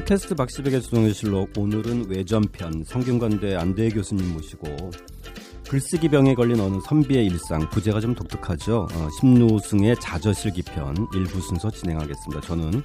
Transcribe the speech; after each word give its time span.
팟캐스트 0.00 0.34
박시백의 0.34 0.80
수동의실록 0.80 1.58
오늘은 1.58 2.08
외전편 2.08 2.84
성균관대 2.84 3.54
안대혜 3.54 3.90
교수님 3.90 4.32
모시고 4.32 4.90
글쓰기 5.68 6.08
병에 6.08 6.34
걸린 6.34 6.58
어느 6.58 6.80
선비의 6.86 7.26
일상 7.26 7.68
부제가 7.68 8.00
좀 8.00 8.14
독특하죠. 8.14 8.88
어, 8.90 9.08
심노승의 9.20 9.96
자저실기편 10.00 11.08
일부 11.14 11.40
순서 11.42 11.70
진행하겠습니다. 11.70 12.40
저는 12.40 12.82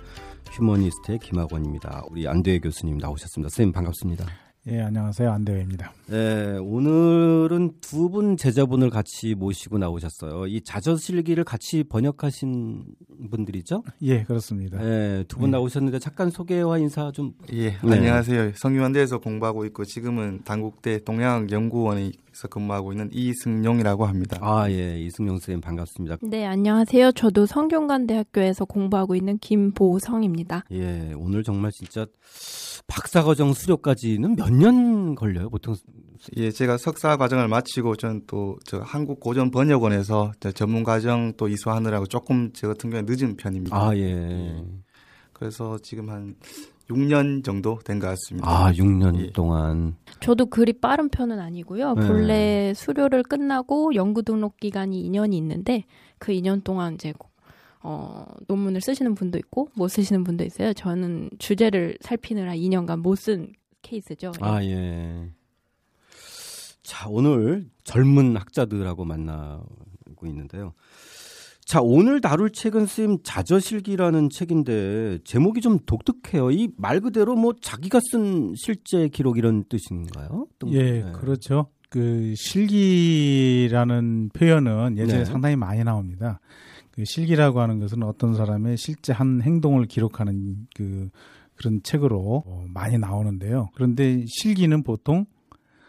휴머니스트의 0.52 1.20
김학원입니다. 1.20 2.04
우리 2.10 2.28
안대혜 2.28 2.60
교수님 2.60 2.98
나오셨습니다. 2.98 3.50
선생님 3.50 3.72
반갑습니다. 3.72 4.26
예, 4.68 4.82
안녕하세요. 4.82 5.32
안대회입니다. 5.32 5.94
네, 6.08 6.58
오늘은 6.58 7.74
두 7.82 8.10
분 8.10 8.36
제자분을 8.36 8.90
같이 8.90 9.36
모시고 9.36 9.78
나오셨어요. 9.78 10.48
이 10.48 10.62
자저실기를 10.62 11.44
같이 11.44 11.84
번역하신 11.84 12.84
분들이죠? 13.30 13.84
예, 14.02 14.24
그렇습니다. 14.24 14.80
네, 14.80 15.24
두분 15.28 15.50
예. 15.50 15.52
나오셨는데 15.52 16.00
잠깐 16.00 16.32
소개와 16.32 16.80
인사 16.80 17.12
좀. 17.12 17.34
예, 17.54 17.72
네. 17.72 17.78
안녕하세요. 17.84 18.54
성균관대에서 18.56 19.20
공부하고 19.20 19.66
있고 19.66 19.86
지금은 19.86 20.42
단국대 20.46 21.04
동양연구원에 21.04 22.12
서 22.36 22.50
근무하고 22.50 22.92
있는 22.92 23.10
이승용이라고 23.14 24.06
합니다. 24.06 24.38
아, 24.42 24.70
예. 24.70 25.00
이승용 25.00 25.36
선생님 25.38 25.62
반갑습니다. 25.62 26.18
네, 26.22 26.46
안녕하세요. 26.46 27.14
저도 27.14 27.46
성균관대학교에서 27.46 28.66
공부하고 28.66 29.16
있는 29.16 29.38
김보성입니다. 29.38 30.66
예, 30.72 31.14
오늘 31.16 31.44
정말 31.44 31.72
진짜 31.72 32.06
박사 32.88 33.24
과정 33.24 33.54
수료까지는 33.54 34.36
몇 34.36 34.50
년 34.52 35.16
걸려요, 35.16 35.50
보통? 35.50 35.76
예, 36.36 36.52
제가 36.52 36.78
석사 36.78 37.16
과정을 37.16 37.48
마치고 37.48 37.96
저는 37.96 38.24
또 38.28 38.58
저 38.66 38.80
한국 38.80 39.22
고전 39.22 39.50
번역원에서 39.50 40.34
전문 40.56 40.84
과정 40.84 41.32
또 41.38 41.48
이수하느라고 41.48 42.06
조금 42.06 42.52
저 42.54 42.68
같은 42.68 42.90
경우에 42.90 43.06
늦은 43.08 43.38
편입니다. 43.38 43.76
아, 43.78 43.96
예. 43.96 44.62
그래서 45.32 45.78
지금 45.82 46.10
한 46.10 46.36
6년 46.90 47.44
정도 47.44 47.80
된 47.84 48.00
것 48.00 48.08
같습니다. 48.08 48.48
아, 48.50 48.72
6년 48.72 49.20
예. 49.20 49.32
동안. 49.32 49.96
저도 50.20 50.46
그리 50.48 50.74
빠른 50.74 51.10
편은 51.10 51.40
아니고요. 51.40 51.94
네. 51.96 52.08
본래 52.08 52.74
수료를 52.76 53.24
끝나고 53.24 53.96
연구 53.96 54.22
등록 54.24 54.58
기간이 54.58 55.10
2년이 55.10 55.34
있는데 55.34 55.86
그 56.20 56.32
2년 56.32 56.64
동안 56.64 56.94
이제 56.96 57.14
어, 57.82 58.26
논문을 58.48 58.82
쓰시는 58.82 59.16
분도 59.16 59.38
있고 59.38 59.70
못 59.76 59.88
쓰시는 59.88 60.24
분도 60.24 60.44
있어요. 60.44 60.74
저는 60.74 61.30
주제를 61.40 61.98
살피느라 62.02 62.54
2년간 62.54 63.00
못 63.02 63.16
쓴 63.20 63.52
케이스죠. 63.82 64.32
아, 64.42 64.64
예. 64.64 65.30
자, 66.84 67.08
오늘 67.10 67.68
젊은 67.84 68.36
학자들하고 68.38 69.06
만나고 69.06 70.26
있는데요. 70.28 70.74
자, 71.66 71.82
오늘 71.82 72.22
다룰 72.22 72.52
책은 72.52 72.86
쓰임 72.86 73.18
자저실기라는 73.24 74.30
책인데 74.30 75.20
제목이 75.24 75.62
좀 75.62 75.80
독특해요. 75.86 76.52
이 76.52 76.70
말 76.78 77.00
그대로 77.02 77.36
뭐 77.36 77.54
자기가 77.60 78.00
쓴 78.12 78.54
실제 78.56 79.08
기록 79.08 79.38
이런 79.40 79.64
뜻인가요? 79.68 80.48
예, 80.68 81.02
네. 81.02 81.12
그렇죠. 81.14 81.68
그 81.90 82.34
실기라는 82.36 84.30
표현은 84.34 84.98
예전에 84.98 85.20
네. 85.20 85.26
상당히 85.26 85.56
많이 85.56 85.84
나옵니다. 85.84 86.40
그 86.92 87.04
실기라고 87.04 87.60
하는 87.60 87.80
것은 87.80 88.04
어떤 88.04 88.36
사람의 88.36 88.78
실제 88.78 89.12
한 89.12 89.42
행동을 89.42 89.86
기록하는 89.86 90.68
그 90.76 91.10
그런 91.56 91.82
책으로 91.84 92.44
어, 92.46 92.66
많이 92.70 92.98
나오는데요. 92.98 93.70
그런데 93.74 94.24
실기는 94.28 94.84
보통 94.84 95.26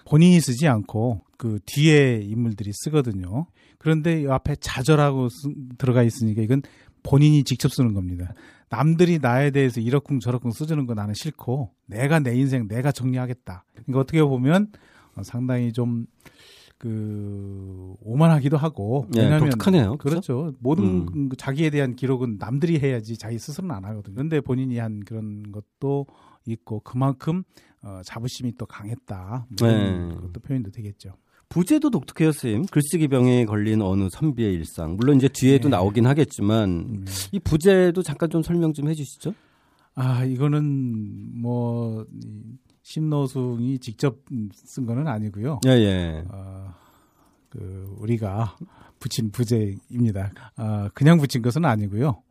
본인이 0.09 0.41
쓰지 0.41 0.69
않고 0.69 1.21
그 1.37 1.59
뒤에 1.67 2.21
인물들이 2.23 2.71
쓰거든요. 2.73 3.47
그런데 3.79 4.23
이 4.23 4.27
앞에 4.27 4.57
자절하고 4.57 5.29
쓰, 5.29 5.49
들어가 5.79 6.03
있으니까 6.03 6.43
이건 6.43 6.63
본인이 7.03 7.45
직접 7.45 7.73
쓰는 7.73 7.95
겁니다. 7.95 8.35
남들이 8.69 9.19
나에 9.21 9.51
대해서 9.51 9.81
이러쿵 9.81 10.21
저러쿵 10.21 10.51
써주는 10.51 10.87
거 10.87 10.95
나는 10.95 11.15
싫고 11.15 11.73
내가 11.87 12.19
내 12.19 12.35
인생 12.37 12.67
내가 12.67 12.91
정리하겠다. 12.91 13.65
그러니까 13.75 14.01
어떻게 14.01 14.23
보면 14.23 14.73
어, 15.15 15.23
상당히 15.23 15.73
좀 15.73 16.07
그 16.79 17.95
오만하기도 18.03 18.57
하고 18.57 19.07
네, 19.11 19.23
왜냐하면 19.23 19.51
독특하네요. 19.51 19.97
그렇죠. 19.97 20.37
그렇죠. 20.43 20.57
모든 20.61 20.85
음. 21.15 21.29
그 21.31 21.37
자기에 21.37 21.71
대한 21.71 21.97
기록은 21.97 22.37
남들이 22.39 22.79
해야지 22.79 23.17
자기 23.17 23.39
스스로는 23.39 23.75
안 23.75 23.85
하거든요. 23.85 24.15
그런데 24.15 24.41
본인이 24.41 24.79
한 24.79 25.01
그런 25.01 25.53
것도 25.53 26.07
있고 26.47 26.81
그만큼 26.81 27.45
어, 27.83 28.03
자부심이 28.05 28.57
또 28.59 28.67
강했다. 28.67 29.47
뭐 29.59 29.69
네. 29.69 30.09
그것도 30.15 30.41
표현도 30.41 30.71
되겠죠. 30.71 31.15
부제도 31.49 31.91
독특해요, 31.91 32.33
쌤. 32.33 32.67
글쓰기 32.67 33.09
병에 33.09 33.45
걸린 33.45 33.81
어느 33.83 34.09
선비의 34.11 34.53
일상. 34.55 34.97
물론 34.97 35.17
이제 35.17 35.29
뒤에도 35.29 35.69
네. 35.69 35.77
나오긴 35.77 36.07
하겠지만 36.07 37.05
네. 37.05 37.13
이 37.33 37.39
부제도 37.39 38.03
잠깐 38.03 38.31
좀 38.31 38.43
설명 38.43 38.73
좀 38.73 38.89
해주시죠. 38.89 39.33
아 39.95 40.25
이거는 40.25 41.41
뭐 41.41 42.05
신노승이 42.83 43.79
직접 43.79 44.19
쓴 44.53 44.87
거는 44.87 45.09
아니고요. 45.09 45.61
예, 45.67 45.71
예. 45.71 46.25
어, 46.31 46.75
그 47.49 47.95
우리가 47.99 48.57
붙인 48.99 49.31
부제입니다. 49.31 50.33
어, 50.59 50.89
그냥 50.95 51.19
붙인 51.19 51.43
것은 51.43 51.65
아니고요. 51.65 52.23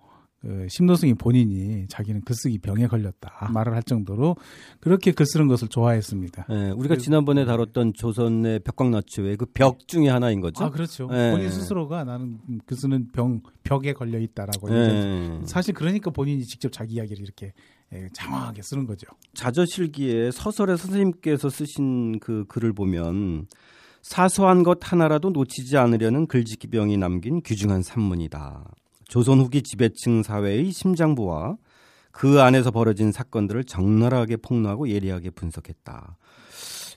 그 0.46 0.68
심노승이 0.70 1.16
본인이 1.16 1.88
자기는 1.88 2.22
글쓰기 2.22 2.60
병에 2.60 2.86
걸렸다 2.86 3.50
말을 3.52 3.74
할 3.74 3.82
정도로 3.82 4.36
그렇게 4.80 5.12
글 5.12 5.26
쓰는 5.26 5.48
것을 5.48 5.70
좋아했습니다. 5.70 6.46
네, 6.48 6.70
우리가 6.70 6.98
지난번에 6.98 7.46
다뤘던 7.46 7.94
조선의 7.94 8.60
벽광나치의 8.60 9.38
그 9.38 9.46
벽 9.56 9.88
중에 9.88 10.10
하나인 10.10 10.42
거죠. 10.42 10.64
아 10.66 10.70
그렇죠. 10.70 11.08
네. 11.08 11.32
본인 11.32 11.50
스스로가 11.50 12.04
나는 12.04 12.40
글 12.66 12.78
쓰는 12.78 13.08
병 13.12 13.42
벽에 13.64 13.94
걸려 13.94 14.20
있다라고. 14.20 14.70
네. 14.70 15.40
사실 15.46 15.74
그러니까 15.74 16.12
본인이 16.12 16.44
직접 16.44 16.72
자기 16.72 16.96
이야기를 16.96 17.24
이렇게 17.24 17.54
예, 17.94 18.10
장황하게 18.14 18.62
쓰는 18.62 18.86
거죠. 18.86 19.08
자저실기에 19.34 20.30
서설의 20.32 20.78
선생님께서 20.78 21.50
쓰신 21.50 22.20
그 22.20 22.46
글을 22.50 22.74
보면 22.74 23.48
사소한 24.02 24.62
것 24.64 24.78
하나라도 24.82 25.30
놓치지 25.32 25.78
않으려는 25.78 26.28
글짓기병이 26.28 26.98
남긴 26.98 27.42
귀중한 27.42 27.82
산문이다. 27.82 28.66
조선 29.08 29.40
후기 29.40 29.62
지배층 29.62 30.24
사회의 30.24 30.72
심장부와 30.72 31.58
그 32.12 32.42
안에서 32.42 32.72
벌어진 32.72 33.12
사건들을 33.12 33.66
적나라하게 33.66 34.38
폭로하고 34.38 34.90
예리하게 34.90 35.32
분석했다. 35.32 36.18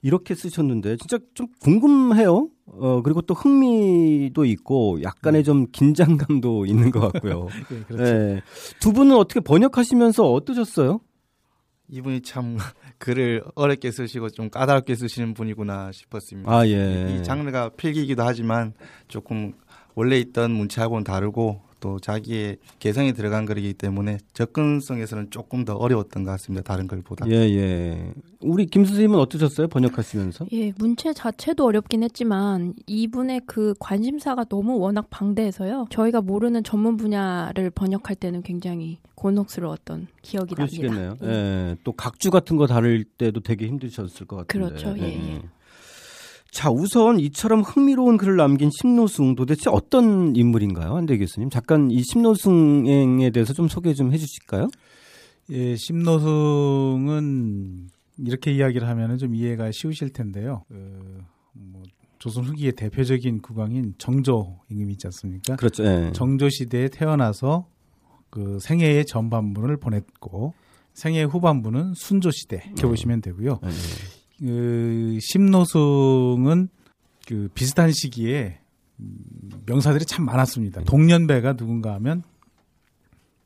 이렇게 0.03 0.35
쓰셨는데 0.35 0.97
진짜 0.97 1.19
좀 1.35 1.49
궁금해요. 1.61 2.49
어 2.67 3.03
그리고 3.03 3.21
또 3.23 3.35
흥미도 3.35 4.45
있고 4.45 5.03
약간의 5.03 5.43
좀 5.43 5.67
긴장감도 5.73 6.67
있는 6.67 6.91
것 6.91 7.01
같고요. 7.13 7.49
네, 7.69 7.83
그렇죠. 7.89 8.03
네. 8.05 8.41
두 8.81 8.93
분은 8.93 9.17
어떻게 9.17 9.41
번역하시면서 9.41 10.31
어떠셨어요? 10.33 11.01
이분이 11.89 12.21
참 12.21 12.59
글을 12.99 13.43
어렵게 13.55 13.91
쓰시고 13.91 14.31
좀 14.31 14.51
까다롭게 14.51 14.95
쓰시는 14.95 15.35
분이구나 15.35 15.91
싶었습니다. 15.91 16.51
아 16.53 16.67
예. 16.69 17.17
이 17.19 17.25
장르가 17.25 17.71
필기이기도 17.71 18.23
하지만 18.23 18.75
조금 19.09 19.53
원래 19.95 20.19
있던 20.21 20.53
문체하고는 20.53 21.03
다르고 21.03 21.63
또 21.81 21.99
자기의 21.99 22.59
개성이 22.79 23.13
들어간 23.13 23.47
글이기 23.47 23.75
때문에 23.75 24.19
접근성에서는 24.33 25.31
조금 25.31 25.65
더 25.65 25.75
어려웠던 25.75 26.25
것 26.25 26.31
같습니다. 26.33 26.63
다른 26.63 26.87
글보다. 26.87 27.29
예, 27.29 27.35
예. 27.35 28.13
우리 28.41 28.67
김 28.67 28.85
선생님은 28.85 29.19
어떠셨어요? 29.19 29.69
번역하시면서? 29.69 30.47
예, 30.53 30.73
문체 30.79 31.13
자체도 31.13 31.65
어렵긴 31.65 32.03
했지만 32.03 32.75
이분의 32.87 33.43
그 33.47 33.75
관심사가 33.79 34.45
너무 34.45 34.79
워낙 34.79 35.07
방대해서요. 35.11 35.87
저희가 35.91 36.21
모르는 36.21 36.65
전문 36.65 36.97
분야를 36.97 37.71
번역할 37.71 38.17
때는 38.17 38.43
굉장히 38.43 38.99
곤혹스러웠던 39.15 40.09
기억이 40.23 40.55
그러시겠네요. 40.55 41.17
납니다. 41.17 41.27
예. 41.27 41.33
예. 41.71 41.77
또 41.85 41.93
각주 41.93 42.31
같은 42.31 42.57
거 42.57 42.67
다룰 42.67 43.05
때도 43.05 43.41
되게 43.41 43.67
힘드셨을 43.67 44.27
것 44.27 44.37
같은데. 44.37 44.69
그렇죠. 44.69 44.95
예, 44.99 45.35
예. 45.35 45.43
예. 46.49 46.51
자, 46.51 46.71
우선 46.71 47.21
이처럼 47.21 47.61
흥미로운 47.61 48.17
글을 48.17 48.37
남긴 48.37 48.71
심노승 48.71 49.35
도대체 49.35 49.71
어떤 49.71 50.35
인물인가요? 50.35 50.97
한대 50.97 51.19
교수님. 51.19 51.51
잠깐 51.51 51.91
이 51.91 52.03
심노승에 52.03 53.31
대해서 53.31 53.53
좀 53.53 53.69
소개 53.69 53.93
좀 53.95 54.13
해주실까요? 54.13 54.69
예, 55.51 55.77
심노승은 55.77 57.89
이렇게 58.19 58.53
이야기를 58.53 58.89
하면은 58.89 59.19
좀 59.19 59.35
이해가 59.35 59.71
쉬우실 59.73 60.11
텐데요. 60.11 60.65
그, 60.69 61.21
뭐, 61.53 61.83
조선 62.19 62.45
후기의 62.45 62.73
대표적인 62.73 63.43
국왕인 63.43 63.95
정조 63.99 64.59
임금이 64.71 64.95
있지 64.95 65.07
않습니까? 65.07 65.57
그렇죠. 65.57 65.85
예. 65.85 66.11
정조 66.13 66.49
시대에 66.49 66.89
태어나서 66.89 67.69
그 68.31 68.59
생애의 68.61 69.07
전반부를 69.07 69.79
보냈고 69.79 70.55
생애 70.93 71.23
후반부는 71.23 71.95
순조 71.95 72.31
시대 72.33 72.63
이렇게 72.67 72.87
음. 72.87 72.91
보시면 72.91 73.21
되고요. 73.23 73.61
예. 73.63 73.69
그 74.39 75.19
심노승은 75.21 76.69
그 77.27 77.49
비슷한 77.55 77.93
시기에 77.93 78.59
명사들이 79.67 80.05
참 80.05 80.25
많았습니다. 80.25 80.83
동년배가 80.85 81.55
누군가 81.55 81.95
하면 81.95 82.23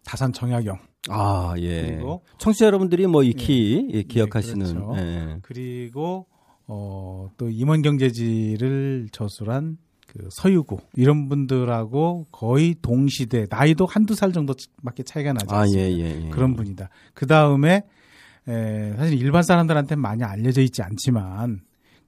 다산 0.04 0.32
정약용. 0.32 0.78
아, 1.08 1.54
예. 1.58 1.86
그리고 1.86 2.22
청취자 2.38 2.66
여러분들이 2.66 3.06
뭐 3.06 3.22
익히 3.22 3.88
예, 3.92 3.98
예, 3.98 4.02
기억하시는. 4.02 4.66
네, 4.66 4.72
그렇죠. 4.72 4.96
예. 4.98 5.38
그리고 5.42 6.26
어, 6.66 7.28
또 7.36 7.50
임원경제지를 7.50 9.08
저술한 9.10 9.78
그 10.06 10.28
서유구 10.30 10.78
이런 10.94 11.28
분들하고 11.28 12.26
거의 12.30 12.76
동시대 12.80 13.46
나이도 13.48 13.86
한두 13.86 14.14
살 14.14 14.32
정도밖에 14.32 15.02
차이가 15.02 15.32
나지 15.32 15.46
않습니다. 15.48 15.80
아, 15.80 15.82
예, 15.82 15.90
예, 15.90 16.26
예. 16.26 16.28
그런 16.28 16.54
분이다. 16.54 16.88
그 17.14 17.26
다음에 17.26 17.82
에, 18.48 18.94
사실 18.96 19.18
일반 19.18 19.42
사람들한테 19.42 19.96
많이 19.96 20.24
알려져 20.24 20.62
있지 20.62 20.82
않지만 20.82 21.60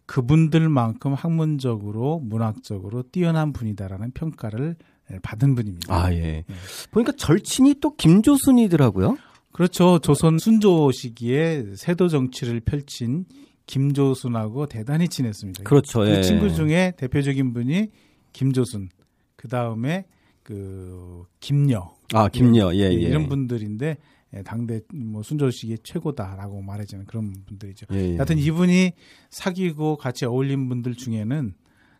그분들만큼 0.06 1.14
학문적으로 1.14 2.20
문학적으로 2.20 3.04
뛰어난 3.10 3.52
분이다라는 3.52 4.10
평가를 4.12 4.76
받은 5.22 5.54
분입니다. 5.54 5.94
아 5.94 6.12
예. 6.12 6.18
예. 6.18 6.44
보니까 6.90 7.12
절친이 7.12 7.76
또 7.80 7.94
김조순이더라고요. 7.96 9.16
그렇죠. 9.52 9.98
조선 10.00 10.38
순조 10.38 10.90
시기에 10.92 11.74
세도 11.76 12.08
정치를 12.08 12.60
펼친 12.60 13.24
김조순하고 13.66 14.66
대단히 14.66 15.08
친했습니다. 15.08 15.64
그렇죠. 15.64 16.00
그 16.00 16.08
예. 16.08 16.22
친구 16.22 16.52
중에 16.52 16.94
대표적인 16.96 17.52
분이 17.52 17.88
김조순. 18.32 18.88
그 19.36 19.48
다음에 19.48 20.06
그 20.42 21.24
김여. 21.40 21.94
아 22.12 22.28
김여. 22.28 22.74
예, 22.74 22.80
예. 22.80 22.92
이런 22.92 23.28
분들인데 23.28 23.86
예, 23.86 23.96
당대 24.42 24.80
뭐 24.92 25.22
순조식이 25.22 25.78
최고다라고 25.84 26.62
말해주는 26.62 27.04
그런 27.06 27.32
분들이죠. 27.46 27.86
예, 27.92 28.12
예. 28.12 28.16
하여튼 28.16 28.38
이분이 28.38 28.92
사귀고 29.30 29.96
같이 29.96 30.24
어울린 30.24 30.68
분들 30.68 30.94
중에는 30.94 31.54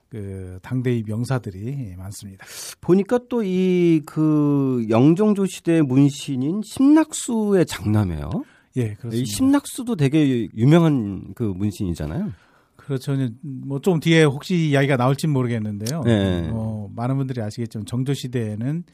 그 0.08 0.58
당대의 0.62 1.02
명사들이 1.06 1.94
많습니다. 1.96 2.44
보니까 2.81 3.19
또 3.28 3.42
이 3.42 4.00
그 4.06 4.86
영종조 4.88 5.46
시대 5.46 5.82
문신인 5.82 6.60
심낙수의 6.64 7.66
장남이에요. 7.66 8.31
예, 8.76 8.94
그렇습니다. 8.94 9.16
이 9.16 9.25
심낙수도 9.26 9.96
되게 9.96 10.48
유명한 10.56 11.32
그 11.34 11.42
문신이잖아요. 11.44 12.32
그렇죠. 12.76 13.16
뭐 13.42 13.78
좀 13.81 13.98
뒤에 13.98 14.25
혹시 14.25 14.69
이야기가 14.70 14.96
나올지 14.96 15.26
모르겠는데요. 15.26 16.02
네. 16.02 16.50
어, 16.52 16.88
많은 16.94 17.16
분들이 17.16 17.40
아시겠지만 17.40 17.86
정조 17.86 18.14
시대에는 18.14 18.84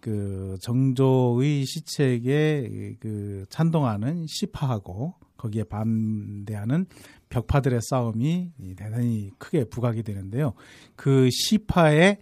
그 0.00 0.56
정조의 0.60 1.64
시책에 1.64 2.96
그 3.00 3.44
찬동하는 3.48 4.26
시파하고 4.28 5.14
거기에 5.36 5.64
반대하는 5.64 6.86
벽파들의 7.28 7.80
싸움이 7.82 8.52
대단히 8.76 9.30
크게 9.38 9.64
부각이 9.64 10.02
되는데요. 10.02 10.54
그 10.94 11.28
시파의 11.30 12.18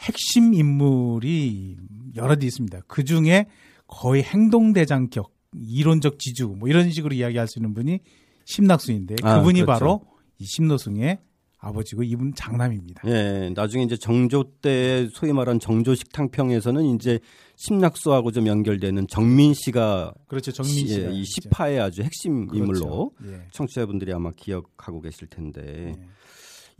핵심 0.00 0.54
인물이 0.54 1.76
여럿이 2.16 2.44
있습니다. 2.46 2.80
그 2.86 3.04
중에 3.04 3.46
거의 3.86 4.22
행동대장격, 4.22 5.32
이론적 5.54 6.18
지주, 6.18 6.54
뭐 6.58 6.68
이런 6.68 6.90
식으로 6.90 7.14
이야기할 7.14 7.48
수 7.48 7.58
있는 7.58 7.74
분이 7.74 8.00
심낙수인데 8.44 9.16
아, 9.22 9.38
그분이 9.38 9.62
아, 9.62 9.64
그렇죠. 9.64 9.78
바로 9.78 10.00
이 10.38 10.44
심노승의 10.44 11.18
아버지고 11.60 12.04
이분 12.04 12.32
장남입니다. 12.34 13.02
예, 13.06 13.50
나중에 13.54 13.82
이제 13.82 13.96
정조 13.96 14.44
때 14.62 15.08
소위 15.12 15.32
말한 15.32 15.58
정조 15.58 15.94
식 15.96 16.12
탕평에서는 16.12 16.84
이제 16.94 17.18
심낙수하고 17.56 18.30
좀 18.30 18.46
연결되는 18.46 19.08
정민 19.08 19.54
씨가 19.54 20.14
그렇죠, 20.28 20.52
정민 20.52 20.86
씨, 20.86 21.00
예, 21.00 21.10
이 21.12 21.24
시파의 21.24 21.80
아주 21.80 22.02
핵심 22.02 22.46
그렇죠. 22.46 22.64
인물로 22.64 23.12
예. 23.26 23.42
청취자분들이 23.52 24.12
아마 24.12 24.30
기억하고 24.32 25.00
계실 25.00 25.26
텐데. 25.28 25.94
예. 25.96 26.08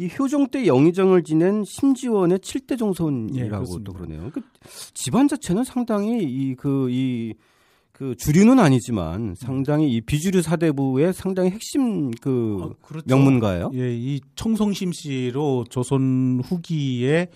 이 0.00 0.08
효종 0.16 0.50
때 0.50 0.64
영의정을 0.64 1.24
지낸 1.24 1.64
심지원의 1.64 2.38
7대 2.38 2.78
종손이라고 2.78 3.80
예, 3.80 3.84
또 3.84 3.92
그러네요. 3.92 4.30
그 4.32 4.40
집안 4.94 5.26
자체는 5.26 5.64
상당히 5.64 6.22
이 6.22 6.54
그이 6.54 7.34
그 7.34 7.47
그 7.98 8.14
주류는 8.14 8.60
아니지만 8.60 9.34
상당히 9.36 9.90
이 9.90 10.00
비주류 10.00 10.40
사대부의 10.40 11.12
상당히 11.12 11.50
핵심 11.50 12.12
그 12.12 12.58
아, 12.62 12.86
그렇죠. 12.86 13.04
명문가예요. 13.08 13.72
예, 13.74 13.92
이 13.92 14.20
청송심 14.36 14.92
씨로 14.92 15.64
조선 15.68 16.40
후기에 16.44 17.26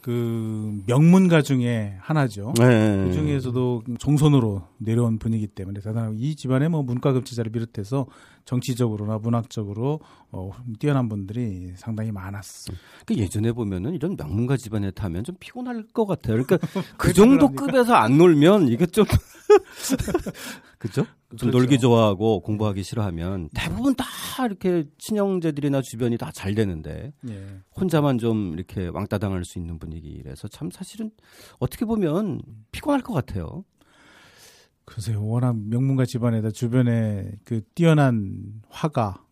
그 0.00 0.80
명문가 0.86 1.42
중에 1.42 1.96
하나죠. 1.98 2.54
네. 2.60 3.04
그 3.04 3.12
중에서도 3.12 3.82
종손으로 3.98 4.62
내려온 4.78 5.18
분이기 5.18 5.48
때문에 5.48 5.80
대단하고 5.80 6.14
이 6.16 6.36
집안에 6.36 6.68
뭐 6.68 6.84
문과 6.84 7.12
급제자를 7.12 7.50
비롯해서 7.50 8.06
정치적으로나 8.44 9.18
문학적으로 9.18 10.00
어, 10.30 10.50
뛰어난 10.78 11.08
분들이 11.08 11.72
상당히 11.76 12.12
많았습니다. 12.12 12.84
그 13.06 13.14
예전에 13.16 13.52
보면은 13.52 13.94
이런 13.94 14.16
명문가 14.16 14.56
집안에 14.56 14.90
타면 14.90 15.24
좀 15.24 15.34
피곤할 15.40 15.86
것 15.92 16.04
같아요. 16.06 16.42
그러니까 16.44 16.58
그 16.98 17.12
정도 17.12 17.48
급에서 17.50 17.94
안 17.94 18.18
놀면 18.18 18.68
이게 18.68 18.86
좀 18.86 19.04
그죠? 20.78 21.04
좀 21.36 21.50
그렇죠. 21.50 21.58
놀기 21.58 21.78
좋아하고 21.78 22.40
공부하기 22.40 22.82
싫어하면 22.82 23.48
대부분 23.54 23.94
다 23.94 24.04
이렇게 24.44 24.84
친형제들이나 24.98 25.80
주변이 25.82 26.18
다 26.18 26.30
잘 26.34 26.54
되는데 26.54 27.12
예. 27.28 27.46
혼자만 27.80 28.18
좀 28.18 28.54
이렇게 28.54 28.88
왕따 28.88 29.18
당할 29.18 29.44
수 29.44 29.58
있는 29.58 29.78
분위기라서 29.78 30.48
참 30.48 30.68
사실은 30.70 31.10
어떻게 31.60 31.84
보면 31.84 32.40
피곤할 32.72 33.02
것 33.02 33.14
같아요. 33.14 33.64
글쎄요, 34.84 35.26
워낙 35.26 35.56
명문가 35.56 36.04
집안에다 36.04 36.50
주변에 36.50 37.32
그 37.44 37.62
뛰어난 37.74 38.62
화가 38.68 39.24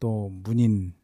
또 0.00 0.30
문인 0.42 0.94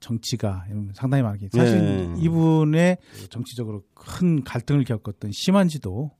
정치가 0.00 0.64
상당히 0.94 1.22
많게 1.22 1.48
사실 1.52 1.78
예. 1.78 2.22
이분의 2.22 2.98
정치적으로 3.28 3.82
큰 3.94 4.42
갈등을 4.42 4.84
겪었던 4.84 5.30
심한지도 5.32 6.10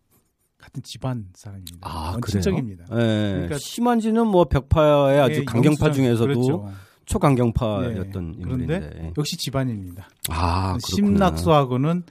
같은 0.59 0.83
집안 0.83 1.29
사람입니다. 1.35 1.79
아, 1.81 2.11
원칙적입니다. 2.13 2.85
네. 2.95 3.33
그러니까 3.33 3.57
심한지는 3.59 4.27
뭐 4.27 4.45
벽파의 4.45 5.21
아주 5.21 5.41
네, 5.41 5.45
강경파 5.45 5.87
영수장, 5.87 5.93
중에서도 5.93 6.27
그렇죠. 6.27 6.71
초강경파였던 7.07 8.33
네. 8.33 8.39
인물인데 8.39 8.81
그런데 8.81 9.13
역시 9.17 9.37
집안입니다. 9.39 10.09
아, 10.29 10.77
심낙수하고는 10.87 12.05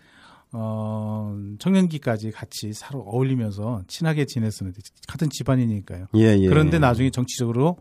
어, 0.51 1.35
청년기까지 1.59 2.31
같이 2.31 2.73
서로 2.73 3.01
어울리면서 3.01 3.83
친하게 3.87 4.25
지냈었는데 4.25 4.81
같은 5.07 5.29
집안이니까요. 5.29 6.07
예, 6.15 6.37
예. 6.39 6.47
그런데 6.47 6.79
나중에 6.79 7.11
정치적으로 7.11 7.77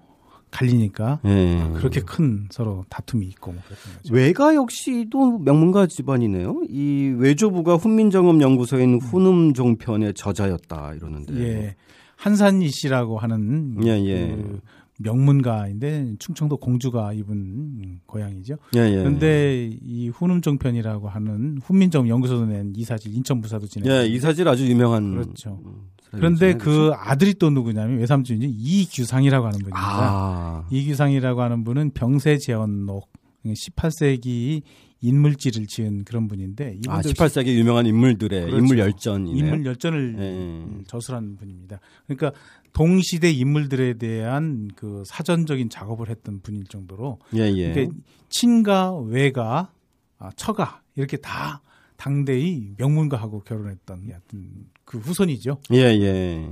갈리니까 0.51 1.21
예. 1.27 1.71
그렇게 1.77 2.01
큰 2.01 2.49
서로 2.51 2.85
다툼이 2.89 3.27
있고 3.27 3.53
뭐 3.53 3.63
외가 4.11 4.55
역시도 4.55 5.39
명문가 5.39 5.87
집안이네요. 5.87 6.63
이 6.69 7.15
외조부가 7.19 7.77
훈민정음 7.77 8.41
연구소인 8.41 8.95
음. 8.95 8.99
훈음 8.99 9.55
종편의 9.55 10.15
저자였다 10.15 10.95
이러는데. 10.95 11.35
예. 11.39 11.77
한산이 12.17 12.69
씨라고 12.71 13.19
하는 13.19 13.77
예, 13.85 13.91
예. 13.91 14.27
그 14.27 14.61
명문가인데 14.99 16.17
충청도 16.19 16.59
공주가 16.59 17.13
입은 17.13 18.01
고향이죠. 18.07 18.57
예, 18.77 18.81
예, 18.81 18.97
그런데 18.97 19.71
이 19.81 20.09
훈음 20.09 20.43
종편이라고 20.43 21.09
하는 21.09 21.59
훈민정 21.63 22.09
연구소도 22.09 22.47
낸 22.47 22.73
이사질 22.77 23.15
인천 23.15 23.41
부사도 23.41 23.67
지냈. 23.67 23.91
예, 23.91 24.07
이사질 24.07 24.47
아주 24.47 24.69
유명한. 24.69 25.13
그렇죠. 25.13 25.61
음. 25.65 25.89
그런데 26.11 26.55
그 26.55 26.91
아들이 26.95 27.35
또 27.35 27.51
누구냐면 27.51 27.99
외삼촌이 27.99 28.47
이규상이라고 28.47 29.47
하는 29.47 29.59
분입니다. 29.59 29.79
아. 29.79 30.67
이규상이라고 30.71 31.43
하는 31.43 31.65
분은 31.65 31.91
병세 31.91 32.39
재현록 32.39 33.11
18세기 33.45 34.63
인물지를 35.01 35.67
지은 35.67 36.05
그런 36.05 36.27
분인데 36.27 36.79
아, 36.89 37.01
18세기 37.01 37.57
유명한 37.57 37.87
인물들의 37.87 38.41
그렇죠. 38.41 38.57
인물 38.57 38.79
열전 38.79 39.29
인물 39.29 39.65
열전을 39.65 40.17
네. 40.17 40.67
저술한 40.89 41.37
분입니다. 41.37 41.79
그러니까 42.07 42.33
동시대 42.79 43.33
인물들에 43.33 43.95
대한 43.95 44.69
그 44.77 45.03
사전적인 45.05 45.69
작업을 45.69 46.09
했던 46.09 46.39
분일 46.41 46.63
정도로 46.67 47.19
예, 47.35 47.51
예. 47.53 47.73
그러니까 47.73 47.97
친가 48.29 48.95
외가 48.99 49.73
아, 50.17 50.31
처가 50.37 50.83
이렇게 50.95 51.17
다 51.17 51.61
당대의 51.97 52.75
명문가하고 52.79 53.41
결혼했던 53.41 54.03
하여튼 54.09 54.69
그 54.85 54.99
후손이죠. 54.99 55.59
예, 55.73 55.79
예. 55.79 56.49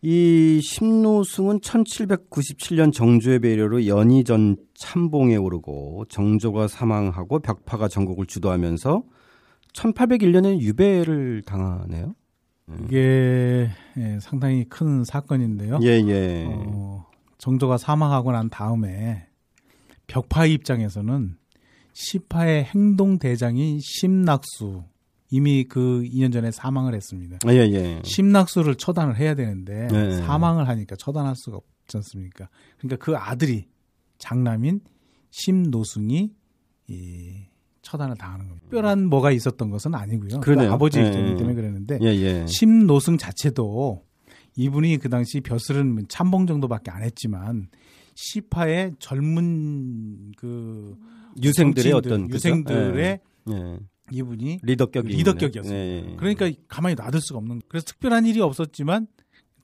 이 0.00 0.62
심노승은 0.62 1.60
1797년 1.60 2.90
정조의 2.90 3.40
배려로 3.40 3.86
연희전 3.86 4.56
참봉에 4.74 5.36
오르고 5.36 6.06
정조가 6.08 6.68
사망하고 6.68 7.40
벽파가 7.40 7.88
전국을 7.88 8.24
주도하면서 8.24 9.02
1801년에 9.74 10.60
유배를 10.60 11.42
당하네요. 11.42 12.14
이게 12.84 13.70
예, 13.96 14.18
상당히 14.20 14.64
큰 14.68 15.04
사건인데요. 15.04 15.80
예, 15.82 16.02
예. 16.06 16.46
어, 16.48 17.06
정조가 17.38 17.78
사망하고 17.78 18.32
난 18.32 18.48
다음에 18.50 19.26
벽파 20.06 20.46
입장에서는 20.46 21.36
시파의 21.92 22.64
행동 22.64 23.18
대장인 23.18 23.78
심낙수 23.80 24.84
이미 25.30 25.64
그 25.64 26.02
2년 26.02 26.32
전에 26.32 26.50
사망을 26.50 26.94
했습니다. 26.94 27.38
예, 27.48 27.56
예. 27.56 28.02
심낙수를 28.04 28.74
처단을 28.76 29.16
해야 29.16 29.34
되는데 29.34 29.88
예. 29.92 30.16
사망을 30.22 30.68
하니까 30.68 30.96
처단할 30.96 31.34
수가 31.36 31.58
없지 31.58 31.96
않습니까? 31.98 32.48
그러니까 32.78 33.04
그 33.04 33.16
아들이 33.16 33.68
장남인 34.18 34.80
심노승이 35.30 36.32
이 36.88 37.49
처단을 37.82 38.16
당하는 38.16 38.46
겁니다. 38.46 38.64
특별한 38.64 39.06
뭐가 39.06 39.30
있었던 39.32 39.70
것은 39.70 39.94
아니고요. 39.94 40.40
그러니까 40.40 40.72
아버지 40.74 40.98
예. 41.00 41.10
때문에 41.10 41.54
그랬는데 41.54 41.98
예, 42.02 42.06
예. 42.06 42.46
심노승 42.46 43.16
자체도 43.18 44.04
이분이 44.56 44.98
그 44.98 45.08
당시 45.08 45.40
벼슬은 45.40 46.06
참봉 46.08 46.46
정도밖에 46.46 46.90
안 46.90 47.02
했지만 47.02 47.68
시파의 48.14 48.92
젊은 48.98 50.32
그 50.36 50.96
유생들의 51.42 51.92
어떤 51.92 52.28
유생들의 52.30 53.20
예. 53.50 53.78
이분이 54.12 54.58
리더격 54.62 55.06
리더격이었어요. 55.06 55.72
네. 55.72 56.16
그러니까 56.18 56.50
가만히 56.68 56.96
놔둘 56.96 57.20
수가 57.20 57.38
없는. 57.38 57.62
그래서 57.68 57.86
특별한 57.86 58.26
일이 58.26 58.40
없었지만 58.40 59.06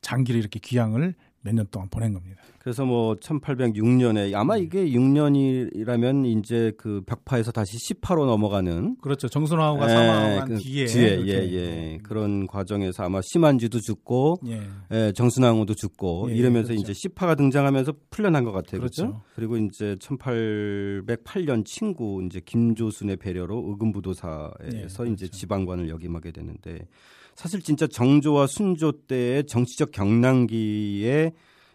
장기를 0.01 0.39
이렇게 0.39 0.61
귀향을 0.61 1.15
몇 1.47 1.55
년 1.55 1.67
동안 1.71 1.89
보낸 1.89 2.13
겁니다. 2.13 2.43
그래서 2.59 2.85
뭐 2.85 3.15
1806년에 3.15 4.35
아마 4.35 4.57
이게 4.57 4.87
6년이라면 4.87 6.27
이제 6.27 6.73
그 6.77 7.01
벽파에서 7.07 7.53
다시 7.53 7.77
10파로 7.79 8.27
넘어가는 8.27 8.97
그렇죠. 9.01 9.29
정순화호가 9.29 9.89
사망한 9.89 10.49
그 10.49 10.57
뒤에 10.59 10.87
뒤에 10.87 11.27
예, 11.27 11.33
예. 11.53 11.99
그런 12.03 12.49
과정에서 12.49 13.05
아마 13.05 13.21
심한지도 13.23 13.79
죽고 13.79 14.41
예. 14.49 14.61
예, 14.91 15.13
정순왕후도 15.13 15.75
죽고 15.75 16.31
예, 16.31 16.35
이러면서 16.35 16.75
그렇죠. 16.75 16.91
이제 16.91 17.09
10파가 17.09 17.37
등장하면서 17.37 17.93
풀려난 18.11 18.43
것 18.43 18.51
같아요. 18.51 18.81
그렇죠. 18.81 19.03
그렇죠. 19.03 19.23
그리고 19.37 19.57
이제 19.59 19.95
1808년 20.01 21.65
친구 21.65 22.21
이제 22.27 22.41
김조순의 22.45 23.19
배려로 23.19 23.65
의금부도사에서 23.69 25.07
예, 25.07 25.13
이제 25.13 25.27
그렇죠. 25.27 25.31
지방관을 25.31 25.89
역임하게 25.89 26.33
되는데 26.33 26.89
사실 27.37 27.61
진짜 27.61 27.87
정조와 27.87 28.47
순조 28.47 29.07
때의 29.07 29.47
정치적 29.47 29.93
경랑기에 29.93 31.33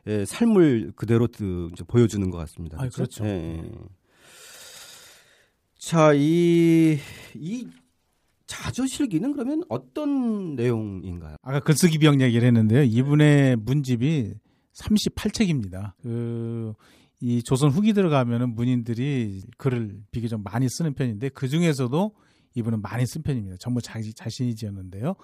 예, 0.08 0.25
삶을 0.25 0.94
그대로 0.96 1.27
그 1.27 1.70
보여주는 1.88 2.27
것 2.32 2.38
같습니다. 2.39 2.77
아, 2.82 2.89
그렇죠. 2.89 3.24
예. 3.25 3.62
자, 5.77 6.13
이, 6.13 6.98
이 7.36 7.68
자조실기는 8.48 9.34
그러면 9.34 9.63
어떤 9.70 10.56
내용인가요? 10.56 11.38
아까 11.44 11.60
글쓰기 11.60 12.00
비형 12.00 12.20
얘기를 12.22 12.46
했는데요. 12.48 12.84
이분의 12.84 13.58
문집이 13.58 14.34
38책입니다. 14.74 15.94
그, 16.01 16.74
이 17.20 17.44
조선 17.44 17.70
후기 17.70 17.94
들어가면은 17.94 18.56
문인들이 18.56 19.44
글을 19.58 20.00
비교적 20.10 20.41
많이 20.44 20.68
쓰는 20.70 20.96
편인데 20.96 21.30
그 21.30 21.48
중에서도 21.48 22.12
이분은 22.55 22.81
많이 22.81 23.05
쓴 23.05 23.22
편입니다. 23.22 23.58
전부 23.60 23.81
자기 23.81 24.13
자신이 24.13 24.55
지었는데요. 24.55 25.15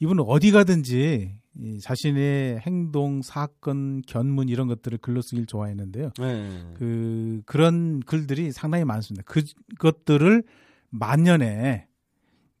이분은 0.00 0.24
어디 0.26 0.52
가든지 0.52 1.36
이 1.60 1.80
자신의 1.80 2.60
행동, 2.60 3.20
사건, 3.20 4.02
견문 4.02 4.48
이런 4.48 4.68
것들을 4.68 4.98
글로 4.98 5.20
쓰길 5.20 5.46
좋아했는데요. 5.46 6.12
네. 6.18 6.72
그 6.74 7.42
그런 7.46 8.00
글들이 8.00 8.52
상당히 8.52 8.84
많습니다. 8.84 9.24
그 9.26 9.42
것들을 9.78 10.44
만년에 10.90 11.88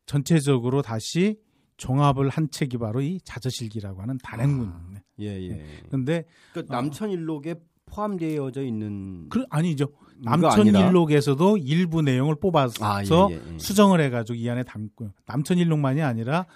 전체적으로 0.06 0.82
다시 0.82 1.38
종합을 1.76 2.28
한 2.28 2.50
책이 2.50 2.78
바로 2.78 3.00
이 3.00 3.20
자저실기라고 3.22 4.02
하는 4.02 4.18
단행문입니다. 4.18 5.02
예, 5.20 5.26
예. 5.26 5.64
그런데 5.86 6.24
그 6.52 6.64
남천일록에 6.68 7.54
포함되어져 7.88 8.62
있는 8.62 9.28
그 9.28 9.44
아니죠. 9.50 9.88
남천일록에서도 10.20 11.58
일부 11.58 12.02
내용을 12.02 12.34
뽑아서 12.36 12.84
아, 12.84 13.02
예, 13.02 13.34
예, 13.34 13.40
예. 13.54 13.58
수정을 13.58 14.00
해가지고 14.00 14.36
이 14.36 14.48
안에 14.50 14.64
담고요. 14.64 15.12
남천일록만이 15.26 16.02
아니라 16.02 16.46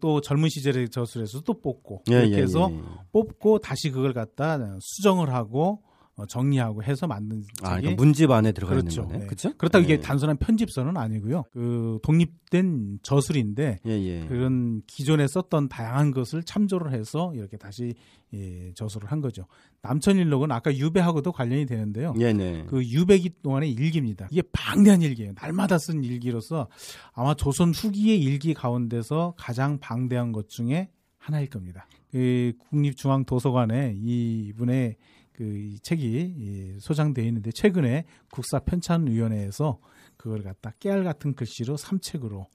또 0.00 0.20
젊은 0.20 0.48
시절의 0.48 0.88
저술에서 0.90 1.42
또 1.42 1.60
뽑고 1.60 2.02
예, 2.10 2.22
이렇게 2.22 2.38
예, 2.38 2.42
해서 2.42 2.68
예, 2.70 2.76
예. 2.76 2.82
뽑고 3.12 3.60
다시 3.60 3.90
그걸 3.90 4.12
갖다 4.12 4.58
수정을 4.80 5.32
하고 5.32 5.82
어, 5.82 5.93
정리하고 6.28 6.82
해서 6.84 7.06
만든 7.06 7.42
아, 7.62 7.76
그러니까 7.76 8.02
문집 8.02 8.30
안에 8.30 8.52
들어가 8.52 8.74
그렇죠. 8.74 9.02
있는 9.02 9.06
거네. 9.06 9.18
네. 9.20 9.26
그렇죠? 9.26 9.52
그렇다고 9.56 9.84
예. 9.84 9.94
이게 9.94 10.00
단순한 10.00 10.36
편집서는 10.36 10.96
아니고요. 10.96 11.44
그 11.52 11.98
독립된 12.02 13.00
저술인데 13.02 13.80
예, 13.84 13.90
예. 13.90 14.26
그런 14.26 14.82
기존에 14.86 15.26
썼던 15.26 15.68
다양한 15.68 16.12
것을 16.12 16.44
참조를 16.44 16.92
해서 16.92 17.32
이렇게 17.34 17.56
다시 17.56 17.94
예, 18.32 18.72
저술을 18.74 19.10
한 19.10 19.20
거죠. 19.20 19.46
남천일록은 19.82 20.52
아까 20.52 20.74
유배하고도 20.74 21.32
관련이 21.32 21.66
되는데요. 21.66 22.14
예, 22.20 22.32
네. 22.32 22.64
그 22.68 22.84
유배기 22.84 23.42
동안의 23.42 23.72
일기입니다. 23.72 24.28
이게 24.30 24.42
방대한 24.52 25.02
일기예요. 25.02 25.32
날마다 25.40 25.78
쓴 25.78 26.04
일기로서 26.04 26.68
아마 27.12 27.34
조선 27.34 27.72
후기의 27.72 28.20
일기 28.20 28.54
가운데서 28.54 29.34
가장 29.36 29.78
방대한 29.78 30.32
것 30.32 30.48
중에 30.48 30.90
하나일 31.18 31.48
겁니다. 31.48 31.86
그 32.10 32.52
국립중앙도서관에 32.70 33.94
이분의 33.96 34.96
그이 35.34 35.78
책이 35.80 36.34
이 36.38 36.76
소장되어 36.78 37.24
있는데 37.26 37.50
최근에 37.52 38.04
국사 38.30 38.60
편찬위원회에서 38.60 39.78
그걸 40.16 40.42
갖다 40.42 40.72
깨알 40.78 41.02
같은 41.04 41.34
글씨로 41.34 41.76
3책으로 41.76 42.46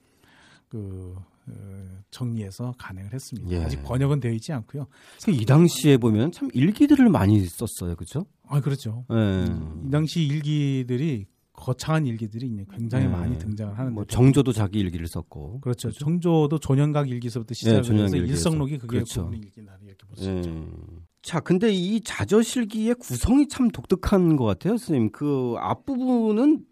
그 0.69 1.15
어, 1.47 1.53
정리해서 2.11 2.73
간행을 2.77 3.13
했습니다. 3.13 3.49
예. 3.51 3.63
아직 3.63 3.83
번역은 3.83 4.19
되어 4.19 4.31
있지 4.31 4.53
않고요. 4.53 4.87
그이 5.23 5.45
당시에 5.45 5.97
보면 5.97 6.31
참 6.31 6.49
일기들을 6.53 7.09
많이 7.09 7.43
썼어요. 7.45 7.95
그렇죠? 7.95 8.25
아 8.47 8.61
그렇죠. 8.61 9.05
예. 9.11 9.45
이 9.85 9.89
당시 9.91 10.23
일기들이 10.25 11.25
거창한 11.53 12.05
일기들이 12.05 12.65
굉장히 12.71 13.05
네. 13.05 13.11
많이 13.11 13.37
등장을 13.37 13.77
하는데 13.77 13.93
뭐 13.93 14.05
정조도 14.05 14.53
자기 14.53 14.79
일기를 14.79 15.07
썼고. 15.07 15.59
그렇죠. 15.59 15.91
정조도 15.91 16.59
조년각 16.59 17.09
일기서부터 17.09 17.53
시작을 17.53 17.81
네, 17.81 17.81
조년각 17.81 18.05
해서 18.05 18.17
일기에서. 18.17 18.33
일성록이 18.37 18.77
그게 18.77 18.97
그렇죠. 18.97 19.29
일기다 19.33 19.77
이렇게 19.83 20.05
볼수 20.07 20.29
예. 20.29 20.37
있죠. 20.37 20.73
자, 21.21 21.39
근데 21.39 21.71
이 21.71 22.01
자저실기의 22.01 22.95
구성이 22.95 23.47
참 23.47 23.69
독특한 23.69 24.35
것 24.35 24.45
같아요, 24.45 24.77
선생님. 24.77 25.11
그 25.11 25.55
앞부분은 25.57 26.65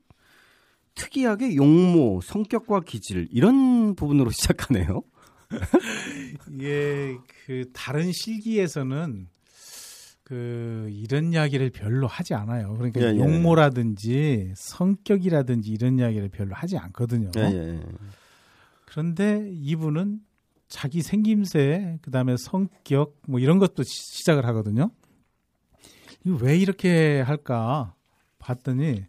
특이하게 0.95 1.55
용모, 1.55 2.21
성격과 2.21 2.81
기질 2.81 3.27
이런 3.31 3.95
부분으로 3.95 4.31
시작하네요. 4.31 5.03
이게 6.51 7.17
그 7.45 7.69
다른 7.73 8.11
실기에서는 8.11 9.27
그 10.23 10.89
이런 10.91 11.31
이야기를 11.31 11.69
별로 11.69 12.07
하지 12.07 12.33
않아요. 12.33 12.73
그러니까 12.75 12.99
예, 13.01 13.13
예. 13.13 13.17
용모라든지 13.17 14.53
성격이라든지 14.55 15.71
이런 15.71 15.99
이야기를 15.99 16.29
별로 16.29 16.53
하지 16.53 16.77
않거든요. 16.77 17.31
예, 17.37 17.41
예. 17.41 17.79
그런데 18.85 19.49
이분은 19.53 20.19
자기 20.67 21.01
생김새, 21.01 21.99
그다음에 22.01 22.35
성격 22.37 23.21
뭐 23.27 23.39
이런 23.39 23.57
것도 23.59 23.83
시- 23.83 24.17
시작을 24.17 24.45
하거든요. 24.47 24.91
왜 26.25 26.57
이렇게 26.57 27.21
할까 27.21 27.93
봤더니 28.39 29.05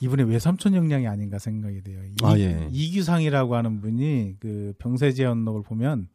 이분의 0.00 0.26
외삼촌 0.28 0.74
영향이 0.74 1.06
아닌가 1.06 1.38
생각이 1.38 1.82
돼요. 1.82 2.02
이, 2.04 2.14
아, 2.22 2.38
예. 2.38 2.68
이규상이라고 2.70 3.54
하는 3.56 3.80
분이 3.80 4.36
그 4.38 4.74
병세제언록을 4.78 5.62
보면 5.62 6.08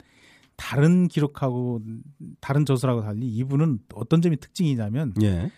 다른 0.55 1.07
기록하고 1.07 1.81
다른 2.41 2.65
저술하고 2.65 3.01
달리 3.01 3.27
이분은 3.27 3.79
어떤 3.95 4.21
점이 4.21 4.38
특징이냐면 4.38 5.13
예. 5.24 5.50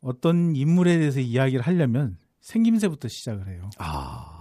어떤 0.00 0.54
인물에 0.56 0.98
대해서 0.98 1.20
이야기를 1.20 1.62
하려면 1.64 2.18
생김새부터 2.40 3.08
시작을 3.08 3.48
해요. 3.48 3.70
아. 3.78 4.31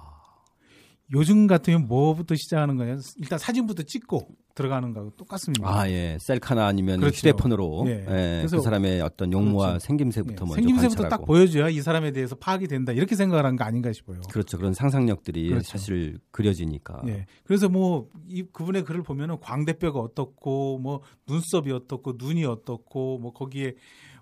요즘 1.14 1.46
같으면 1.48 1.88
뭐부터 1.88 2.36
시작하는 2.36 2.78
거냐? 2.78 2.98
일단 3.18 3.38
사진부터 3.38 3.84
찍고 3.84 4.30
들어가는 4.56 4.94
거하고 4.94 5.12
똑같습니다. 5.18 5.68
아, 5.68 5.90
예. 5.90 6.18
셀카나 6.22 6.66
아니면 6.68 7.00
그렇죠. 7.00 7.18
휴대폰으로 7.18 7.84
예. 7.88 7.92
예. 7.92 8.06
그래서- 8.40 8.58
그 8.58 8.64
사람의 8.64 9.02
어떤 9.02 9.32
용모와 9.34 9.68
그렇죠. 9.68 9.86
생김새부터 9.88 10.34
예, 10.34 10.40
먼저 10.40 10.54
생김새부터 10.56 11.02
관찰하고. 11.04 11.10
딱 11.22 11.26
보여줘야 11.26 11.70
이 11.70 11.82
사람에 11.82 12.12
대해서 12.12 12.36
파악이 12.36 12.68
된다. 12.68 12.92
이렇게 12.94 13.16
생각을 13.16 13.46
한 13.46 13.56
거 13.58 13.64
아닌가 13.66 13.92
싶어요. 13.92 14.22
그렇죠. 14.32 14.58
그런 14.58 14.74
상상력들이 14.74 15.50
그렇죠. 15.50 15.68
사실 15.70 16.20
그려지니까. 16.32 17.02
예. 17.08 17.26
그래서 17.44 17.68
뭐 17.70 18.08
이 18.30 18.44
그분의 18.44 18.84
글을 18.86 19.04
보면은 19.04 19.38
광대뼈가 19.42 20.00
어떻고 20.00 20.78
뭐 20.80 21.02
눈썹이 21.28 21.72
어떻고 21.72 22.14
눈이 22.18 22.46
어떻고 22.46 23.20
뭐 23.20 23.34
거기에 23.34 23.74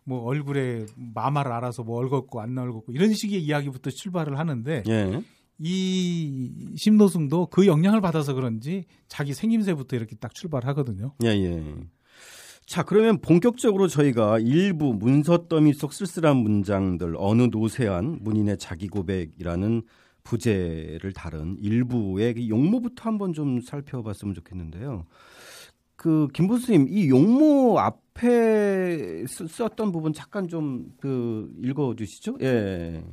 뭐 0.06 0.24
얼굴에 0.24 0.86
마마를 0.96 1.52
알아서 1.52 1.84
뭐 1.84 1.98
얼굴고 2.00 2.42
안 2.42 2.58
얼굴고 2.58 2.92
이런 2.94 3.14
식의 3.14 3.44
이야기부터 3.44 3.92
출발을 3.92 4.40
하는데 4.40 4.84
예. 4.88 5.22
이 5.60 6.74
심노승도 6.76 7.48
그 7.48 7.68
영향을 7.68 8.02
받아서 8.02 8.34
그런지 8.34 8.86
자기 9.08 9.34
생김새부터 9.34 9.96
이렇게 9.96 10.16
딱 10.16 10.34
출발하거든요. 10.34 11.14
예, 11.24 11.28
예. 11.30 11.64
자, 12.66 12.84
그러면 12.84 13.20
본격적으로 13.20 13.88
저희가 13.88 14.40
일부 14.40 14.94
문서 14.94 15.48
더미 15.48 15.74
속 15.74 15.92
쓸쓸한 15.92 16.38
문장들, 16.38 17.16
어느 17.18 17.44
노세한 17.52 18.20
문인의 18.22 18.58
자기 18.60 18.88
고백이라는 18.88 19.82
부제를 20.24 21.12
다룬 21.14 21.58
일부의 21.60 22.36
그 22.36 22.48
용모부터 22.48 23.04
한번 23.10 23.34
좀 23.34 23.60
살펴봤으면 23.62 24.36
좋겠는데요. 24.36 25.06
그, 25.96 26.28
김보수님, 26.34 26.88
이 26.90 27.10
용모 27.10 27.80
앞에 27.80 29.26
쓰- 29.28 29.48
썼던 29.48 29.92
부분 29.92 30.14
잠깐 30.14 30.48
좀 30.48 30.92
그 31.02 31.52
읽어주시죠? 31.64 32.38
예. 32.42 33.04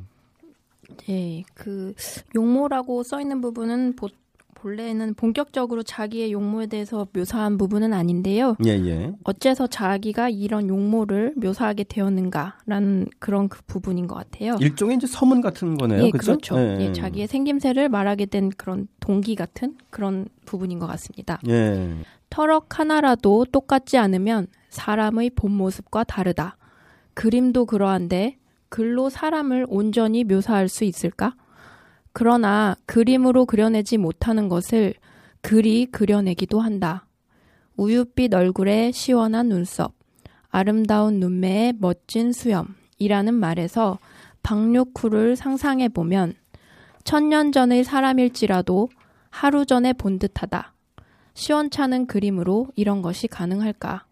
네, 1.07 1.45
그 1.55 1.95
용모라고 2.35 3.03
써 3.03 3.21
있는 3.21 3.41
부분은 3.41 3.97
보, 3.97 4.09
본래는 4.55 5.15
본격적으로 5.15 5.83
자기의 5.83 6.33
용모에 6.33 6.67
대해서 6.67 7.07
묘사한 7.13 7.57
부분은 7.59 7.93
아닌데요. 7.93 8.57
예, 8.65 8.71
예. 8.71 9.13
어째서 9.23 9.69
자기가 9.69 10.29
이런 10.31 10.69
용모를 10.69 11.35
묘사하게 11.37 11.85
되었는가라는 11.85 13.07
그런 13.19 13.49
그 13.49 13.61
부분인 13.67 14.07
것 14.09 14.17
같아요. 14.17 14.57
일종의 14.61 14.97
이제 14.97 15.07
서문 15.07 15.41
같은 15.41 15.77
거네요. 15.77 16.03
예, 16.05 16.11
그죠? 16.11 16.33
그렇죠. 16.33 16.59
예, 16.59 16.93
자기의 16.93 17.29
생김새를 17.29 17.89
말하게 17.89 18.27
된 18.27 18.51
그런 18.51 18.89
동기 18.99 19.37
같은 19.37 19.77
그런 19.91 20.27
부분인 20.47 20.79
것 20.79 20.87
같습니다. 20.87 21.39
예. 21.49 21.95
터럭 22.31 22.79
하나라도 22.79 23.45
똑같지 23.53 23.99
않으면 23.99 24.49
사람의 24.71 25.31
본 25.31 25.53
모습과 25.53 26.05
다르다. 26.05 26.57
그림도 27.15 27.67
그러한데 27.67 28.37
글로 28.77 29.09
사람을 29.09 29.65
온전히 29.71 30.23
묘사할 30.23 30.69
수 30.69 30.85
있을까? 30.85 31.35
그러나 32.13 32.77
그림으로 32.85 33.47
그려내지 33.47 33.97
못하는 33.97 34.51
것을 34.51 34.93
글이 35.41 35.87
그려내기도 35.87 36.61
한다. 36.61 37.07
우윳빛 37.79 38.35
얼굴에 38.35 38.93
시원한 38.93 39.49
눈썹, 39.49 39.95
아름다운 40.51 41.21
눈매의 41.21 41.77
멋진 41.79 42.33
수염이라는 42.33 43.33
말에서 43.33 43.99
박류쿠를 44.43 45.37
상상해 45.37 45.89
보면 45.89 46.35
천년 47.03 47.53
전의 47.53 47.83
사람일지라도 47.83 48.91
하루 49.31 49.65
전에 49.65 49.95
본 49.95 50.19
듯하다. 50.19 50.75
시원찮은 51.33 52.07
그림으로 52.07 52.67
이런 52.77 53.01
것이 53.01 53.27
가능할까? 53.27 54.05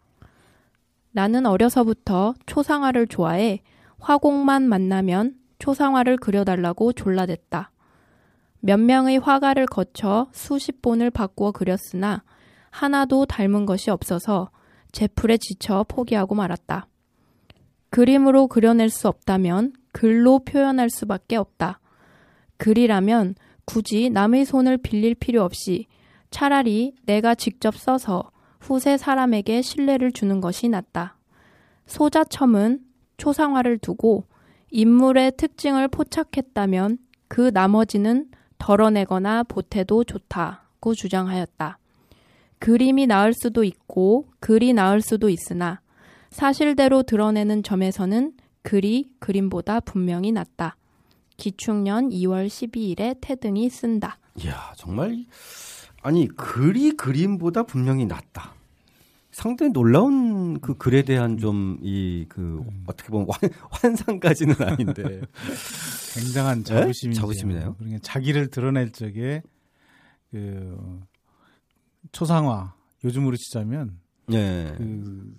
나는 1.11 1.44
어려서부터 1.44 2.33
초상화를 2.47 3.06
좋아해 3.09 3.61
화곡만 4.04 4.68
만나면 4.68 5.34
초상화를 5.58 6.18
그려달라고 6.18 6.92
졸라댔다. 6.92 7.70
몇 8.61 8.78
명의 8.78 9.16
화가를 9.18 9.64
거쳐 9.64 10.28
수십 10.30 10.82
본을 10.82 11.11
바꾸어 11.11 11.52
그렸으나 11.52 12.23
하나도 12.68 13.25
닮은 13.25 13.64
것이 13.64 13.90
없어서 13.90 14.50
제풀에 14.92 15.38
지쳐 15.38 15.87
포기하고 15.88 16.34
말았다. 16.34 16.87
그림으로 17.88 18.46
그려낼 18.49 18.90
수 18.90 19.08
없다면 19.08 19.73
글로 19.92 20.40
표현할 20.40 20.90
수밖에 20.90 21.37
없다. 21.37 21.80
글이라면 22.58 23.37
굳이 23.64 24.11
남의 24.11 24.44
손을 24.44 24.76
빌릴 24.76 25.14
필요 25.14 25.42
없이 25.42 25.87
차라리 26.30 26.94
내가 27.06 27.34
직접 27.34 27.75
써서 27.75 28.30
후세 28.61 28.99
사람에게 28.99 29.62
신뢰를 29.62 30.12
주는 30.12 30.42
것이 30.42 30.68
낫다. 30.68 31.16
소자첨은 31.87 32.80
초상화를 33.16 33.78
두고 33.78 34.25
인물의 34.71 35.33
특징을 35.37 35.88
포착했다면 35.88 36.99
그 37.28 37.50
나머지는 37.52 38.28
덜어내거나 38.59 39.44
보태도 39.44 40.04
좋다고 40.04 40.94
주장하였다. 40.94 41.78
그림이 42.59 43.06
나을 43.06 43.33
수도 43.35 43.62
있고 43.62 44.26
글이 44.40 44.73
나을 44.73 45.00
수도 45.00 45.28
있으나 45.28 45.80
사실대로 46.30 47.02
드러내는 47.02 47.62
점에서는 47.62 48.33
글이 48.62 49.12
그림보다 49.18 49.80
분명히 49.80 50.33
낫다. 50.33 50.76
기축년 51.37 52.09
2월 52.11 52.47
12일에 52.47 53.18
태등이 53.21 53.68
쓴다. 53.68 54.18
이야 54.42 54.73
정말 54.76 55.25
아니 56.02 56.26
글이 56.28 56.92
그림보다 56.92 57.64
분명히 57.64 58.06
낫다. 58.06 58.54
상당히 59.34 59.72
놀라운 59.72 60.60
그 60.60 60.76
글에 60.76 61.02
대한 61.02 61.38
좀 61.38 61.76
이그 61.82 62.62
음. 62.68 62.84
어떻게 62.86 63.08
보면 63.08 63.26
환, 63.28 63.50
환상까지는 63.68 64.54
아닌데 64.62 65.22
굉장한 66.14 66.62
자부심이 66.62 67.16
자부심이네요. 67.16 67.74
그러니까 67.74 67.98
자기를 68.00 68.46
드러낼 68.46 68.92
적에 68.92 69.42
그 70.30 71.00
초상화 72.12 72.74
요즘으로 73.02 73.36
치자면 73.36 73.98
네. 74.28 74.72
그 74.78 75.34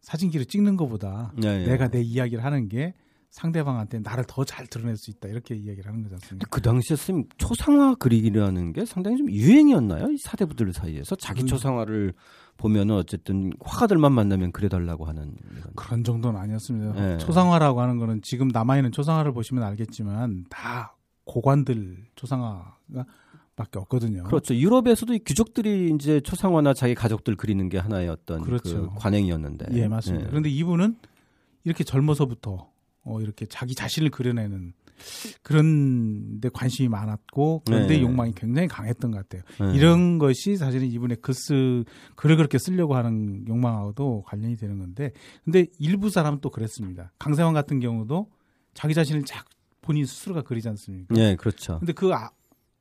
사진기로 0.00 0.44
찍는 0.44 0.78
것보다 0.78 1.34
네, 1.36 1.66
내가 1.66 1.88
내 1.88 2.00
이야기를 2.00 2.42
하는 2.42 2.70
게 2.70 2.94
상대방한테 3.34 3.98
나를 3.98 4.24
더 4.28 4.44
잘 4.44 4.66
드러낼 4.68 4.96
수 4.96 5.10
있다 5.10 5.28
이렇게 5.28 5.56
이야기를 5.56 5.86
하는 5.90 6.02
거지 6.04 6.14
않습니까? 6.14 6.46
그 6.50 6.62
당시에 6.62 6.96
선생님 6.96 7.28
초상화 7.36 7.96
그리기라는 7.96 8.72
게 8.72 8.84
상당히 8.84 9.16
좀 9.16 9.28
유행이었나요? 9.30 10.10
이 10.12 10.18
사대부들 10.18 10.72
사이에서 10.72 11.16
자기 11.16 11.40
그, 11.42 11.48
초상화를 11.48 12.12
보면은 12.56 12.94
어쨌든 12.94 13.52
화가들만 13.60 14.12
만나면 14.12 14.52
그려달라고 14.52 15.06
하는. 15.06 15.34
그런 15.74 16.04
정도는 16.04 16.38
아니었습니다. 16.38 16.92
네. 16.92 17.18
초상화라고 17.18 17.80
하는 17.80 17.98
거는 17.98 18.20
지금 18.22 18.46
남아 18.48 18.76
있는 18.76 18.92
초상화를 18.92 19.32
보시면 19.32 19.64
알겠지만 19.64 20.44
다 20.50 20.94
고관들 21.24 22.04
초상화가 22.14 22.76
밖에 23.56 23.80
없거든요. 23.80 24.22
그렇죠. 24.24 24.54
유럽에서도 24.54 25.12
이 25.14 25.18
귀족들이 25.20 25.90
이제 25.94 26.20
초상화나 26.20 26.72
자기 26.74 26.94
가족들 26.94 27.34
그리는 27.34 27.68
게 27.68 27.78
하나의 27.78 28.08
어떤 28.10 28.40
그 28.42 28.46
그렇죠. 28.46 28.90
그 28.90 28.98
관행이었는데. 29.00 29.66
예, 29.72 29.88
맞습니다. 29.88 30.24
네. 30.26 30.30
그런데 30.30 30.50
이분은 30.50 30.96
이렇게 31.64 31.82
젊어서부터 31.82 32.68
어, 33.04 33.20
이렇게 33.20 33.46
자기 33.46 33.74
자신을 33.74 34.10
그려내는 34.10 34.72
그런 35.42 36.40
데 36.40 36.48
관심이 36.52 36.88
많았고 36.88 37.62
그런데 37.66 37.96
네. 37.96 38.02
욕망이 38.02 38.32
굉장히 38.34 38.68
강했던 38.68 39.10
것 39.10 39.28
같아요. 39.28 39.42
네. 39.60 39.76
이런 39.76 40.18
것이 40.18 40.56
사실은 40.56 40.86
이분의 40.86 41.18
글쓰 41.20 41.84
글을 42.14 42.36
그렇게 42.36 42.58
쓰려고 42.58 42.94
하는 42.94 43.46
욕망하고도 43.46 44.22
관련이 44.26 44.56
되는 44.56 44.78
건데 44.78 45.12
근데 45.44 45.66
일부 45.78 46.10
사람은 46.10 46.40
또 46.40 46.50
그랬습니다. 46.50 47.12
강세환 47.18 47.52
같은 47.52 47.80
경우도 47.80 48.30
자기 48.72 48.94
자신을 48.94 49.24
자 49.24 49.44
본인 49.82 50.06
스스로가 50.06 50.42
그리지 50.42 50.68
않습니까? 50.68 51.14
네, 51.14 51.36
그렇죠. 51.36 51.78
근데 51.78 51.92
그 51.92 52.14
아, 52.14 52.30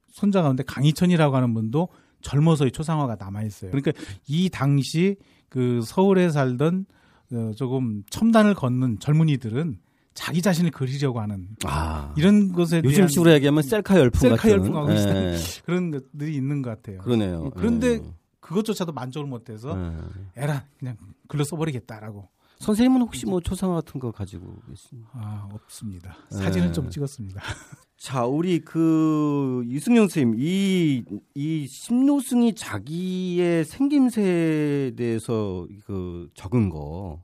손자 0.07 0.41
가운데 0.41 0.63
강희천이라고 0.63 1.35
하는 1.35 1.53
분도 1.53 1.89
젊어서의 2.21 2.71
초상화가 2.71 3.15
남아 3.19 3.43
있어요. 3.43 3.71
그러니까 3.71 3.91
이 4.27 4.49
당시 4.49 5.17
그 5.49 5.81
서울에 5.83 6.29
살던 6.29 6.85
어, 7.33 7.51
조금 7.55 8.03
첨단을 8.09 8.53
걷는 8.53 8.99
젊은이들은 8.99 9.77
자기 10.13 10.41
자신을 10.41 10.71
그리려고 10.71 11.19
하는 11.19 11.47
아, 11.65 12.13
이런 12.17 12.51
것에 12.53 12.81
요즘 12.83 13.07
식으로 13.07 13.31
얘기하면 13.33 13.63
셀카 13.63 13.97
열풍 13.97 14.19
셀카 14.19 14.35
같은 14.35 14.51
열풍하고 14.51 14.87
네. 14.93 15.37
그런 15.65 15.91
것들이 15.91 16.35
있는 16.35 16.61
것 16.61 16.69
같아요. 16.69 16.99
그러네요. 16.99 17.49
그런데 17.55 17.99
네. 17.99 18.13
그것조차도 18.39 18.91
만족을 18.91 19.27
못해서 19.27 19.75
네. 19.75 19.97
에라 20.37 20.65
그냥 20.77 20.97
글로 21.27 21.43
써버리겠다라고. 21.43 22.27
선생님은 22.59 23.01
혹시 23.01 23.25
뭐 23.25 23.41
초상화 23.41 23.75
같은 23.75 23.99
거 23.99 24.11
가지고 24.11 24.55
계십니까? 24.69 25.09
아 25.13 25.49
없습니다. 25.51 26.15
사진은 26.29 26.71
좀 26.71 26.89
찍었습니다. 26.89 27.41
자, 27.97 28.25
우리 28.25 28.59
그 28.59 29.63
이승용 29.67 30.07
선생님 30.07 30.35
이 30.39 31.03
이 31.35 31.65
심노승이 31.67 32.53
자기의 32.55 33.65
생김새에 33.65 34.91
대해서 34.95 35.65
그 35.85 36.29
적은 36.35 36.69
거 36.69 37.21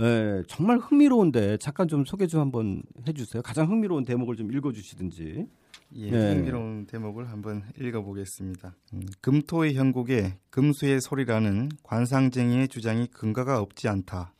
예, 0.00 0.42
정말 0.48 0.78
흥미로운데 0.78 1.58
잠깐 1.58 1.86
좀 1.86 2.04
소개 2.04 2.26
좀 2.26 2.40
한번 2.40 2.82
해주세요. 3.06 3.42
가장 3.42 3.68
흥미로운 3.70 4.04
대목을 4.04 4.36
좀 4.36 4.50
읽어주시든지. 4.50 5.46
예, 5.94 6.10
네. 6.10 6.34
흥미로운 6.34 6.86
대목을 6.86 7.28
한번 7.30 7.62
읽어보겠습니다. 7.78 8.74
음, 8.94 9.02
금토의 9.20 9.74
형국에 9.74 10.38
금수의 10.48 11.02
소리라는 11.02 11.68
관상쟁이의 11.82 12.68
주장이 12.68 13.08
근거가 13.08 13.60
없지 13.60 13.88
않다. 13.88 14.32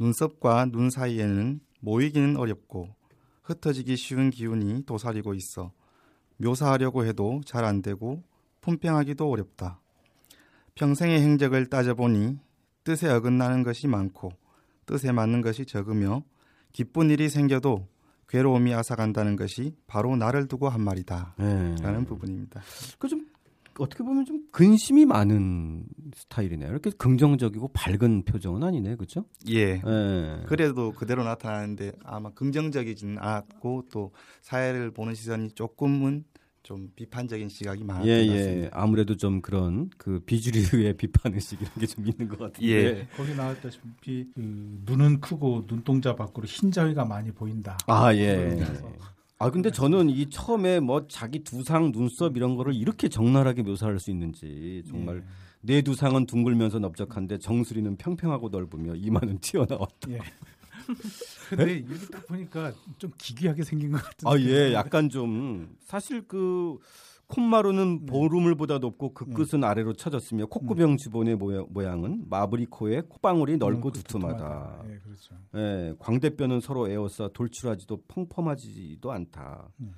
눈썹과 0.00 0.66
눈 0.66 0.90
사이에는 0.90 1.60
모이기는 1.80 2.36
어렵고 2.36 2.88
흩어지기 3.44 3.96
쉬운 3.96 4.30
기운이 4.30 4.84
도사리고 4.86 5.34
있어 5.34 5.70
묘사하려고 6.38 7.04
해도 7.04 7.40
잘 7.44 7.64
안 7.64 7.80
되고 7.80 8.24
품평하기도 8.62 9.30
어렵다. 9.30 9.80
평생의 10.74 11.20
행적을 11.20 11.66
따져보니 11.66 12.38
뜻에 12.82 13.08
어긋나는 13.08 13.62
것이 13.62 13.86
많고 13.86 14.32
뜻에 14.86 15.12
맞는 15.12 15.40
것이 15.42 15.64
적으며 15.66 16.22
기쁜 16.72 17.10
일이 17.10 17.28
생겨도 17.28 17.88
괴로움이 18.28 18.74
앗아간다는 18.74 19.36
것이 19.36 19.76
바로 19.86 20.16
나를 20.16 20.48
두고 20.48 20.68
한 20.68 20.80
말이다. 20.82 21.34
네. 21.38 21.74
라는 21.82 22.04
부분입니다. 22.04 22.62
그 22.98 23.08
좀 23.08 23.26
어떻게 23.78 24.04
보면 24.04 24.24
좀 24.24 24.46
근심이 24.52 25.04
많은 25.04 25.84
스타일이네요. 26.14 26.70
이렇게 26.70 26.90
긍정적이고 26.90 27.70
밝은 27.72 28.24
표정은 28.24 28.62
아니네, 28.62 28.94
그렇죠? 28.94 29.24
예. 29.48 29.80
네. 29.82 30.42
그래도 30.46 30.92
그대로 30.92 31.24
나타나는데 31.24 31.92
아마 32.04 32.30
긍정적이진 32.30 33.16
않고 33.18 33.86
또 33.90 34.12
사회를 34.42 34.92
보는 34.92 35.14
시선이 35.14 35.50
조금은 35.56 36.24
좀 36.64 36.90
비판적인 36.96 37.50
시각이 37.50 37.84
많았던 37.84 38.08
예, 38.08 38.26
것 38.26 38.32
예. 38.32 38.38
같습니다. 38.38 38.66
예. 38.66 38.70
아무래도 38.72 39.16
좀 39.16 39.42
그런 39.42 39.90
그 39.98 40.20
비주류의 40.20 40.96
비판 40.96 41.34
의식 41.34 41.60
이런 41.60 41.70
게 41.78 41.86
좀 41.86 42.06
있는 42.08 42.26
것 42.26 42.38
같은데. 42.38 42.66
예. 42.68 43.06
거기 43.16 43.34
나왔다시피 43.34 44.30
그 44.34 44.80
눈은 44.86 45.20
크고 45.20 45.66
눈동자 45.66 46.16
밖으로 46.16 46.46
흰자위가 46.46 47.04
많이 47.04 47.30
보인다. 47.32 47.76
아 47.86 48.14
예. 48.14 48.58
아 49.38 49.50
근데 49.50 49.70
저는 49.70 50.08
이 50.08 50.30
처음에 50.30 50.80
뭐 50.80 51.06
자기 51.06 51.40
두상 51.44 51.92
눈썹 51.92 52.34
이런 52.38 52.56
거를 52.56 52.74
이렇게 52.74 53.08
적나라하게 53.10 53.62
묘사할 53.62 53.98
수 54.00 54.10
있는지 54.10 54.82
정말 54.88 55.18
예. 55.18 55.22
내 55.60 55.82
두상은 55.82 56.24
둥글면서 56.24 56.78
넓적한데 56.78 57.38
정수리는 57.38 57.96
평평하고 57.96 58.48
넓으며 58.48 58.94
이마는 58.94 59.38
튀어나왔다. 59.44 60.10
예. 60.12 60.18
근데 61.50 61.74
이렇게 61.78 62.06
딱 62.06 62.26
보니까 62.26 62.72
좀 62.98 63.12
기괴하게 63.18 63.64
생긴 63.64 63.92
것 63.92 64.02
같은데. 64.02 64.30
아, 64.30 64.38
예. 64.40 64.72
약간 64.72 65.08
좀 65.08 65.76
사실 65.80 66.26
그 66.26 66.78
콧마루는 67.26 68.00
네. 68.00 68.06
보름을보다 68.06 68.78
높고 68.78 69.14
그 69.14 69.24
네. 69.24 69.34
끝은 69.34 69.60
네. 69.60 69.66
아래로 69.66 69.94
쳐졌으며 69.94 70.46
콧구병 70.46 70.92
네. 70.92 70.96
주변의 70.96 71.36
모양, 71.36 72.04
은 72.04 72.26
코에 72.70 73.02
콧방울이 73.02 73.56
넓고 73.56 73.90
두툼하다. 73.92 74.84
예, 74.88 74.98
그렇죠. 74.98 75.34
예, 75.54 75.94
광대뼈는 75.98 76.60
서로 76.60 76.88
에워싸 76.88 77.30
돌출하지도 77.32 78.02
펑펑하지도 78.08 79.10
않다. 79.10 79.68
음. 79.80 79.92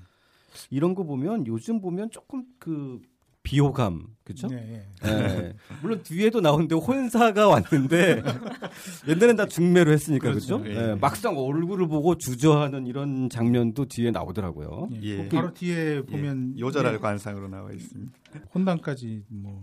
이런 0.70 0.94
거 0.94 1.05
보면 1.05 1.46
요즘 1.46 1.81
보면 1.81 2.11
조금 2.11 2.44
그 2.59 3.01
비호감 3.47 4.09
그죠? 4.25 4.49
네, 4.49 4.85
네. 5.05 5.11
네. 5.13 5.53
물론 5.81 6.03
뒤에도 6.03 6.41
나오는데 6.41 6.75
혼사가 6.75 7.47
왔는데 7.47 8.21
옛날엔 9.07 9.37
다 9.37 9.47
중매로 9.47 9.93
했으니까 9.93 10.31
그렇죠. 10.31 10.61
그죠? 10.61 10.75
예. 10.75 10.97
막상 10.97 11.39
얼굴을 11.39 11.87
보고 11.87 12.19
주저하는 12.19 12.89
이런 12.89 13.31
장면도 13.31 13.85
뒤에 13.85 14.11
나오더라고요. 14.11 14.89
예. 14.95 15.01
예. 15.03 15.29
바로 15.29 15.55
뒤에 15.55 16.03
보면 16.03 16.55
예. 16.57 16.61
요절할 16.61 16.99
관상으로 16.99 17.47
나와 17.47 17.71
있습니다. 17.71 18.13
혼당까지 18.53 19.23
뭐 19.29 19.63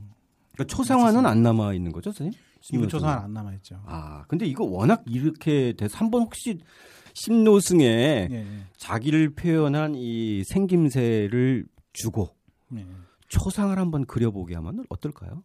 그러니까 0.54 0.74
초상화는 0.74 1.26
안 1.26 1.44
남아 1.44 1.74
있는 1.74 1.92
거죠, 1.92 2.12
선생님? 2.12 2.40
이분 2.72 2.88
초상화는 2.88 3.22
안 3.22 3.34
남아 3.34 3.54
있죠. 3.56 3.82
아, 3.86 4.24
근데 4.30 4.46
이거 4.46 4.64
워낙 4.64 5.04
이렇게 5.08 5.74
돼서 5.74 5.98
한번 5.98 6.22
혹시 6.22 6.60
심노승에 7.16 8.30
예, 8.32 8.34
예. 8.34 8.46
자기를 8.78 9.32
표현한 9.32 9.96
이 9.96 10.46
생김새를 10.46 11.66
주고 11.92 12.30
예. 12.78 12.86
초상을 13.34 13.78
한번 13.78 14.06
그려보게 14.06 14.54
하면 14.56 14.86
어떨까요? 14.90 15.44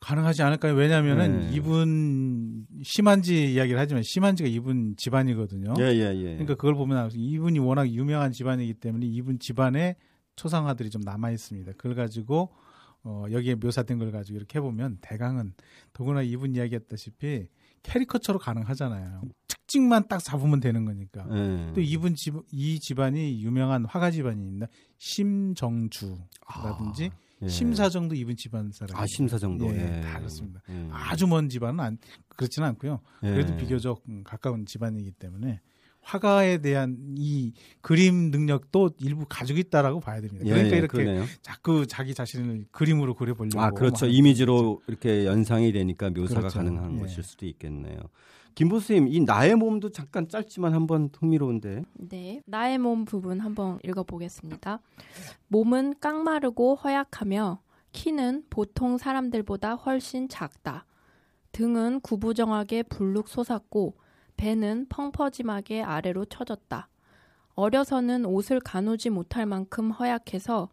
가능하지 0.00 0.42
않을까요? 0.42 0.74
왜냐하면은 0.74 1.40
네. 1.40 1.50
이분 1.52 2.66
심한지 2.82 3.52
이야기를 3.52 3.78
하지만 3.78 4.02
심한지가 4.02 4.48
이분 4.48 4.94
집안이거든요. 4.96 5.74
예, 5.80 5.84
예, 5.84 6.14
예. 6.14 6.22
그러니까 6.22 6.54
그걸 6.54 6.74
보면 6.74 7.10
이분이 7.12 7.58
워낙 7.58 7.88
유명한 7.88 8.32
집안이기 8.32 8.74
때문에 8.74 9.06
이분 9.06 9.38
집안에 9.38 9.96
초상화들이 10.36 10.90
좀 10.90 11.02
남아 11.02 11.32
있습니다. 11.32 11.72
그걸 11.72 11.94
가지고 11.94 12.50
어, 13.02 13.24
여기에 13.30 13.56
묘사된 13.56 13.98
걸 13.98 14.12
가지고 14.12 14.38
이렇게 14.38 14.58
해보면 14.58 14.98
대강은 15.00 15.52
더구나 15.92 16.22
이분 16.22 16.54
이야기했다시피 16.54 17.48
캐리커처로 17.82 18.38
가능하잖아요. 18.38 19.22
특징만 19.48 20.08
딱 20.08 20.22
잡으면 20.22 20.60
되는 20.60 20.84
거니까. 20.84 21.26
예. 21.32 21.72
또 21.74 21.80
이분 21.80 22.14
집, 22.14 22.34
이 22.52 22.78
집안이 22.78 23.42
유명한 23.42 23.84
화가 23.84 24.12
집안입니다. 24.12 24.68
심정주라든지 24.98 27.10
예. 27.42 27.48
심사정도 27.48 28.14
이분 28.14 28.36
집안 28.36 28.72
사람. 28.72 29.00
아, 29.00 29.06
심사정도. 29.06 29.72
예, 29.72 29.98
예. 29.98 30.00
다 30.00 30.18
그렇습니다. 30.18 30.60
예. 30.70 30.88
아주 30.90 31.26
먼 31.26 31.48
집안은 31.48 31.80
안, 31.80 31.98
그렇지는 32.36 32.68
않고요. 32.68 33.00
예. 33.22 33.30
그래도 33.30 33.56
비교적 33.56 34.02
음, 34.08 34.22
가까운 34.24 34.66
집안이기 34.66 35.12
때문에 35.12 35.60
화가에 36.00 36.58
대한 36.58 36.96
이 37.16 37.52
그림 37.80 38.30
능력도 38.30 38.92
일부 39.00 39.26
가지고 39.28 39.58
있다라고 39.58 40.00
봐야 40.00 40.20
됩니다. 40.20 40.46
예, 40.46 40.50
그러니까 40.50 40.74
예, 40.74 40.78
이렇게 40.78 40.98
그러네요. 40.98 41.26
자꾸 41.42 41.86
자기 41.86 42.14
자신을 42.14 42.66
그림으로 42.70 43.14
그려보려고. 43.14 43.60
아, 43.60 43.70
그렇죠. 43.70 44.06
막 44.06 44.14
이미지로 44.14 44.80
이렇게 44.86 45.26
연상이 45.26 45.70
되니까 45.70 46.10
묘사가 46.10 46.40
그렇죠. 46.40 46.58
가능한 46.58 46.96
예. 46.96 47.00
것일 47.00 47.22
수도 47.22 47.46
있겠네요. 47.46 47.98
김보 48.58 48.80
선생님, 48.80 49.06
이 49.14 49.20
나의 49.20 49.54
몸도 49.54 49.90
잠깐 49.90 50.28
짧지만 50.28 50.74
한번 50.74 51.10
흥미로운데. 51.16 51.84
네, 51.94 52.42
나의 52.44 52.78
몸 52.78 53.04
부분 53.04 53.38
한번 53.38 53.78
읽어보겠습니다. 53.84 54.80
몸은 55.46 56.00
깡마르고 56.00 56.74
허약하며 56.74 57.62
키는 57.92 58.46
보통 58.50 58.98
사람들보다 58.98 59.74
훨씬 59.74 60.28
작다. 60.28 60.86
등은 61.52 62.00
구부정하게 62.00 62.82
불룩 62.82 63.28
솟았고 63.28 63.94
배는 64.36 64.86
펑퍼짐하게 64.88 65.84
아래로 65.84 66.24
처졌다. 66.24 66.88
어려서는 67.54 68.24
옷을 68.24 68.58
가누지 68.58 69.10
못할 69.10 69.46
만큼 69.46 69.92
허약해서 69.92 70.68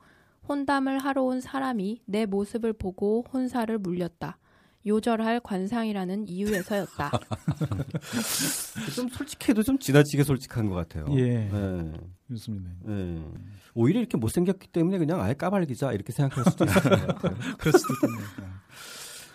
혼담을 0.49 0.97
하러 0.97 1.21
온 1.21 1.39
사람이 1.39 2.01
내 2.05 2.25
모습을 2.25 2.73
보고 2.73 3.23
혼사를 3.31 3.77
물렸다. 3.77 4.39
요절할 4.85 5.39
관상이라는 5.41 6.27
이유에서였다. 6.27 7.11
좀 8.95 9.09
솔직해도 9.09 9.63
좀 9.63 9.77
지나치게 9.79 10.23
솔직한 10.23 10.69
것 10.69 10.75
같아요. 10.75 11.05
예. 11.17 11.49
예. 11.51 11.91
그렇습니다. 12.27 12.69
예. 12.87 13.21
오히려 13.73 13.99
이렇게 13.99 14.17
못생겼기 14.17 14.67
때문에 14.67 14.97
그냥 14.97 15.21
아예 15.21 15.33
까발기자 15.33 15.91
이렇게 15.93 16.11
생각할 16.13 16.45
수도 16.51 16.65
있을 16.65 16.81
것 16.81 16.89
같아요. 16.89 17.35
그럴 17.57 17.73
수도 17.73 17.93
있겠네요. 17.95 18.25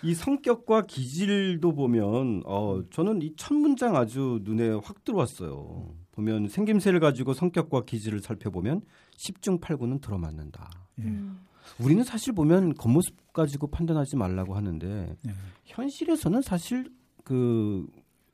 이 0.03 0.15
성격과 0.15 0.87
기질도 0.87 1.75
보면 1.75 2.43
어 2.47 2.83
저는 2.91 3.21
이 3.23 3.35
첫 3.37 3.53
문장 3.55 3.97
아주 3.97 4.41
눈에 4.45 4.71
확 4.83 5.05
들어왔어요. 5.05 5.95
보면 6.13 6.49
생김새를 6.49 7.01
가지고 7.01 7.35
성격과 7.35 7.85
기질을 7.85 8.21
살펴보면 8.21 8.81
10중 9.19 9.61
8구는 9.61 10.01
들어맞는다. 10.01 10.71
예. 11.01 11.05
음. 11.05 11.41
우리는 11.79 12.03
사실 12.03 12.33
보면 12.33 12.75
겉모습 12.75 13.30
가지고 13.33 13.69
판단하지 13.69 14.17
말라고 14.17 14.55
하는데 14.55 15.17
예. 15.27 15.35
현실에서는 15.65 16.43
사실 16.43 16.93
그 17.25 17.87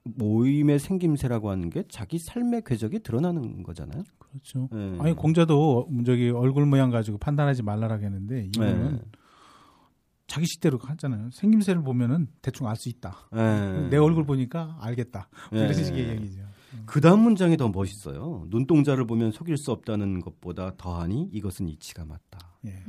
모임의 0.05 0.79
생김새라고 0.79 1.51
하는 1.51 1.71
게 1.71 1.85
자기 1.89 2.19
삶의 2.19 2.63
궤적이 2.65 3.01
드러나는 3.01 3.63
거잖아요. 3.63 4.05
그렇죠. 4.19 4.69
예. 4.73 4.97
아니 5.01 5.15
공자도 5.15 5.89
저기 6.05 6.31
얼굴 6.31 6.67
모양 6.67 6.91
가지고 6.91 7.19
판단하지 7.19 7.63
말라라고 7.63 8.05
했는데 8.05 8.45
이거는 8.45 8.93
네. 8.93 9.03
자기 10.27 10.47
식대로 10.47 10.79
하잖아요. 10.79 11.31
생김새를 11.33 11.83
보면은 11.83 12.29
대충 12.43 12.69
알 12.69 12.77
수 12.77 12.89
있다. 12.89 13.29
예. 13.35 13.89
내 13.91 13.97
얼굴 13.97 14.25
보니까 14.25 14.77
알겠다. 14.81 15.29
예. 15.55 15.59
이런 15.59 15.75
식의 15.75 16.09
얘기죠. 16.09 16.43
그 16.85 17.01
다음 17.01 17.21
문장이 17.21 17.57
더 17.57 17.69
멋있어요. 17.69 18.47
눈동자를 18.49 19.07
보면 19.07 19.31
속일 19.31 19.57
수 19.57 19.73
없다는 19.73 20.21
것보다 20.21 20.73
더하니 20.77 21.31
이것은 21.33 21.69
이치가 21.69 22.05
맞다. 22.05 22.39
예. 22.67 22.83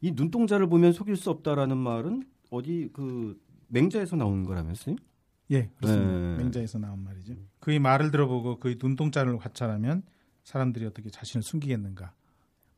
이 0.00 0.12
눈동자를 0.12 0.68
보면 0.68 0.92
속일 0.92 1.16
수 1.16 1.30
없다라는 1.30 1.76
말은 1.76 2.24
어디 2.50 2.88
그 2.92 3.40
맹자에서 3.68 4.16
나오는 4.16 4.44
거라면서요? 4.44 4.96
예, 5.50 5.70
그렇습니다. 5.76 6.12
네. 6.12 6.36
맹자에서 6.36 6.78
나온 6.78 7.02
말이죠. 7.04 7.34
그의 7.60 7.78
말을 7.78 8.10
들어보고 8.10 8.60
그의 8.60 8.76
눈동자를 8.82 9.36
관찰하면 9.38 10.02
사람들이 10.44 10.84
어떻게 10.86 11.10
자신을 11.10 11.42
숨기겠는가? 11.42 12.12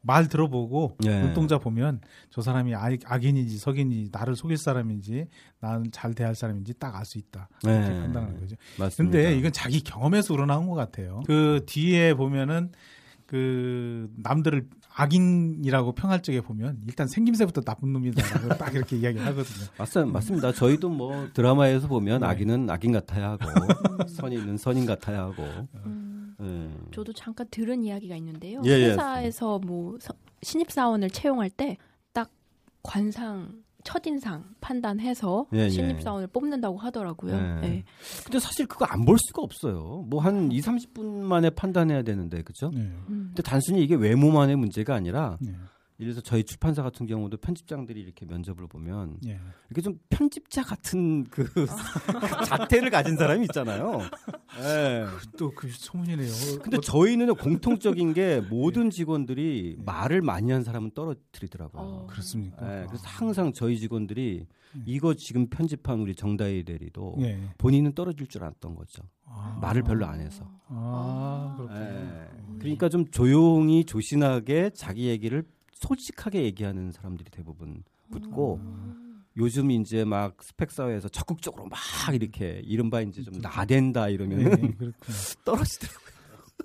말 0.02 0.28
들어보고 0.28 0.96
네. 1.00 1.22
눈동자 1.22 1.58
보면 1.58 2.00
저 2.30 2.40
사람이 2.40 2.74
악, 2.74 2.92
악인인지 3.04 3.58
석인인지 3.58 4.08
나를 4.10 4.34
속일 4.34 4.56
사람인지 4.56 5.26
나는 5.60 5.90
잘 5.92 6.14
대할 6.14 6.34
사람인지 6.34 6.74
딱 6.78 6.96
알 6.96 7.04
수 7.04 7.18
있다. 7.18 7.50
이렇게 7.62 7.88
네. 7.88 8.00
판단하는 8.00 8.40
거죠. 8.40 8.56
맞습니다. 8.78 9.18
근데 9.18 9.36
이건 9.36 9.52
자기 9.52 9.82
경험에서 9.82 10.32
우러나온 10.32 10.68
것 10.68 10.74
같아요. 10.74 11.22
그 11.26 11.64
뒤에 11.66 12.14
보면은 12.14 12.72
그 13.26 14.10
남들을 14.16 14.68
악인이라고 15.02 15.92
평할 15.92 16.22
적에 16.22 16.40
보면 16.40 16.82
일단 16.86 17.06
생김새부터 17.08 17.62
나쁜 17.62 17.92
놈이다라고 17.92 18.48
딱 18.58 18.74
이렇게 18.74 18.96
이야기를 18.96 19.26
하거든요. 19.26 19.66
맞, 19.78 20.06
맞습니다. 20.12 20.52
저희도 20.52 20.88
뭐 20.90 21.28
드라마에서 21.32 21.88
보면 21.88 22.20
네. 22.20 22.26
악인은 22.26 22.68
악인 22.70 22.92
같아야 22.92 23.30
하고 23.30 23.44
선인은 24.08 24.56
선인 24.58 24.86
같아야 24.86 25.22
하고. 25.22 25.42
음. 25.86 26.34
예. 26.40 26.90
저도 26.92 27.12
잠깐 27.12 27.46
들은 27.50 27.82
이야기가 27.82 28.16
있는데요. 28.16 28.62
예, 28.64 28.70
예. 28.70 28.90
회사에서 28.90 29.58
뭐 29.58 29.98
서- 30.00 30.14
신입 30.42 30.70
사원을 30.70 31.10
채용할 31.10 31.50
때 31.50 31.76
딱 32.12 32.30
관상 32.82 33.62
첫인상 33.84 34.44
판단해서 34.60 35.46
예, 35.54 35.58
예. 35.60 35.70
신입사원을 35.70 36.26
뽑는다고 36.28 36.78
하더라고요. 36.78 37.34
예. 37.34 37.66
예. 37.66 37.84
근데 38.24 38.38
사실 38.38 38.66
그거 38.66 38.84
안 38.86 39.04
볼 39.04 39.16
수가 39.18 39.42
없어요. 39.42 40.04
뭐 40.08 40.20
한 40.20 40.52
2, 40.52 40.60
30분 40.60 41.04
만에 41.22 41.50
판단해야 41.50 42.02
되는데 42.02 42.42
그죠? 42.42 42.70
네. 42.74 42.80
음. 42.80 43.26
근데 43.28 43.42
단순히 43.42 43.82
이게 43.82 43.94
외모만의 43.94 44.56
문제가 44.56 44.94
아니라 44.94 45.38
네. 45.40 45.52
예를 46.00 46.14
들어서 46.14 46.22
저희 46.22 46.44
출판사 46.44 46.82
같은 46.82 47.06
경우도 47.06 47.36
편집장들이 47.36 48.00
이렇게 48.00 48.24
면접을 48.24 48.66
보면 48.66 49.18
예. 49.26 49.38
이렇게 49.68 49.82
좀 49.82 49.98
편집자 50.08 50.62
같은 50.62 51.24
그 51.24 51.44
자태를 52.48 52.88
가진 52.88 53.16
사람이 53.16 53.42
있잖아요. 53.44 54.00
예. 54.60 55.04
또그 55.36 55.68
소문이네요. 55.70 56.32
근데 56.62 56.78
어, 56.78 56.80
저희는 56.80 57.34
공통적인 57.34 58.14
게 58.14 58.40
모든 58.48 58.88
직원들이 58.88 59.74
네. 59.76 59.84
말을 59.84 60.22
많이 60.22 60.50
한 60.50 60.64
사람은 60.64 60.92
떨어뜨리더라고요. 60.92 61.82
어. 61.82 62.06
그렇습니까? 62.08 62.82
예, 62.82 62.86
그래서 62.86 63.04
항상 63.06 63.52
저희 63.52 63.78
직원들이 63.78 64.46
네. 64.72 64.82
이거 64.86 65.12
지금 65.12 65.48
편집한 65.48 66.00
우리 66.00 66.14
정다희 66.14 66.64
대리도 66.64 67.16
예. 67.20 67.38
본인은 67.58 67.92
떨어질 67.92 68.26
줄 68.26 68.42
알았던 68.42 68.74
거죠. 68.74 69.02
아. 69.26 69.58
말을 69.60 69.82
별로 69.82 70.06
안 70.06 70.20
해서. 70.20 70.48
아, 70.68 71.56
그렇군요. 71.58 71.80
예. 71.80 72.58
그러니까 72.58 72.88
좀 72.88 73.10
조용히 73.10 73.84
조신하게 73.84 74.70
자기 74.74 75.08
얘기를 75.08 75.44
솔직하게 75.80 76.42
얘기하는 76.44 76.92
사람들이 76.92 77.30
대부분 77.30 77.82
붙고 78.10 78.56
음. 78.56 79.22
요즘 79.36 79.70
이제 79.70 80.04
막 80.04 80.42
스펙 80.42 80.70
사회에서 80.70 81.08
적극적으로 81.08 81.66
막 81.66 81.78
이렇게 82.12 82.60
이른바 82.64 83.00
이제 83.00 83.22
좀 83.22 83.34
나댄다 83.40 84.06
네, 84.06 84.12
이러면 84.12 84.38
그렇군요. 84.76 84.92
떨어지더라고요. 85.44 86.10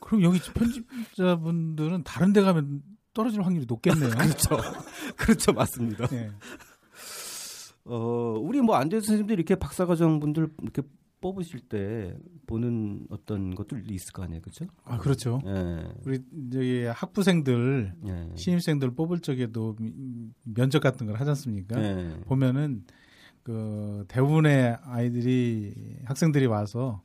그럼 0.02 0.22
여기 0.24 0.40
편집자분들은 0.54 2.04
다른 2.04 2.34
데 2.34 2.42
가면 2.42 2.82
떨어질 3.14 3.42
확률이 3.42 3.66
높겠네요. 3.68 4.10
그렇죠. 4.18 4.58
그렇죠. 5.16 5.54
맞습니다. 5.54 6.08
네. 6.08 6.32
어, 7.86 8.36
우리 8.42 8.62
뭐 8.62 8.76
안대 8.76 9.00
선생님들 9.00 9.36
이렇게 9.36 9.56
박사과정 9.56 10.20
분들 10.20 10.50
이렇게 10.62 10.82
뽑으실 11.26 11.62
때 11.62 12.16
보는 12.46 13.08
어떤 13.10 13.56
것들 13.56 13.90
있을 13.90 14.14
거 14.14 14.22
아니에요. 14.22 14.42
그렇죠? 14.42 14.66
아, 14.84 15.00
그렇죠. 15.00 15.42
예. 15.48 15.88
우리 16.06 16.20
저기 16.54 16.84
학부생들 16.84 17.94
예. 18.06 18.30
신입생들 18.36 18.92
뽑을 18.92 19.20
적에도 19.22 19.76
미- 19.80 19.92
면접 20.44 20.82
같은 20.82 21.08
걸 21.08 21.16
하지 21.20 21.30
않습니까? 21.32 21.82
예. 21.84 22.20
보면은 22.26 22.84
그 23.42 24.06
대부분의 24.08 24.78
아이들이 24.84 25.74
학생들이 26.06 26.46
와서 26.46 27.02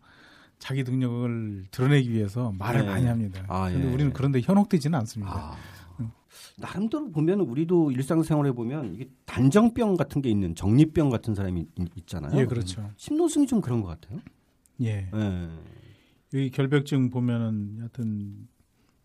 자기 0.59 0.83
능력을 0.83 1.65
드러내기 1.71 2.11
위해서 2.13 2.53
말을 2.59 2.83
네. 2.83 2.87
많이 2.89 3.07
합니다. 3.07 3.43
아, 3.49 3.71
근데 3.71 3.89
예. 3.89 3.93
우리는 3.95 4.13
그런데 4.13 4.43
현혹되지는 4.43 4.99
않습니다. 4.99 5.33
아. 5.35 5.57
나름대로 6.61 7.11
보면 7.11 7.41
우리도 7.41 7.91
일상생활에 7.93 8.53
보면 8.53 8.95
이게 8.95 9.09
단정병 9.27 9.97
같은 9.97 10.23
게 10.23 10.31
있는 10.31 10.55
정리병 10.55 11.11
같은 11.11 11.35
사람이 11.35 11.67
있, 11.97 12.07
잖아요 12.07 12.39
예, 12.41 12.47
그렇죠. 12.47 12.91
심노승이 12.97 13.47
좀 13.47 13.61
그런 13.61 13.83
것 13.83 13.89
같아요. 13.89 14.21
예. 14.83 15.11
예. 15.13 15.49
여기 16.35 16.51
결벽증 16.51 17.11
보면은 17.11 17.77
하여튼 17.81 18.49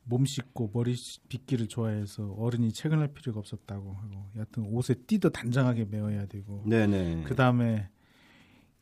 몸 0.03 0.25
씻고 0.25 0.71
머리 0.73 0.95
빗기를 1.29 1.67
좋아해서 1.67 2.33
어른이 2.37 2.71
퇴근할 2.73 3.07
필요가 3.13 3.39
없었다고 3.39 3.93
하고 3.93 4.25
여하튼 4.35 4.65
옷에 4.67 4.93
띠도 5.07 5.29
단정하게 5.31 5.85
메어야 5.85 6.27
되고 6.27 6.63
네네. 6.67 7.23
그 7.25 7.35
다음에 7.35 7.89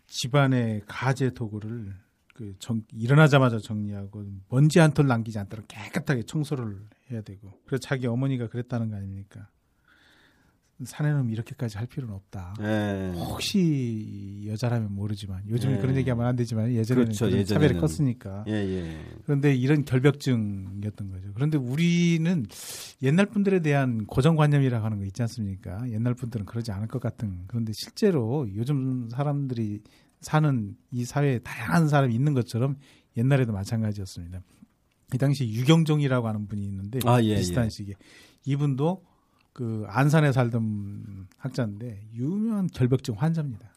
집안의 0.07 0.83
가재 0.86 1.31
도구를 1.31 1.93
그 2.33 2.53
정, 2.59 2.83
일어나자마자 2.91 3.59
정리하고 3.59 4.25
먼지 4.49 4.79
한 4.79 4.93
톨 4.93 5.07
남기지 5.07 5.39
않도록 5.39 5.67
깨끗하게 5.67 6.23
청소를 6.23 6.81
해야 7.13 7.21
되고 7.21 7.52
그래서 7.65 7.82
자기 7.82 8.08
어머니가 8.08 8.47
그랬다는 8.47 8.89
거 8.89 8.95
아닙니까? 8.95 9.49
사내는 10.84 11.30
이렇게까지 11.30 11.78
할 11.78 11.88
필요는 11.88 12.13
없다. 12.15 12.56
네. 12.60 13.12
혹시 13.15 14.43
여자라면 14.47 14.93
모르지만 14.93 15.47
요즘에 15.47 15.76
네. 15.76 15.80
그런 15.80 15.95
얘기하면 15.95 16.26
안 16.26 16.36
되지만 16.36 16.73
예전에는 16.73 17.06
그렇죠, 17.06 17.28
예전에는. 17.28 17.45
차별이 17.45 17.80
컸으니까 17.80 18.43
예, 18.47 18.54
예. 18.54 18.99
그런데 19.23 19.56
이런 19.56 19.86
결벽증이었던 19.86 21.10
거죠. 21.10 21.32
그런데 21.36 21.58
우리는 21.58 22.45
옛날 23.02 23.28
분들에 23.28 23.62
대한 23.62 24.06
고정관념이라고 24.08 24.84
하는 24.84 24.97
거 24.97 25.06
있지 25.06 25.21
않습니까? 25.21 25.89
옛날 25.89 26.15
분들은 26.15 26.45
그러지 26.45 26.71
않을 26.71 26.88
것 26.88 26.99
같은. 26.99 27.43
그런데 27.47 27.71
실제로 27.73 28.47
요즘 28.56 29.10
사람들이 29.10 29.84
사는 30.21 30.76
이 30.91 31.06
사회에 31.06 31.39
다양한 31.39 31.88
사람이 31.88 32.13
있는 32.13 32.34
것처럼 32.34 32.78
옛날에도 33.15 33.54
마찬가지였습니다. 33.54 34.41
이 35.13 35.17
당시 35.17 35.47
유경종이라고 35.47 36.28
하는 36.28 36.47
분이 36.47 36.63
있는데 36.65 36.99
아, 37.06 37.21
예, 37.21 37.36
비슷한 37.36 37.65
예. 37.65 37.69
시기에 37.69 37.95
이분도 38.45 39.04
그 39.54 39.86
안산에 39.88 40.32
살던 40.32 41.28
학자인데 41.38 42.10
유명한 42.13 42.67
결벽증 42.67 43.15
환자입니다. 43.15 43.73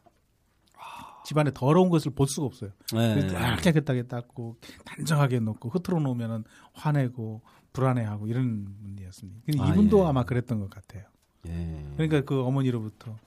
집안에 1.26 1.50
더러운 1.52 1.90
것을 1.90 2.12
볼 2.12 2.28
수가 2.28 2.46
없어요. 2.46 2.70
네. 2.94 3.26
딱 3.26 3.60
깨끗하게 3.60 4.04
닦고 4.04 4.58
단정하게 4.84 5.40
놓고 5.40 5.70
흐트러 5.70 5.98
놓으면은 5.98 6.44
화내고 6.72 7.42
불안해하고 7.72 8.28
이런 8.28 8.76
분이었습니다. 8.80 9.40
근데 9.44 9.60
아, 9.60 9.70
이분도 9.70 10.04
예. 10.04 10.06
아마 10.06 10.24
그랬던 10.24 10.60
것 10.60 10.70
같아요. 10.70 11.04
예. 11.48 11.84
그러니까 11.94 12.20
그 12.20 12.42
어머니로부터 12.42 13.18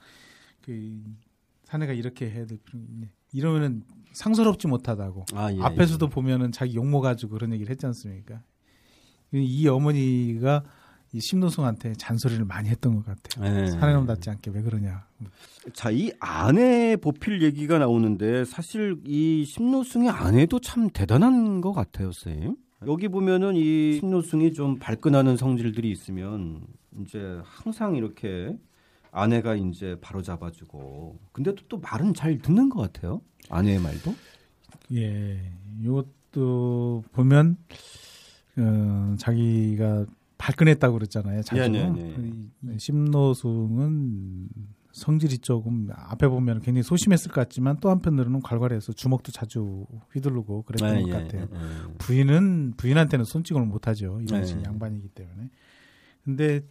그 0.61 1.03
사내가 1.65 1.91
이렇게 1.91 2.31
해야 2.31 2.45
될 2.45 2.57
필요 2.59 2.79
있네. 2.79 3.11
이러면은 3.31 3.83
상서롭지 4.13 4.67
못하다고. 4.67 5.25
아, 5.33 5.51
예, 5.53 5.59
앞에서도 5.61 6.05
예. 6.05 6.09
보면은 6.09 6.51
자기 6.51 6.75
욕먹 6.75 7.01
가지고 7.01 7.33
그런 7.33 7.53
얘기를 7.53 7.69
했지 7.71 7.85
않습니까? 7.85 8.41
이 9.31 9.67
어머니가 9.67 10.63
이 11.11 11.19
심노승한테 11.19 11.93
잔소리를 11.93 12.45
많이 12.45 12.69
했던 12.69 12.95
것 12.95 13.05
같아요. 13.05 13.61
예. 13.63 13.67
사내놈답지 13.67 14.29
않게 14.29 14.51
왜 14.51 14.61
그러냐. 14.61 15.05
자, 15.73 15.89
이 15.91 16.11
아내 16.19 16.95
보필 16.95 17.41
얘기가 17.41 17.79
나오는데 17.79 18.45
사실 18.45 18.99
이 19.05 19.45
심노승의 19.45 20.09
아내도 20.09 20.59
참 20.59 20.89
대단한 20.89 21.61
것 21.61 21.73
같아요, 21.73 22.11
선생님. 22.11 22.55
여기 22.87 23.07
보면은 23.07 23.55
이 23.55 23.97
심노승이 23.99 24.53
좀 24.53 24.77
발끈하는 24.79 25.35
성질들이 25.35 25.91
있으면 25.91 26.61
이제 27.01 27.39
항상 27.43 27.95
이렇게 27.95 28.55
아내가 29.11 29.55
이제 29.55 29.97
바로 30.01 30.21
잡아주고 30.21 31.19
근데 31.31 31.53
또, 31.55 31.63
또 31.67 31.77
말은 31.79 32.13
잘 32.13 32.37
듣는 32.39 32.69
것 32.69 32.81
같아요. 32.81 33.21
아내의 33.49 33.79
말도. 33.79 34.13
예, 34.93 35.51
이것도 35.81 37.03
보면 37.11 37.57
어, 38.57 39.15
자기가 39.17 40.05
발끈했다고 40.37 40.93
그랬잖아요. 40.93 41.41
자주. 41.43 41.61
네네네. 41.61 42.15
이 42.23 42.77
심노승은 42.77 44.49
성질이 44.91 45.39
조금 45.39 45.89
앞에 45.93 46.27
보면 46.27 46.61
굉장히 46.61 46.83
소심했을 46.83 47.31
것 47.31 47.41
같지만 47.41 47.77
또 47.79 47.89
한편으로는 47.89 48.41
괄괄해서 48.41 48.93
주먹도 48.93 49.31
자주 49.31 49.85
휘두르고 50.13 50.63
그랬던 50.63 50.97
예, 50.97 51.01
것 51.01 51.09
예, 51.09 51.11
같아요. 51.11 51.41
예. 51.43 51.93
부인은 51.99 52.73
부인한테는 52.77 53.25
손찌검을 53.25 53.67
못하죠. 53.67 54.19
이런 54.21 54.41
네. 54.41 54.45
식 54.45 54.63
양반이기 54.63 55.09
때문에. 55.09 55.49
근데 56.23 56.61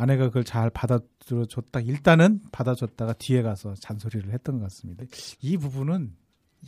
아내가 0.00 0.24
그걸 0.28 0.44
잘 0.44 0.70
받아들여줬다. 0.70 1.80
일단은 1.80 2.40
받아줬다가 2.52 3.12
뒤에 3.14 3.42
가서 3.42 3.74
잔소리를 3.74 4.32
했던 4.32 4.56
것 4.58 4.62
같습니다. 4.64 5.04
이 5.42 5.56
부분은 5.58 6.14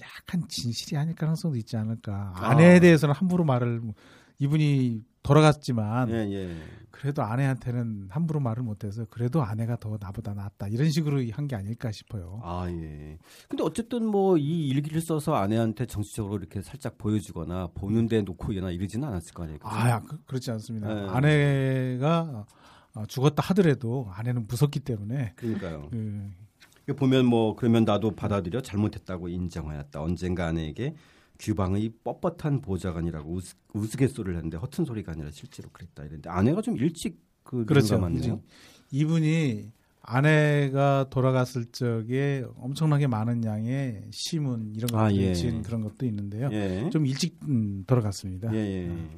약간 0.01 0.47
진실이 0.49 0.97
아닐 0.99 1.15
가능성도 1.15 1.57
있지 1.57 1.77
않을까. 1.77 2.33
아내에 2.37 2.77
아. 2.77 2.81
대해서는 2.81 3.15
함부로 3.15 3.45
말을 3.45 3.81
이분이 4.39 5.03
돌아갔지만 5.23 6.11
예, 6.11 6.15
예. 6.33 6.57
그래도 6.91 7.23
아내한테는 7.23 8.09
함부로 8.11 8.41
말을 8.41 8.63
못해서 8.65 9.05
그래도 9.09 9.43
아내가 9.43 9.77
더 9.77 9.97
나보다 10.01 10.35
낫다 10.35 10.67
이런 10.69 10.91
식으로 10.91 11.23
한 11.33 11.47
게 11.47 11.55
아닐까 11.57 11.93
싶어요. 11.93 12.41
아, 12.43 12.67
예. 12.69 13.19
근데 13.49 13.63
어쨌든 13.63 14.07
뭐 14.07 14.37
이 14.37 14.67
일기를 14.69 15.01
써서 15.01 15.35
아내한테 15.37 15.87
정치적으로 15.87 16.39
이렇게 16.39 16.61
살짝 16.61 16.99
보여주거나 16.99 17.69
보는 17.75 18.09
데 18.09 18.21
놓고 18.23 18.57
얘나 18.57 18.71
이러지는 18.73 19.07
않았을 19.09 19.33
거 19.33 19.45
아니에요. 19.45 19.59
그죠? 19.61 19.71
아, 19.73 20.01
그, 20.01 20.19
그렇지 20.25 20.51
않습니다. 20.51 20.93
네. 20.93 21.09
아내가 21.09 22.45
어, 22.95 23.07
죽었다 23.07 23.43
하더라도 23.49 24.09
아내는 24.13 24.47
무섭기 24.47 24.81
때문에 24.81 25.33
그러니까요. 25.37 25.89
그, 25.91 26.95
보면 26.97 27.27
뭐 27.27 27.57
그러면 27.57 27.85
나도 27.85 28.15
받아들여 28.15 28.61
잘못했다고 28.61 29.29
인정하였다. 29.29 30.03
언젠가 30.03 30.47
아내에게 30.47 30.95
규방의 31.39 31.93
뻣뻣한 32.05 32.63
보좌관이라고 32.63 33.33
우스, 33.33 33.55
우스갯소리를 33.73 34.37
했는데 34.37 34.57
허튼 34.59 34.85
소리가 34.85 35.13
아니라 35.13 35.31
실제로 35.33 35.71
그랬다 35.73 36.03
이랬는데 36.03 36.29
아내가 36.31 36.61
좀 36.63 36.77
일찍 36.77 37.19
그 37.43 37.65
그렇죠. 37.65 37.99
맞네요. 37.99 38.41
이분이 38.91 39.73
아내가 40.03 41.07
돌아갔을 41.11 41.67
적에 41.67 42.45
엄청나게 42.57 43.07
많은 43.07 43.45
양의 43.45 44.05
시문 44.11 44.75
이런 44.77 44.95
아, 44.95 45.09
것들 45.09 45.17
예. 45.17 45.35
지은 45.35 45.63
그런 45.63 45.81
것도 45.81 46.07
있는데요. 46.07 46.49
예. 46.53 46.91
좀 46.91 47.07
일찍 47.07 47.39
음, 47.49 47.85
돌아갔습니다. 47.87 48.53
예, 48.53 48.59
예. 48.59 49.09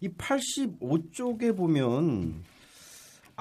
이 0.00 0.08
85쪽에 0.08 1.56
보면 1.56 2.42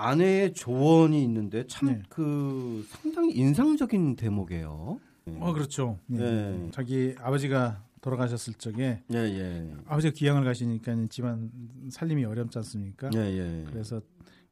아내의 0.07 0.53
조언이 0.53 1.21
있는데 1.23 1.65
참 1.67 1.89
네. 1.89 2.01
그 2.09 2.85
상당히 2.89 3.33
인상적인 3.33 4.15
대목이에요. 4.15 4.99
어 5.39 5.53
그렇죠. 5.53 5.99
예. 6.13 6.19
예. 6.21 6.71
자기 6.71 7.15
아버지가 7.19 7.83
돌아가셨을 8.01 8.53
적에 8.55 9.03
예, 9.13 9.17
예. 9.17 9.73
아버지가 9.85 10.13
귀향을 10.15 10.43
가시니까 10.43 10.95
집안 11.09 11.51
살림이 11.91 12.25
어렵지 12.25 12.57
않습니까? 12.57 13.09
예, 13.13 13.19
예. 13.19 13.65
그래서 13.69 14.01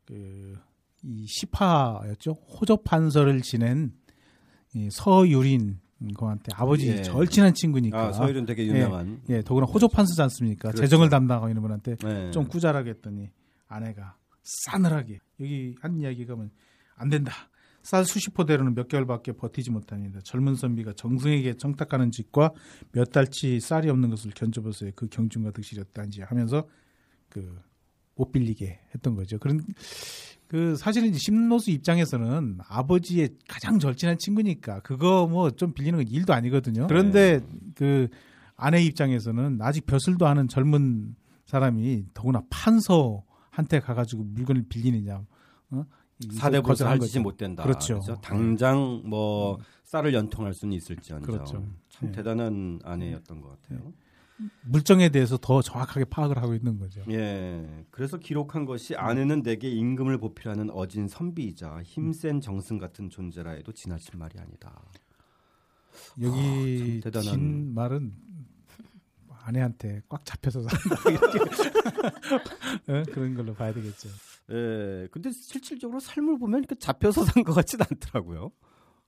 그 0.05 0.55
이 1.03 1.25
시파였죠. 1.27 2.31
호접 2.33 2.83
판서를 2.83 3.41
지낸 3.41 3.93
이 4.73 4.89
서유린 4.91 5.79
거한테 6.15 6.51
아버지 6.53 6.89
예. 6.89 7.01
절친한 7.01 7.53
친구니까 7.53 8.07
아, 8.07 8.11
서일은 8.11 8.45
되게 8.45 8.65
유명한. 8.67 9.21
예, 9.29 9.41
더구나 9.41 9.65
호접 9.65 9.91
판서지 9.91 10.21
않습니까? 10.23 10.69
그렇죠. 10.69 10.81
재정을 10.81 11.09
담당하고 11.09 11.47
있는 11.49 11.61
분한테 11.61 11.95
예. 12.05 12.31
좀 12.31 12.47
꾸자라게 12.47 12.91
했더니 12.91 13.29
아내가 13.67 14.15
싸늘하게 14.43 15.19
여기 15.39 15.75
한 15.81 15.97
이야기가 15.99 16.35
뭐안 16.35 17.09
된다. 17.09 17.33
쌀 17.83 18.03
수십 18.05 18.33
포대로는 18.33 18.75
몇 18.75 18.87
개월밖에 18.87 19.31
버티지 19.33 19.71
못합니다. 19.71 20.19
젊은 20.23 20.55
선비가 20.55 20.93
정승에게 20.93 21.53
청탁하는 21.55 22.11
짓과 22.11 22.51
몇 22.91 23.11
달치 23.11 23.59
쌀이 23.59 23.89
없는 23.89 24.09
것을 24.09 24.31
견뎌보세요. 24.31 24.91
그 24.95 25.07
경중과 25.07 25.51
득실이었단지 25.51 26.21
하면서 26.21 26.67
그 27.29 27.67
못 28.17 28.31
빌리게 28.31 28.79
했던 28.93 29.15
거죠. 29.15 29.37
그런 29.39 29.61
그 30.47 30.75
사실은 30.75 31.13
심노수 31.13 31.71
입장에서는 31.71 32.59
아버지의 32.67 33.29
가장 33.47 33.79
절친한 33.79 34.17
친구니까 34.17 34.79
그거 34.81 35.27
뭐 35.27 35.51
좀 35.51 35.73
빌리는 35.73 35.97
건 35.97 36.07
일도 36.07 36.33
아니거든요. 36.33 36.87
그런데 36.87 37.41
그 37.75 38.07
아내 38.55 38.81
입장에서는 38.81 39.59
아직 39.61 39.85
벼슬도 39.85 40.25
하는 40.25 40.47
젊은 40.47 41.15
사람이 41.45 42.05
더구나 42.13 42.41
판서 42.49 43.23
한테 43.57 43.79
가가지고 43.79 44.23
물건을 44.23 44.65
빌리느냐. 44.69 45.25
어? 45.71 45.85
이거 46.19 46.33
사대부에서 46.35 46.67
거절한 46.67 46.91
할지 47.01 47.07
거죠. 47.07 47.21
못 47.23 47.37
된다. 47.37 47.63
그렇죠. 47.63 47.99
당장 48.21 49.01
뭐 49.03 49.57
쌀을 49.83 50.13
연통할 50.13 50.53
수는 50.53 50.77
있을지언정. 50.77 51.21
그렇죠. 51.33 51.65
참 51.89 52.09
예. 52.09 52.11
대단한 52.11 52.79
아내였던 52.83 53.41
것 53.41 53.49
같아요. 53.61 53.93
물정에 54.61 55.09
대해서 55.09 55.37
더 55.41 55.63
정확하게 55.63 56.05
파악을 56.05 56.37
하고 56.37 56.53
있는 56.53 56.77
거죠. 56.77 57.01
예. 57.09 57.83
그래서 57.89 58.17
기록한 58.17 58.65
것이 58.65 58.95
아내는 58.95 59.41
내게 59.41 59.71
임금을 59.71 60.19
보필하는 60.19 60.69
어진 60.69 61.07
선비이자 61.07 61.81
힘센 61.81 62.39
정승 62.39 62.77
같은 62.77 63.09
존재라 63.09 63.51
해도 63.53 63.71
지나친 63.71 64.19
말이 64.19 64.37
아니다. 64.39 64.83
여기 66.21 67.01
참 67.01 67.11
대단한- 67.11 67.31
긴 67.31 67.73
말은 67.73 68.13
아내한테 69.47 70.01
꽉 70.09 70.25
잡혀서 70.25 70.61
산다 70.63 71.09
이렇게 71.09 71.39
어? 72.91 73.03
그런 73.13 73.33
걸로 73.33 73.53
봐야 73.53 73.73
되겠죠. 73.73 74.09
예. 74.51 75.07
근데 75.11 75.31
실질적으로 75.31 75.99
삶을 75.99 76.37
보면 76.39 76.59
이렇게 76.59 76.75
잡혀서 76.75 77.23
산 77.25 77.43
것 77.43 77.53
같진 77.53 77.79
않더라고요. 77.81 78.51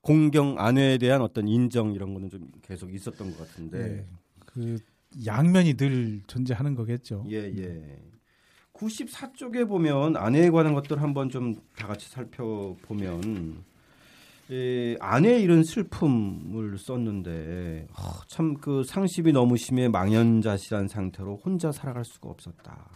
공경 0.00 0.56
아내에 0.58 0.96
대한 0.98 1.20
어떤 1.20 1.46
인정 1.46 1.92
이런 1.92 2.14
거는 2.14 2.30
좀 2.30 2.50
계속 2.62 2.92
있었던 2.94 3.30
것 3.36 3.38
같은데. 3.38 3.78
네. 3.88 4.06
그 4.46 4.78
양면이 5.26 5.74
늘 5.74 6.22
존재하는 6.26 6.74
거겠죠. 6.74 7.24
예, 7.30 7.36
예. 7.56 7.98
94쪽에 8.72 9.68
보면 9.68 10.16
아내에 10.16 10.48
관한 10.50 10.72
것들 10.74 11.02
한번 11.02 11.28
좀 11.28 11.54
다 11.76 11.86
같이 11.86 12.08
살펴보면 12.08 13.64
예, 14.50 14.96
아내의 15.00 15.42
이런 15.42 15.62
슬픔을 15.62 16.76
썼는데 16.76 17.86
참그 18.26 18.82
상심이 18.84 19.32
너무 19.32 19.56
심해 19.56 19.88
망연자실한 19.88 20.88
상태로 20.88 21.40
혼자 21.44 21.70
살아갈 21.72 22.04
수가 22.04 22.28
없었다. 22.30 22.86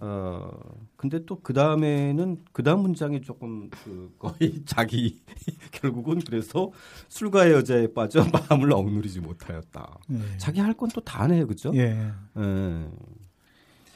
어 0.00 0.50
근데 0.96 1.24
또 1.26 1.40
그 1.42 1.52
다음에는 1.52 2.44
그 2.52 2.62
다음 2.62 2.82
문장이 2.82 3.20
조금 3.22 3.68
그 3.70 4.14
거의 4.18 4.62
자기 4.66 5.20
결국은 5.72 6.20
그래서 6.20 6.70
술과 7.08 7.50
여자에 7.50 7.92
빠져 7.92 8.24
마음을 8.48 8.72
억누르지 8.72 9.20
못하였다. 9.20 9.98
예. 10.12 10.36
자기 10.38 10.60
할 10.60 10.74
건 10.74 10.88
또 10.90 11.00
다 11.00 11.22
하네요, 11.24 11.46
그죠? 11.48 11.72
예. 11.74 12.12
예. 12.36 12.88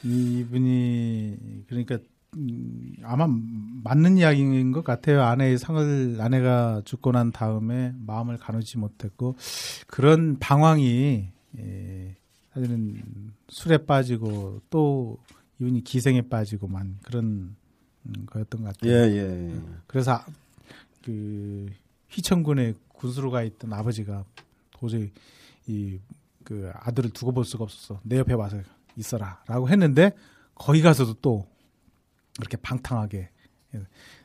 이분이 0.05 1.65
그러니까 1.69 1.99
음, 2.37 2.95
아마 3.03 3.27
맞는 3.27 4.19
이야기인 4.19 4.73
것 4.73 4.85
같아요. 4.85 5.23
아내의 5.23 5.59
상을 5.59 6.17
아내가 6.21 6.83
죽고 6.85 7.13
난 7.13 7.31
다음에 7.31 7.93
마음을 7.99 8.39
가누지 8.39 8.79
못했고 8.79 9.37
그런 9.87 10.39
방황이 10.39 11.29
예, 11.59 12.17
사실은 12.55 13.03
술에 13.49 13.79
빠지고 13.85 14.61
또 14.71 15.19
이분이 15.61 15.85
기생에 15.85 16.23
빠지고만 16.23 16.99
그런 17.03 17.55
음, 18.07 18.27
거였던 18.27 18.63
것 18.63 18.77
같아요. 18.77 18.93
예, 18.93 19.17
예. 19.17 19.61
그래서 19.87 20.25
그 21.05 21.67
휘천군에 22.09 22.75
군수로 22.89 23.31
가 23.31 23.43
있던 23.43 23.73
아버지가 23.73 24.25
도저히 24.71 25.11
이 25.67 25.99
그 26.45 26.71
아들을 26.75 27.11
두고 27.11 27.33
볼 27.33 27.45
수가 27.45 27.65
없어서 27.65 28.01
내 28.03 28.19
옆에 28.19 28.35
와서 28.35 28.61
있어라라고 28.97 29.69
했는데 29.69 30.13
거기 30.55 30.83
가서도 30.83 31.15
또 31.15 31.47
그렇게 32.39 32.57
방탕하게 32.57 33.29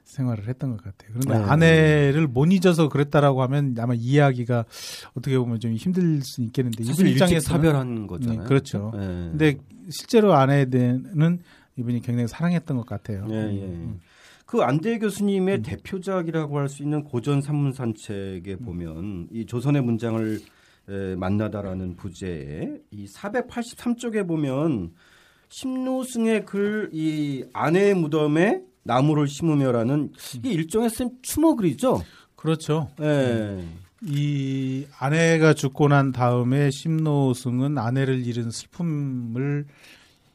생활을 0.03 0.47
했던 0.47 0.71
것 0.71 0.83
같아요. 0.83 1.11
그런데 1.13 1.37
네. 1.37 1.51
아내를 1.51 2.27
못 2.27 2.51
잊어서 2.51 2.89
그랬다라고 2.89 3.41
하면 3.43 3.75
아마 3.79 3.93
이해하기가 3.93 4.65
어떻게 5.13 5.37
보면 5.37 5.59
좀 5.59 5.73
힘들 5.73 6.21
수 6.23 6.41
있겠는데 6.41 6.83
이분 6.83 7.07
입장에서 7.07 7.51
사별한 7.51 8.07
거잖아요. 8.07 8.41
네, 8.41 8.47
그렇죠. 8.47 8.91
네. 8.93 8.99
근데 8.99 9.57
실제로 9.89 10.33
아내에 10.33 10.65
대해는 10.65 11.39
이분이 11.77 12.01
굉장히 12.01 12.27
사랑했던 12.27 12.77
것 12.77 12.85
같아요. 12.85 13.27
예, 13.29 13.35
예. 13.35 13.65
음. 13.65 13.99
그 14.45 14.61
안대 14.61 14.97
교수님의 14.99 15.57
음. 15.57 15.61
대표작이라고 15.61 16.57
할 16.57 16.69
수 16.69 16.81
있는 16.83 17.03
고전 17.03 17.41
산문 17.41 17.73
산책에 17.73 18.57
음. 18.59 18.65
보면 18.65 19.27
이 19.31 19.45
조선의 19.45 19.81
문장을 19.83 20.39
에, 20.89 21.15
만나다라는 21.15 21.97
부제에 21.97 22.79
이 22.91 23.05
483쪽에 23.07 24.25
보면 24.25 24.93
심노승의 25.49 26.45
글 26.45 26.89
이 26.93 27.45
아내의 27.53 27.95
무덤에 27.95 28.61
나무를 28.83 29.27
심으며라는 29.27 30.13
이게 30.35 30.51
일종의 30.51 30.89
쌤 30.89 31.09
추모글이죠. 31.21 32.01
그렇죠. 32.35 32.89
예. 33.01 33.65
이 34.03 34.85
아내가 34.99 35.53
죽고 35.53 35.87
난 35.87 36.11
다음에 36.11 36.69
심노승은 36.71 37.77
아내를 37.77 38.25
잃은 38.25 38.51
슬픔을 38.51 39.65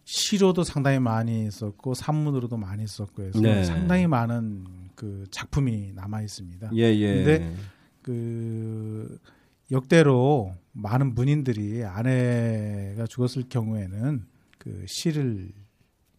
시로도 0.04 0.64
상당히 0.64 0.98
많이 0.98 1.50
썼고 1.50 1.94
산문으로도 1.94 2.56
많이 2.56 2.86
썼고 2.86 3.22
해서 3.22 3.40
네. 3.40 3.64
상당히 3.64 4.06
많은 4.06 4.66
그 4.94 5.24
작품이 5.30 5.92
남아 5.94 6.22
있습니다. 6.22 6.70
예, 6.74 6.82
예. 6.82 7.14
근데 7.14 7.56
그 8.02 9.18
역대로 9.70 10.54
많은 10.72 11.14
문인들이 11.14 11.84
아내가 11.84 13.06
죽었을 13.06 13.44
경우에는 13.48 14.31
그 14.62 14.84
시를 14.86 15.50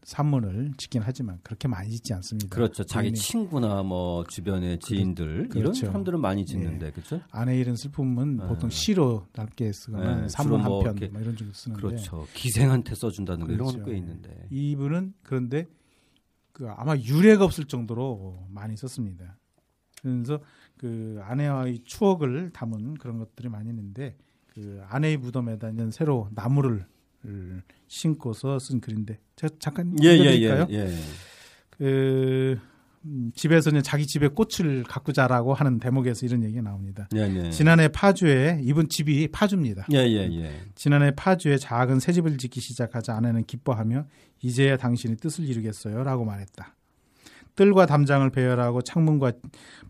산문을 0.03 0.73
짓긴 0.75 1.01
하지만 1.01 1.39
그렇게 1.43 1.69
많이 1.69 1.89
짓지 1.89 2.13
않습니다. 2.13 2.53
그렇죠. 2.53 2.83
자기 2.83 3.13
친구나 3.13 3.83
뭐 3.83 4.25
주변의 4.25 4.79
지인들 4.79 5.47
그렇죠. 5.47 5.59
이런 5.59 5.73
사람들은 5.73 6.19
많이 6.19 6.45
짓는데 6.45 6.87
네. 6.87 6.91
그렇죠. 6.91 7.21
아내 7.31 7.57
잃은 7.57 7.77
슬픔은 7.77 8.35
네. 8.35 8.47
보통 8.47 8.69
시로 8.69 9.25
짧게 9.31 9.71
쓰거나 9.71 10.21
네. 10.23 10.27
산문 10.27 10.61
뭐 10.61 10.85
한편 10.85 11.13
뭐 11.13 11.21
이런 11.21 11.37
쪽으로 11.37 11.53
쓰는데 11.53 11.81
그렇죠. 11.81 12.27
기생한테 12.33 12.95
써준다는 12.95 13.47
그렇죠. 13.47 13.63
이런 13.63 13.83
건꽤 13.85 13.97
있는데 13.97 14.47
이분은 14.51 15.13
그런데 15.23 15.65
그 16.51 16.67
아마 16.67 16.97
유례가 16.97 17.45
없을 17.45 17.63
정도로 17.63 18.45
많이 18.49 18.75
썼습니다. 18.75 19.37
그래서 20.01 20.41
그 20.77 21.21
아내와의 21.23 21.79
추억을 21.85 22.49
담은 22.49 22.95
그런 22.95 23.19
것들이 23.19 23.47
많이 23.47 23.69
있는데 23.69 24.17
그 24.47 24.81
아내의 24.89 25.15
무덤에다 25.15 25.69
이제 25.69 25.89
새로 25.91 26.27
나무를 26.31 26.85
신고서 27.87 28.59
쓴 28.59 28.79
글인데 28.79 29.19
제가 29.35 29.55
잠깐 29.59 29.95
예, 30.03 30.15
읽어드릴까요? 30.15 30.67
예, 30.69 30.75
예, 30.75 30.89
예. 30.89 30.99
그 31.69 32.59
음, 33.05 33.31
집에서 33.35 33.69
는 33.71 33.83
자기 33.83 34.07
집에 34.07 34.29
꽃을 34.29 34.83
가꾸자라고 34.83 35.53
하는 35.53 35.79
대목에서 35.79 36.25
이런 36.25 36.43
얘기가 36.43 36.61
나옵니다. 36.61 37.09
예, 37.15 37.19
예. 37.21 37.49
지난해 37.51 37.89
파주에 37.89 38.61
이분 38.63 38.87
집이 38.87 39.27
파주입니다. 39.31 39.87
예, 39.91 39.97
예, 39.97 40.29
예. 40.31 40.61
지난해 40.75 41.11
파주에 41.11 41.57
작은 41.57 41.99
새 41.99 42.13
집을 42.13 42.37
짓기 42.37 42.61
시작하자 42.61 43.15
아내는 43.15 43.45
기뻐하며 43.45 44.05
이제야 44.41 44.77
당신이 44.77 45.17
뜻을 45.17 45.45
이루겠어요라고 45.45 46.23
말했다. 46.25 46.75
뜰과 47.55 47.85
담장을 47.85 48.27
배열하고 48.31 48.81
창문과 48.81 49.33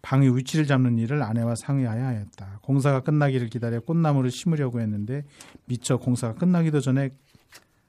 방의 0.02 0.36
위치를 0.36 0.66
잡는 0.66 0.98
일을 0.98 1.24
아내와 1.24 1.56
상의하여 1.56 2.04
하였다. 2.04 2.60
공사가 2.62 3.00
끝나기를 3.02 3.50
기다려 3.50 3.80
꽃나무를 3.80 4.32
심으려고 4.32 4.82
했는데 4.82 5.24
미처 5.66 5.98
공사가 5.98 6.34
끝나기도 6.34 6.82
전에 6.82 7.12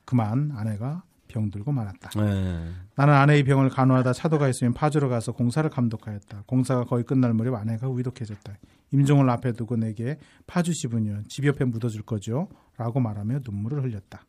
그만 0.05 0.53
아내가 0.55 1.03
병들고 1.29 1.73
말았다. 1.73 2.11
네. 2.21 2.69
나는 2.95 3.15
아내의 3.15 3.43
병을 3.43 3.71
간호하다 3.71 4.13
차도가 4.13 4.49
있으면 4.49 4.73
파주로 4.73 5.09
가서 5.09 5.33
공사를 5.33 5.69
감독하였다. 5.69 6.45
공사가 6.47 6.85
거의 6.85 7.03
끝날 7.03 7.35
무렵 7.35 7.55
아내가 7.55 7.91
위독해졌다. 7.91 8.53
임종을 8.93 9.29
앞에 9.29 9.53
두고 9.53 9.77
내게 9.77 10.19
파주 10.47 10.73
집은요 10.73 11.23
집 11.29 11.45
옆에 11.47 11.65
묻어줄 11.65 12.03
거죠? 12.03 12.49
라고 12.77 13.01
말하며 13.01 13.41
눈물을 13.45 13.83
흘렸다. 13.83 14.25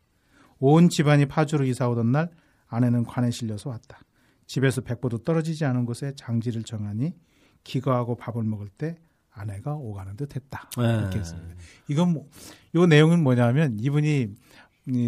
온 0.58 0.90
집안이 0.90 1.28
파주로 1.28 1.66
이사 1.66 1.88
오던 1.90 2.12
날 2.12 2.30
아내는 2.68 3.04
관에 3.04 3.30
실려서 3.30 3.70
왔다. 3.70 4.00
집에서 4.48 4.82
백보도 4.82 5.20
떨어지지 5.20 5.66
않은 5.66 5.86
곳에 5.86 6.14
장지를 6.16 6.64
정하니 6.64 7.14
기거하고 7.64 8.16
밥을 8.16 8.44
먹을 8.44 8.70
때 8.70 8.96
아내가 9.32 9.76
오가는 9.76 10.16
듯 10.16 10.36
했다. 10.36 10.70
네. 10.78 10.84
이렇게 10.84 11.20
했습니다. 11.20 11.56
이건 11.90 12.14
뭐, 12.14 12.30
요 12.76 12.86
내용은 12.86 13.22
뭐냐면 13.22 13.78
이분이 13.80 14.30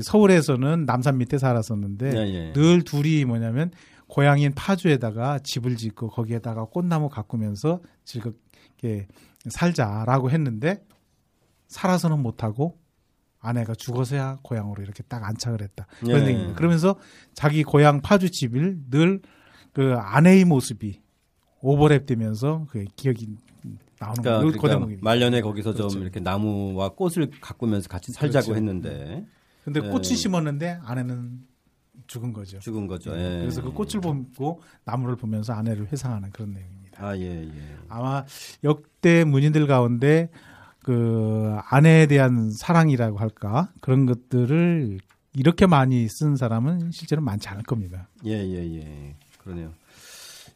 서울에서는 0.04 0.86
남산 0.86 1.18
밑에 1.18 1.38
살았었는데 1.38 2.10
네, 2.10 2.26
네. 2.26 2.54
늘 2.54 2.82
둘이 2.82 3.26
뭐냐면 3.26 3.72
고향인 4.08 4.54
파주에다가 4.56 5.40
집을 5.40 5.76
짓고 5.78 6.10
거기에다가 6.10 6.66
꽃나무 6.66 7.10
가꾸면서 7.10 7.82
즐겁게 8.06 9.08
살자라고 9.50 10.32
했는데 10.32 10.84
살아서는 11.68 12.20
못하고 12.20 12.80
아내가 13.40 13.76
죽어서야 13.76 14.38
고향으로 14.44 14.82
이렇게 14.84 15.04
딱 15.04 15.24
안착을 15.24 15.62
했다. 15.62 15.88
그런 16.00 16.24
예. 16.24 16.28
얘기입니다. 16.28 16.56
그러면서 16.56 16.96
자기 17.34 17.64
고향 17.64 18.02
파주 18.02 18.32
집을 18.32 18.80
늘 18.90 19.22
그 19.78 19.94
아내의 19.94 20.44
모습이 20.46 21.04
오버랩 21.62 22.08
되면서 22.08 22.66
그 22.72 22.84
기억이 22.96 23.28
나오는 24.00 24.24
그러니까, 24.24 24.60
거예요. 24.60 24.80
그러니까 24.80 25.00
말년에 25.04 25.42
거기서 25.42 25.74
그렇죠. 25.74 25.90
좀 25.90 26.02
이렇게 26.02 26.20
나무와 26.20 26.90
꽃을 26.90 27.30
가꾸면서 27.40 27.88
같이 27.88 28.12
살자고 28.12 28.48
그렇죠. 28.48 28.56
했는데. 28.56 29.24
근데 29.64 29.82
예. 29.84 29.88
꽃을 29.88 30.06
심었는데 30.06 30.80
아내는 30.84 31.42
죽은 32.08 32.34
거죠. 32.34 32.58
죽은 32.58 32.88
거죠. 32.88 33.16
네. 33.16 33.36
예. 33.36 33.40
그래서 33.42 33.62
그 33.62 33.72
꽃을 33.72 34.02
보고 34.02 34.64
나무를 34.84 35.16
보면서 35.16 35.54
아내를 35.54 35.92
회상하는 35.92 36.32
그런 36.32 36.54
내용입니다. 36.54 37.06
아, 37.06 37.16
예, 37.16 37.44
예. 37.44 37.78
아마 37.90 38.26
역대 38.64 39.26
문인들 39.26 39.68
가운데 39.68 40.32
그 40.88 41.58
아내에 41.66 42.08
대한 42.08 42.50
사랑이라고 42.50 43.18
할까 43.18 43.74
그런 43.82 44.06
것들을 44.06 45.00
이렇게 45.34 45.66
많이 45.66 46.08
쓴 46.08 46.38
사람은 46.38 46.92
실제로 46.92 47.22
많지 47.22 47.50
않을 47.50 47.64
겁니다. 47.64 48.08
예, 48.26 48.32
예, 48.32 48.78
예. 48.78 49.16
그러네요. 49.38 49.74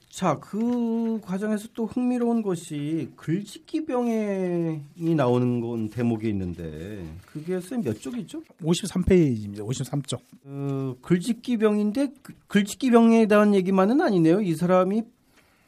자, 0.10 0.40
그 0.40 1.20
과정에서 1.22 1.68
또 1.74 1.86
흥미로운 1.86 2.44
것이 2.44 3.10
글짓기 3.18 3.86
병행이 3.86 5.16
나오는 5.18 5.60
건 5.60 5.90
대목이 5.90 6.30
있는데 6.30 7.04
그게 7.26 7.60
몇 7.84 8.00
쪽이죠? 8.00 8.42
53페이지입니다. 8.62 9.68
53쪽. 9.68 10.20
어, 10.46 10.96
글짓기 11.02 11.58
병인데 11.58 12.14
그, 12.22 12.34
글짓기 12.48 12.90
병에 12.92 13.26
대한 13.26 13.54
얘기만은 13.54 14.00
아니네요. 14.00 14.40
이 14.40 14.56
사람이 14.56 15.04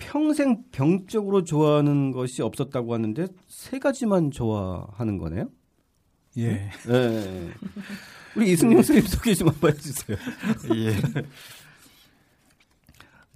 평생 0.04 0.64
병적으로 0.72 1.43
좋아하는 1.43 2.12
것이 2.12 2.41
없었다고 2.41 2.93
하는데 2.93 3.28
세 3.47 3.80
가지만 3.80 4.32
좋아하는 4.32 5.18
거네요. 5.18 5.49
예. 6.38 6.70
네. 6.88 7.51
우리 8.36 8.51
이승용 8.51 8.76
선생님 8.76 9.06
소개 9.08 9.34
좀 9.34 9.47
한번 9.49 9.72
해주세요. 9.72 10.18
예. 10.76 10.95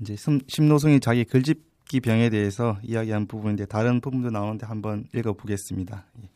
이제 0.02 0.16
심노승이 0.48 1.00
자기 1.00 1.24
글짓기 1.24 2.02
병에 2.02 2.30
대해서 2.30 2.78
이야기한 2.84 3.28
부분인데 3.28 3.66
다른 3.66 4.02
부분도 4.02 4.30
나오는데 4.30 4.66
한번 4.66 5.06
읽어보겠습니다. 5.16 6.06
예. 6.24 6.30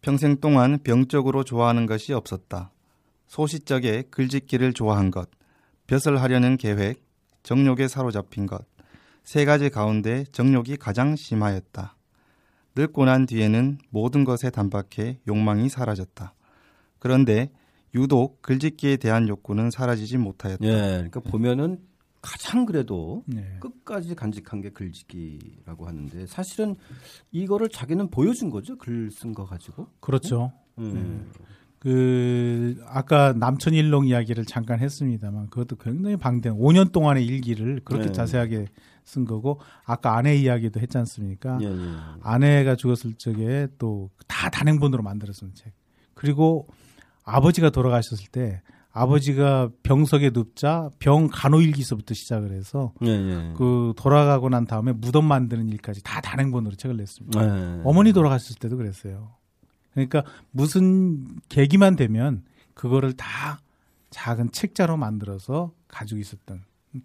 평생 0.00 0.40
동안 0.40 0.78
병적으로 0.82 1.44
좋아하는 1.44 1.86
것이 1.86 2.12
없었다. 2.12 2.72
소시적에 3.26 4.04
글짓기를 4.10 4.72
좋아한 4.72 5.10
것, 5.10 5.28
벼슬 5.86 6.20
하려는 6.20 6.56
계획, 6.56 7.04
정욕에 7.42 7.88
사로잡힌 7.88 8.46
것, 8.46 8.64
세 9.28 9.44
가지 9.44 9.68
가운데 9.68 10.24
정욕이 10.32 10.78
가장 10.78 11.14
심하였다. 11.14 11.94
늙고 12.74 13.04
난 13.04 13.26
뒤에는 13.26 13.76
모든 13.90 14.24
것에 14.24 14.48
단박해 14.48 15.18
욕망이 15.28 15.68
사라졌다. 15.68 16.32
그런데 16.98 17.50
유독 17.94 18.40
글짓기에 18.40 18.96
대한 18.96 19.28
욕구는 19.28 19.70
사라지지 19.70 20.16
못하였다. 20.16 20.64
예, 20.64 20.70
그러니까 20.70 21.20
보면은 21.20 21.78
가장 22.22 22.64
그래도 22.64 23.22
네. 23.26 23.58
끝까지 23.60 24.14
간직한 24.14 24.62
게 24.62 24.70
글짓기라고 24.70 25.86
하는데 25.86 26.26
사실은 26.26 26.76
이거를 27.30 27.68
자기는 27.68 28.08
보여준 28.08 28.48
거죠 28.48 28.78
글 28.78 29.10
쓴 29.10 29.34
거 29.34 29.44
가지고. 29.44 29.88
그렇죠. 30.00 30.52
음. 30.78 31.30
그 31.78 32.82
아까 32.86 33.34
남천일롱 33.34 34.06
이야기를 34.06 34.46
잠깐 34.46 34.80
했습니다만 34.80 35.50
그것도 35.50 35.76
굉장히 35.76 36.16
방대한 36.16 36.58
5년 36.58 36.92
동안의 36.92 37.26
일기를 37.26 37.82
그렇게 37.84 38.06
네. 38.06 38.12
자세하게 38.12 38.68
쓴 39.08 39.24
거고 39.24 39.60
아까 39.84 40.16
아내 40.16 40.36
이야기도 40.36 40.80
했지 40.80 40.98
않습니까? 40.98 41.58
예, 41.62 41.66
예. 41.66 41.96
아내가 42.22 42.76
죽었을 42.76 43.14
적에 43.14 43.68
또 43.78 44.10
다 44.38 44.50
단행본으로 44.50 45.02
만들었던 45.02 45.52
책. 45.54 45.72
그리고 46.14 46.68
아버지가 47.24 47.70
돌아가셨을 47.70 48.28
때 48.30 48.62
아버지가 48.92 49.70
병석에 49.82 50.30
눕자 50.30 50.90
병 50.98 51.28
간호일기서부터 51.30 52.14
시작을 52.14 52.52
해서 52.52 52.92
예, 53.02 53.08
예. 53.08 53.54
그 53.56 53.94
돌아가고 53.96 54.48
난 54.48 54.64
다음에 54.64 54.92
무덤 54.92 55.24
만드는 55.24 55.68
일까지 55.68 56.02
다 56.04 56.20
단행본으로 56.20 56.76
책을 56.76 56.96
냈습니다. 56.96 57.42
예. 57.42 57.80
어머니 57.84 58.12
돌아가셨을 58.12 58.56
때도 58.60 58.76
그랬어요. 58.76 59.34
그러니까 59.92 60.22
무슨 60.52 61.26
계기만 61.48 61.96
되면 61.96 62.44
그거를 62.74 63.12
다 63.14 63.60
작은 64.10 64.52
책자로 64.52 64.96
만들어서 64.96 65.72
가지고 65.88 66.20
있었던. 66.20 66.62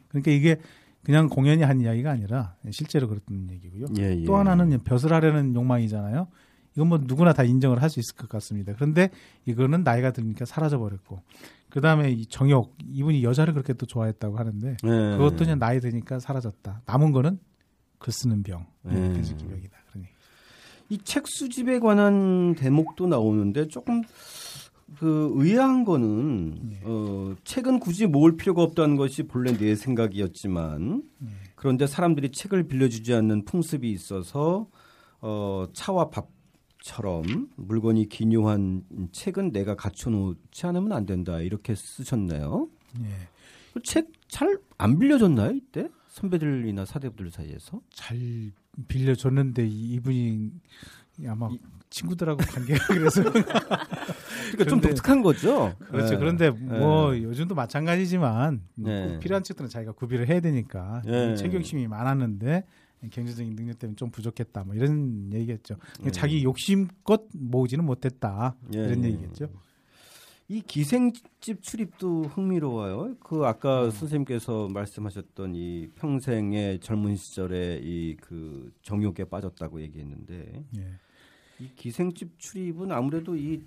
그러니까 0.10 0.32
이게 0.32 0.58
그냥 1.04 1.28
공연이 1.30 1.64
한 1.64 1.82
이야기가 1.82 2.12
아니라 2.12 2.56
실제로 2.72 3.08
그랬던 3.08 3.50
얘기고요. 3.52 3.88
예, 3.98 4.16
예. 4.22 4.24
또 4.24 4.38
하나는 4.38 4.80
벼슬 4.84 5.12
하려는 5.14 5.54
욕망이잖아요. 5.56 6.28
이건 6.76 6.88
뭐 6.88 6.98
누구나 6.98 7.34
다 7.34 7.44
인정을 7.44 7.82
할 7.82 7.90
수 7.90 8.00
있을 8.00 8.16
것 8.16 8.30
같습니다. 8.30 8.74
그런데 8.74 9.10
이거는 9.46 9.84
나이가 9.84 10.12
드니까 10.12 10.46
사라져 10.46 10.80
버렸고, 10.80 11.22
그 11.70 11.82
다음에 11.82 12.10
이 12.12 12.26
정욕 12.26 12.76
이분이 12.84 13.24
여자를 13.24 13.54
그렇게 13.54 13.74
또 13.74 13.86
좋아했다고 13.86 14.38
하는데 14.38 14.78
예. 14.84 14.88
그것도 15.18 15.38
그냥 15.38 15.60
나이 15.60 15.80
드니까 15.80 16.20
사라졌다. 16.20 16.82
남은 16.86 17.12
거는 17.12 17.38
글 18.00 18.14
쓰는 18.14 18.42
병, 18.44 18.66
예. 18.90 18.92
글쓰기 18.94 19.46
병이다. 19.46 19.78
그러니 19.92 20.08
이 20.90 20.98
책 21.04 21.28
수집에 21.28 21.80
관한 21.80 22.56
대목도 22.56 23.08
나오는데 23.08 23.68
조금 23.68 24.02
그 24.98 25.32
의아한 25.36 25.86
거는 25.86 26.70
네. 26.70 26.80
어, 26.84 27.36
책은 27.44 27.80
굳이 27.80 28.06
모을 28.06 28.36
필요가 28.38 28.62
없다는 28.64 28.96
것이 28.96 29.24
본래 29.24 29.56
내 29.58 29.76
생각이었지만 29.76 31.04
네. 31.20 31.30
그런데 31.56 31.88
사람들이 31.88 32.32
책을 32.32 32.68
빌려주지 32.68 33.14
않는 33.14 33.46
풍습이 33.46 33.90
있어서 33.92 34.68
어, 35.22 35.66
차와 35.74 36.10
밥처럼 36.10 37.50
물건이 37.56 38.10
기묘한 38.10 38.84
책은 39.12 39.52
내가 39.52 39.76
갖춰놓지 39.76 40.66
않으면 40.68 40.92
안 40.92 41.06
된다 41.06 41.40
이렇게 41.40 41.74
쓰셨네요. 41.76 42.68
예. 43.00 43.80
책잘 43.84 44.60
안 44.78 45.00
빌려줬나요 45.00 45.52
이때 45.56 45.88
선배들이나 46.10 46.86
사대부들 46.86 47.32
사이에서? 47.32 47.82
잘 47.92 48.52
빌려줬는데 48.88 49.66
이- 49.68 49.94
이분이 49.94 50.52
아마 51.28 51.50
친구들하고 51.98 52.42
관계가 52.44 52.88
그래서 52.88 53.22
그러니까 53.32 53.56
좀 54.68 54.80
그런데- 54.80 54.88
독특한 54.90 55.22
거죠. 55.22 55.76
그렇죠. 55.90 56.16
예. 56.16 56.18
그런데 56.18 56.50
뭐 56.50 57.16
요즘도 57.18 57.54
마찬가지지만 57.56 58.62
네. 58.76 59.08
꼭 59.08 59.20
필요한 59.20 59.44
책들은 59.44 59.70
자기가 59.70 59.92
구비를 59.94 60.28
해야 60.28 60.40
되니까 60.40 61.02
네. 61.06 61.36
책 61.36 61.54
욕심이 61.54 61.88
많았는데 61.88 62.66
경제적인 63.12 63.56
능력 63.56 63.80
때문에 63.80 63.96
좀 63.96 64.10
부족했다. 64.12 64.64
뭐 64.64 64.76
이런 64.76 65.32
얘기겠죠. 65.34 65.76
그러니까 65.78 66.04
네. 66.04 66.12
자기 66.12 66.44
욕심껏 66.44 67.26
모으지는 67.34 67.86
못했다. 67.86 68.56
예, 68.74 68.80
이런 68.80 69.04
예. 69.04 69.10
얘기겠죠. 69.10 69.50
이 70.50 70.62
기생집 70.62 71.62
출입도 71.62 72.24
흥미로워요. 72.24 73.16
그 73.20 73.46
아까 73.46 73.90
선생님께서 73.90 74.68
말씀하셨던 74.70 75.54
이 75.56 75.88
평생의 75.96 76.80
젊은 76.80 77.16
시절에 77.16 77.80
이 77.84 78.16
그 78.22 78.72
정욕에 78.84 79.26
빠졌다고 79.26 79.82
얘기했는데 79.82 80.64
예. 80.78 80.88
이 81.64 81.70
기생집 81.76 82.40
출입은 82.40 82.92
아무래도 82.92 83.36
이 83.36 83.62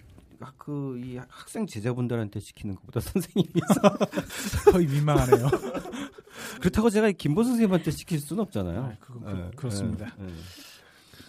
그이 0.59 1.18
학생 1.28 1.66
제자분들한테 1.66 2.40
시키는 2.40 2.74
것보다 2.74 3.01
선생님이 3.01 3.53
거의 4.70 4.86
민망하네요. 4.86 5.49
그렇다고 6.61 6.90
제가 6.90 7.11
김보 7.12 7.42
선생님한테 7.42 7.90
시킬 7.90 8.18
수는 8.18 8.42
없잖아요. 8.42 8.80
아, 8.84 8.92
그거- 9.01 9.20
그- 9.20 9.30
예, 9.30 9.51
그렇습니다. 9.57 10.14
예, 10.20 10.24
예. 10.26 10.30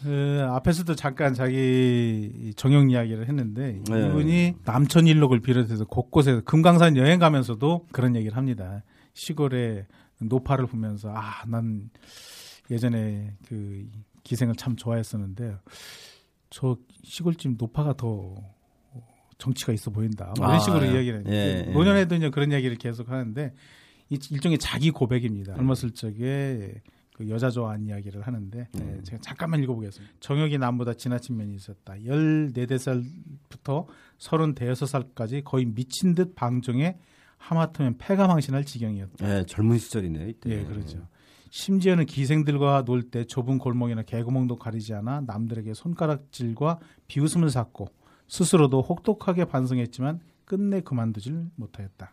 그 0.04 0.46
앞에서도 0.52 0.94
잠깐 0.96 1.34
자기 1.34 2.54
정형 2.56 2.92
이야기를 2.92 3.28
했는데 3.28 3.82
네. 3.90 4.08
이분이 4.08 4.56
남천 4.64 5.08
일록을 5.08 5.40
비롯해서 5.40 5.86
곳곳에 5.86 6.42
금강산 6.46 6.98
여행 6.98 7.18
가면서도 7.20 7.88
그런 7.92 8.16
얘기를 8.16 8.36
합니다. 8.38 8.84
시골에 9.14 9.88
노파를 10.20 10.68
보면서 10.68 11.12
아 11.16 11.44
난 11.48 11.90
예전에 12.70 13.34
그 13.48 13.88
기생을 14.24 14.56
참 14.56 14.76
좋아했었는데 14.76 15.58
저 16.50 16.78
시골집 17.04 17.56
노파가 17.58 17.94
더 17.94 18.36
정치가 19.38 19.74
있어 19.74 19.92
보인다. 19.92 20.34
뭐 20.38 20.48
이런 20.48 20.56
아, 20.56 20.60
식으로 20.60 20.86
예. 20.88 20.94
이야기를 20.94 21.24
예, 21.28 21.66
예. 21.68 21.72
노년에도 21.72 22.16
이제 22.16 22.30
그런 22.30 22.52
얘기를 22.52 22.76
계속 22.78 23.10
하는데 23.10 23.54
이 24.10 24.20
일종의 24.32 24.58
자기 24.58 24.92
고백입니다. 24.92 25.56
젊었을 25.56 25.92
적에 25.92 26.82
그 27.14 27.30
여자 27.30 27.50
좋아하는 27.50 27.88
이야기를 27.88 28.22
하는데 28.22 28.68
네, 28.72 28.82
음. 28.82 29.02
제가 29.04 29.22
잠깐만 29.22 29.62
읽어보겠습니다. 29.64 30.14
정혁이 30.20 30.58
남보다 30.60 30.94
지나친 30.94 31.36
면이 31.36 31.56
있었다. 31.56 31.96
14살부터 31.96 33.88
35살까지 34.20 35.44
거의 35.44 35.66
미친 35.66 36.14
듯 36.14 36.36
방종에 36.36 36.98
하마터면 37.38 37.98
폐가 37.98 38.28
망신할 38.28 38.66
지경이었다. 38.66 39.40
예, 39.40 39.46
젊은 39.46 39.78
시절이네 39.78 40.30
이때. 40.30 40.50
예, 40.52 40.64
그렇죠. 40.64 41.08
심지어는 41.52 42.06
기생들과 42.06 42.84
놀 42.86 43.10
때 43.10 43.24
좁은 43.26 43.58
골목이나 43.58 44.04
개구멍도 44.04 44.58
가리지 44.58 44.94
않아 44.94 45.22
남들에게 45.22 45.74
손가락질과 45.74 46.80
비웃음을 47.08 47.50
샀고 47.50 47.88
스스로도 48.28 48.82
혹독하게 48.82 49.46
반성했지만 49.46 50.20
끝내 50.46 50.82
그만두질 50.82 51.50
못하였다. 51.56 52.12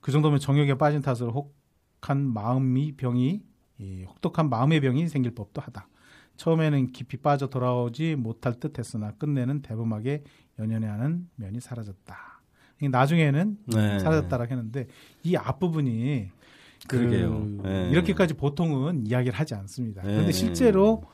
그 0.00 0.10
정도면 0.10 0.40
정욕에 0.40 0.74
빠진 0.74 1.00
탓으로 1.00 1.52
혹한 2.00 2.20
마음이 2.32 2.92
병이 2.96 3.42
이 3.78 4.04
혹독한 4.04 4.48
마음의 4.50 4.80
병이 4.80 5.08
생길 5.08 5.34
법도 5.34 5.60
하다. 5.60 5.88
처음에는 6.36 6.92
깊이 6.92 7.18
빠져 7.18 7.48
돌아오지 7.48 8.16
못할 8.16 8.54
듯했으나 8.54 9.12
끝내는 9.12 9.62
대범하게 9.62 10.24
연연해하는 10.58 11.28
면이 11.36 11.60
사라졌다. 11.60 12.16
이 12.80 12.88
나중에는 12.88 13.58
네. 13.66 13.98
사라졌다라고 14.00 14.50
했는데 14.50 14.88
이 15.22 15.36
앞부분이 15.36 16.30
그 16.88 16.98
그러게요. 16.98 17.48
네. 17.62 17.90
이렇게까지 17.90 18.34
보통은 18.34 19.06
이야기를 19.06 19.38
하지 19.38 19.54
않습니다. 19.54 20.02
네. 20.02 20.12
그런데 20.12 20.32
실제로 20.32 21.04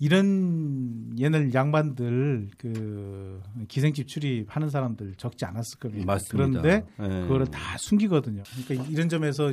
이런 0.00 1.12
옛날 1.18 1.54
양반들 1.54 2.48
그 2.58 3.40
기생집 3.68 4.08
출입하는 4.08 4.68
사람들 4.68 5.14
적지 5.16 5.44
않았을 5.44 5.78
겁니다. 5.78 6.04
맞습니다. 6.06 6.62
그런데 6.62 6.86
예. 7.00 7.20
그거를 7.22 7.46
다 7.46 7.78
숨기거든요. 7.78 8.42
그러니까 8.66 8.90
이런 8.90 9.08
점에서 9.08 9.52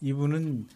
이분은 0.00 0.66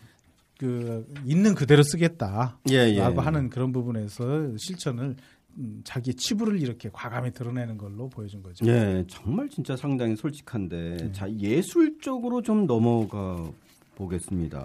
그 0.58 1.06
있는 1.24 1.54
그대로 1.54 1.82
쓰겠다라고 1.82 2.70
예, 2.70 2.94
예. 2.94 3.00
하는 3.00 3.50
그런 3.50 3.72
부분에서 3.72 4.56
실천을 4.56 5.16
음, 5.58 5.80
자기의 5.84 6.14
치부를 6.14 6.60
이렇게 6.60 6.90
과감히 6.92 7.32
드러내는 7.32 7.78
걸로 7.78 8.08
보여준 8.08 8.42
거죠. 8.42 8.66
예, 8.66 9.04
정말 9.08 9.48
진짜 9.48 9.74
상당히 9.76 10.14
솔직한데 10.14 10.96
네. 10.98 11.12
자 11.12 11.30
예술 11.38 11.98
쪽으로 11.98 12.42
좀 12.42 12.66
넘어가 12.66 13.50
보겠습니다. 13.96 14.64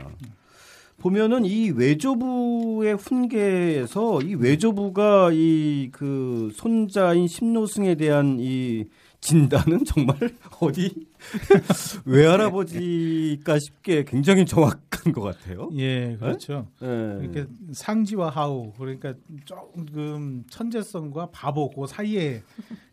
보면은 1.00 1.46
이 1.46 1.72
외조부의 1.72 2.94
훈계에서 2.96 4.22
이 4.22 4.36
외조부가 4.36 5.32
이 5.34 5.90
그 5.92 6.52
손자인 6.54 7.28
심노승에 7.28 7.96
대한 7.96 8.38
이 8.40 8.86
진단은 9.20 9.84
정말 9.86 10.16
어디 10.62 10.94
외할아버지가 12.06 13.60
싶게 13.60 14.04
굉장히 14.06 14.46
정확한 14.46 15.12
것 15.14 15.22
같아요. 15.22 15.70
예, 15.78 16.16
그렇죠. 16.20 16.68
예. 16.82 16.86
그러니까 16.86 17.46
상지와 17.74 18.30
하우 18.30 18.72
그러니까 18.78 19.14
조금 19.46 20.44
천재성과 20.50 21.30
바보 21.32 21.70
그 21.72 21.88
사이에 21.88 22.42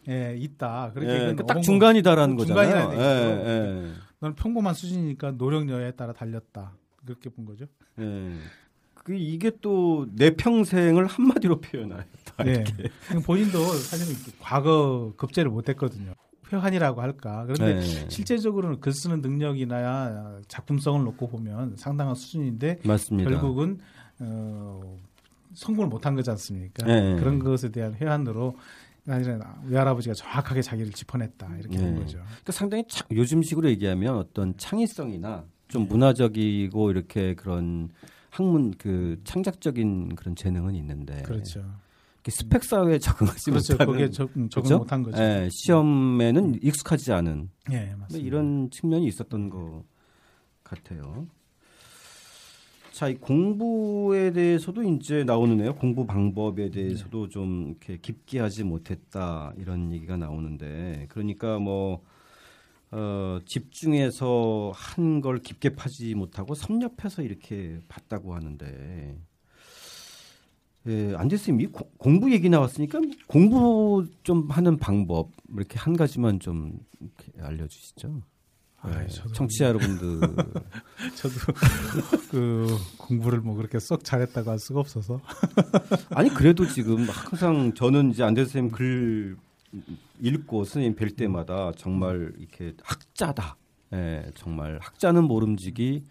예, 0.08 0.34
있다. 0.38 0.92
그렇게 0.94 1.12
예, 1.12 1.34
그딱 1.34 1.58
어벙- 1.58 1.62
중간이다라는 1.62 2.36
거잖아요. 2.36 2.86
얘기죠. 2.90 3.02
예, 3.02 3.44
예. 3.46 3.92
너는 4.20 4.34
평범한 4.34 4.74
수준이니까 4.74 5.32
노력여에 5.32 5.92
따라 5.92 6.12
달렸다. 6.12 6.72
그렇게 7.04 7.30
본 7.30 7.44
거죠. 7.44 7.66
예. 8.00 8.32
그 8.94 9.14
이게 9.14 9.50
또 9.60 10.06
내 10.14 10.34
평생을 10.36 11.06
한마디로 11.06 11.60
표현하였다. 11.60 12.44
네. 12.44 12.64
본인도 13.24 13.58
사실은 13.72 14.14
과거 14.40 15.12
급제를 15.16 15.50
못했거든요. 15.50 16.12
회환이라고 16.52 17.00
할까. 17.00 17.44
그런데 17.46 17.80
네. 17.80 18.08
실제적으로는 18.08 18.80
글 18.80 18.92
쓰는 18.92 19.20
능력이나 19.20 20.40
작품성을 20.48 21.02
놓고 21.04 21.28
보면 21.28 21.76
상당한 21.76 22.14
수준인데 22.14 22.80
맞습니다. 22.84 23.30
결국은 23.30 23.78
어, 24.18 24.98
성공을 25.54 25.88
못한 25.88 26.14
거지 26.14 26.30
않습니까? 26.30 26.86
네. 26.86 27.16
그런 27.16 27.38
것에 27.38 27.70
대한 27.70 27.94
회한으로 27.94 28.56
아니라 29.14 29.60
외할아버지가 29.64 30.14
정확하게 30.14 30.62
자기를 30.62 30.92
짚어냈다 30.92 31.56
이렇게 31.58 31.78
된 31.78 31.94
네. 31.94 32.00
거죠. 32.00 32.18
그러니까 32.18 32.52
상당히 32.52 32.84
차, 32.88 33.04
요즘식으로 33.10 33.68
얘기하면 33.70 34.16
어떤 34.16 34.56
창의성이나 34.56 35.44
좀 35.68 35.86
문화적이고 35.88 36.90
이렇게 36.90 37.34
그런 37.34 37.90
학문 38.30 38.74
그 38.78 39.20
창작적인 39.24 40.14
그런 40.16 40.36
재능은 40.36 40.74
있는데 40.74 41.22
그렇죠. 41.22 41.64
스펙 42.30 42.64
사회에 42.64 42.98
적응하지 42.98 43.50
그렇죠. 43.50 43.72
못하는 43.72 43.92
거기에 43.92 44.10
적, 44.10 44.30
응, 44.36 44.48
적응 44.50 44.68
그렇죠? 44.68 44.78
못한 44.78 45.02
거죠. 45.02 45.22
예, 45.22 45.48
시험에는 45.50 46.60
익숙하지 46.62 47.12
않은 47.12 47.50
예, 47.70 47.86
뭐 47.86 48.00
맞습니다. 48.00 48.26
이런 48.26 48.70
측면이 48.70 49.06
있었던 49.06 49.48
것 49.48 49.84
같아요. 50.62 51.26
자, 52.98 53.06
이 53.08 53.14
공부에 53.14 54.32
대해서도 54.32 54.82
이제 54.82 55.22
나오는데요. 55.22 55.76
공부 55.76 56.04
방법에 56.04 56.68
대해서도 56.70 57.28
좀 57.28 57.68
이렇게 57.68 57.96
깊게 57.98 58.40
하지 58.40 58.64
못했다 58.64 59.52
이런 59.56 59.92
얘기가 59.92 60.16
나오는데, 60.16 61.06
그러니까 61.08 61.60
뭐 61.60 62.02
어, 62.90 63.38
집중해서 63.46 64.72
한 64.74 65.20
걸 65.20 65.38
깊게 65.38 65.76
파지 65.76 66.16
못하고 66.16 66.56
섭렵해서 66.56 67.22
이렇게 67.22 67.78
봤다고 67.86 68.34
하는데, 68.34 69.16
예, 70.88 71.14
안대스님이 71.16 71.66
공부 71.98 72.32
얘기 72.32 72.48
나왔으니까 72.48 72.98
공부 73.28 74.06
좀 74.24 74.50
하는 74.50 74.76
방법 74.76 75.30
이렇게 75.54 75.78
한 75.78 75.96
가지만 75.96 76.40
좀 76.40 76.80
이렇게 77.00 77.30
알려주시죠. 77.42 78.22
아, 78.80 78.90
네, 78.90 79.08
저도 79.08 79.32
청취자 79.32 79.66
여러분들 79.66 80.20
저도 81.16 81.34
그 82.30 82.76
공부를 82.96 83.40
뭐 83.40 83.56
그렇게 83.56 83.78
썩 83.80 84.04
잘했다고 84.04 84.50
할 84.50 84.58
수가 84.58 84.80
없어서 84.80 85.20
아니 86.14 86.30
그래도 86.30 86.66
지금 86.66 87.04
항상 87.08 87.74
저는 87.74 88.10
이제 88.10 88.22
안대 88.22 88.44
선생님 88.44 88.70
글 88.70 89.36
읽고 90.20 90.64
선생님 90.64 90.94
뵐 90.94 91.10
때마다 91.16 91.72
정말 91.76 92.32
이렇게 92.38 92.74
학자다. 92.82 93.56
예, 93.94 94.30
정말 94.34 94.78
학자는 94.82 95.24
모름지기 95.24 96.04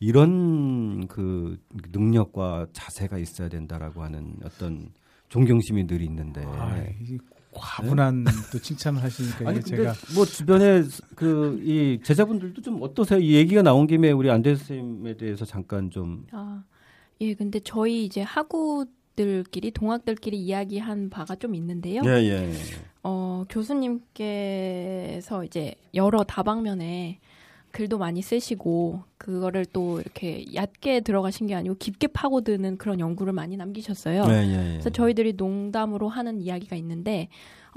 이런 0.00 1.06
그 1.06 1.56
능력과 1.92 2.66
자세가 2.72 3.18
있어야 3.18 3.48
된다라고 3.48 4.02
하는 4.02 4.34
어떤 4.44 4.90
존경심이 5.28 5.86
늘 5.86 6.02
있는데. 6.02 6.44
아, 6.44 6.84
이 7.00 7.18
과분한 7.52 8.24
또 8.50 8.58
칭찬을 8.58 9.02
하시니까 9.02 9.38
네. 9.40 9.46
아니 9.46 9.62
제가 9.62 9.92
뭐 10.14 10.24
주변에 10.24 10.82
그 11.14 11.58
이 11.62 12.00
제자분들도 12.02 12.62
좀 12.62 12.82
어떠세요? 12.82 13.20
이 13.20 13.34
얘기가 13.34 13.62
나온 13.62 13.86
김에 13.86 14.10
우리 14.10 14.30
안대 14.30 14.54
선생님에 14.56 15.16
대해서 15.16 15.44
잠깐 15.44 15.90
좀 15.90 16.26
아, 16.32 16.64
예, 17.20 17.34
근데 17.34 17.60
저희 17.60 18.04
이제 18.04 18.22
학우들끼리 18.22 19.70
동학들끼리 19.72 20.38
이야기한 20.40 21.10
바가 21.10 21.36
좀 21.36 21.54
있는데요. 21.54 22.02
예, 22.04 22.10
예. 22.10 22.52
어, 23.02 23.44
교수님께서 23.48 25.44
이제 25.44 25.74
여러 25.94 26.24
다방면에 26.24 27.20
글도 27.72 27.98
많이 27.98 28.22
쓰시고 28.22 29.02
그거를 29.18 29.64
또 29.64 30.00
이렇게 30.00 30.44
얕게 30.54 31.00
들어가신 31.00 31.46
게 31.46 31.54
아니고 31.54 31.76
깊게 31.78 32.08
파고드는 32.08 32.76
그런 32.76 33.00
연구를 33.00 33.32
많이 33.32 33.56
남기셨어요. 33.56 34.26
네, 34.26 34.46
예, 34.46 34.52
예. 34.52 34.68
그래서 34.74 34.90
저희들이 34.90 35.34
농담으로 35.34 36.08
하는 36.08 36.40
이야기가 36.40 36.76
있는데 36.76 37.28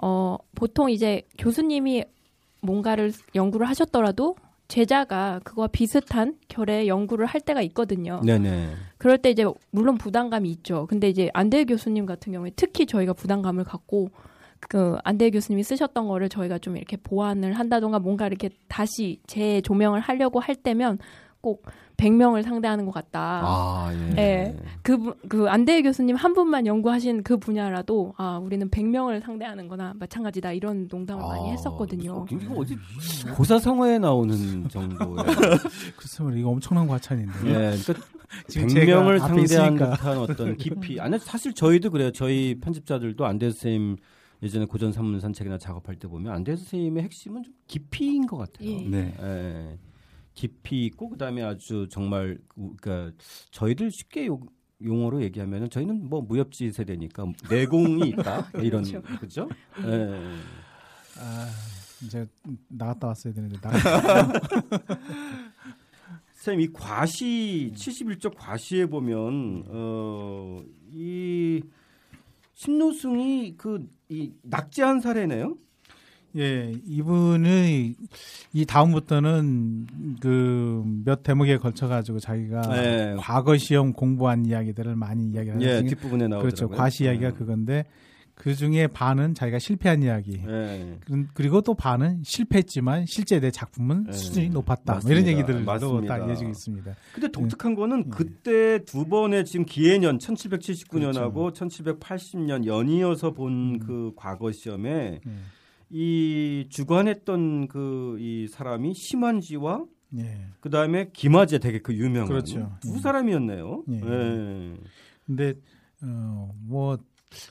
어 0.02 0.38
보통 0.54 0.92
이제 0.92 1.24
교수님이 1.38 2.04
뭔가를 2.62 3.14
연구를 3.34 3.68
하셨더라도 3.70 4.36
제자가 4.68 5.42
그거와 5.44 5.68
비슷한 5.68 6.38
결의 6.48 6.88
연구를 6.88 7.26
할 7.26 7.40
때가 7.40 7.62
있거든요. 7.62 8.20
네, 8.24 8.38
네. 8.40 8.70
그럴 8.98 9.18
때 9.20 9.30
이제 9.30 9.46
물론 9.70 9.98
부담감이 9.98 10.50
있죠. 10.52 10.88
근데 10.88 11.08
이제 11.08 11.30
안대 11.34 11.66
교수님 11.66 12.06
같은 12.06 12.34
경우에 12.34 12.52
특히 12.56 12.86
저희가 12.86 13.14
부담감을 13.14 13.64
갖고 13.64 14.10
그 14.70 14.98
안대 15.04 15.30
교수님이 15.32 15.64
쓰셨던 15.64 16.08
거를 16.08 16.30
저희가 16.30 16.58
좀 16.58 16.78
이렇게 16.78 16.98
보완을 16.98 17.54
한다던가 17.54 18.00
뭔가 18.00 18.28
이렇게 18.28 18.50
다시 18.68 19.20
재조명을 19.28 20.00
하려고 20.00 20.40
할 20.40 20.56
때면 20.56 20.98
꼭 21.42 21.64
100명을 21.98 22.44
상대하는 22.44 22.86
것 22.86 22.92
같다. 22.94 23.42
아, 23.46 23.90
예. 24.18 24.22
예. 24.22 24.56
그, 24.82 25.14
그 25.30 25.48
안대 25.48 25.82
교수님 25.84 26.16
한 26.16 26.34
분만 26.34 26.66
연구하신 26.66 27.24
그 27.24 27.38
분야라도 27.38 28.14
아, 28.18 28.38
우리는 28.44 28.70
100명을 28.70 29.22
상대하는 29.22 29.68
거나 29.68 29.94
마찬가지다. 29.96 30.52
이런 30.54 30.88
농담을 30.90 31.24
많이 31.24 31.50
아, 31.50 31.52
했었거든요. 31.52 32.26
이거 32.32 32.56
어디 32.56 32.76
고사성어에 33.36 34.00
나오는 34.00 34.68
정도의 34.68 35.16
글쎄 35.96 36.24
말 36.24 36.36
이거 36.38 36.50
엄청난 36.50 36.88
과찬인데. 36.88 37.34
예, 37.46 37.54
그러니까 37.78 37.94
지금 38.50 38.68
100명을 38.68 39.20
제가 39.20 39.26
앞에 39.26 39.48
상대한. 39.48 39.76
듯한 39.78 40.18
어떤 40.18 40.58
깊이. 40.58 41.00
아니 41.00 41.18
사실 41.20 41.54
저희도 41.54 41.92
그래요. 41.92 42.12
저희 42.12 42.60
편집자들도 42.60 43.24
안대 43.26 43.52
선생님 43.52 43.98
예전에 44.44 44.66
고전 44.66 44.92
산문 44.92 45.20
산 45.20 45.34
책이나 45.34 45.58
작업할 45.58 45.96
때 45.98 46.08
보면 46.08 46.34
안대 46.34 46.56
선생님의 46.56 47.04
핵심은 47.04 47.44
좀 47.44 47.54
깊이인 47.68 48.28
것 48.28 48.38
같아요. 48.38 48.70
예. 48.70 48.88
네. 48.88 49.16
예. 49.20 49.80
깊이 50.34 50.86
있고 50.88 51.10
그다음에 51.10 51.42
아주 51.42 51.88
정말 51.90 52.38
그러니까 52.54 53.12
저희들 53.52 53.90
쉽게 53.92 54.28
요, 54.28 54.40
용어로 54.84 55.24
얘기하면은 55.24 55.70
저희는 55.70 56.10
뭐 56.10 56.22
무협지 56.22 56.72
세대니까 56.72 57.26
내공이 57.50 58.10
있다 58.10 58.50
이런 58.62 58.84
그렇죠. 58.84 59.02
그죠? 59.20 59.50
예. 59.86 60.12
아, 61.18 61.48
이제 62.04 62.28
나갔다 62.68 63.08
왔어야 63.08 63.34
되는데 63.34 63.58
나갔다. 63.62 64.34
선생님 66.36 66.70
이 66.70 66.74
과시 66.74 67.72
71쪽 67.74 68.36
과시에 68.38 68.86
보면 68.86 69.64
어이 69.68 71.64
신노승이 72.54 73.56
그 73.58 73.88
이 74.10 74.32
낙제한 74.44 75.02
사례네요. 75.02 75.56
예, 76.38 76.74
이분의 76.86 77.96
이 78.54 78.66
다음부터는 78.66 79.88
그 80.20 80.84
몇 81.06 81.22
대목에 81.24 81.58
걸쳐 81.58 81.88
가지고 81.88 82.20
자기가 82.20 82.62
네. 82.62 83.16
과거 83.20 83.56
시험 83.58 83.94
공부한 83.94 84.46
이야기들을 84.46 84.96
많이 84.96 85.28
이야기하는 85.30 85.62
예, 85.62 85.84
뒷부분에 85.84 86.28
나오더라고요. 86.28 86.42
그렇죠. 86.42 86.70
과시 86.70 87.04
이야기가 87.06 87.30
음. 87.30 87.36
그건데 87.38 87.86
그 88.36 88.54
중에 88.54 88.88
반은 88.88 89.34
자기가 89.34 89.60
실패한 89.60 90.04
이야기. 90.04 90.42
예. 90.46 90.98
그- 91.06 91.26
그리고 91.34 91.62
또 91.62 91.74
반은 91.74 92.22
실패했지만 92.24 93.06
실제 93.06 93.40
내 93.40 93.50
작품은 93.50 94.04
네. 94.06 94.12
수준이 94.12 94.50
높았다. 94.50 94.82
뭐 94.86 94.96
맞습니다. 94.96 95.20
이런 95.20 95.28
얘기들로 95.34 95.64
맞습니다. 95.66 96.18
다 96.20 96.26
이어지고 96.28 96.50
있습니다. 96.52 96.96
근데 97.14 97.28
독특한 97.32 97.76
거는 97.76 98.04
예. 98.06 98.10
그때 98.10 98.84
두 98.86 99.06
번의 99.08 99.46
지금 99.46 99.66
기해년 99.66 100.18
1779년하고 100.20 101.34
그렇죠. 101.34 101.66
1780년 101.68 102.66
연이어서 102.66 103.32
본 103.32 103.76
음. 103.76 103.80
그 103.80 104.12
과거 104.16 104.52
시험에 104.52 105.22
예. 105.26 105.32
이 105.90 106.68
주관했던 106.70 107.68
그 107.70 108.18
이 108.20 108.48
사람이 108.48 108.94
심한지와 108.94 109.86
예. 110.18 110.48
그 110.60 110.70
다음에 110.70 111.10
김화재 111.14 111.60
되게 111.60 111.80
그 111.80 111.94
유명한 111.96 112.28
그렇죠. 112.28 112.72
두 112.82 112.96
예. 112.96 113.00
사람이었네요. 113.00 113.84
예. 113.90 113.96
예. 114.04 114.74
근데 115.26 115.54
어뭐 116.04 116.98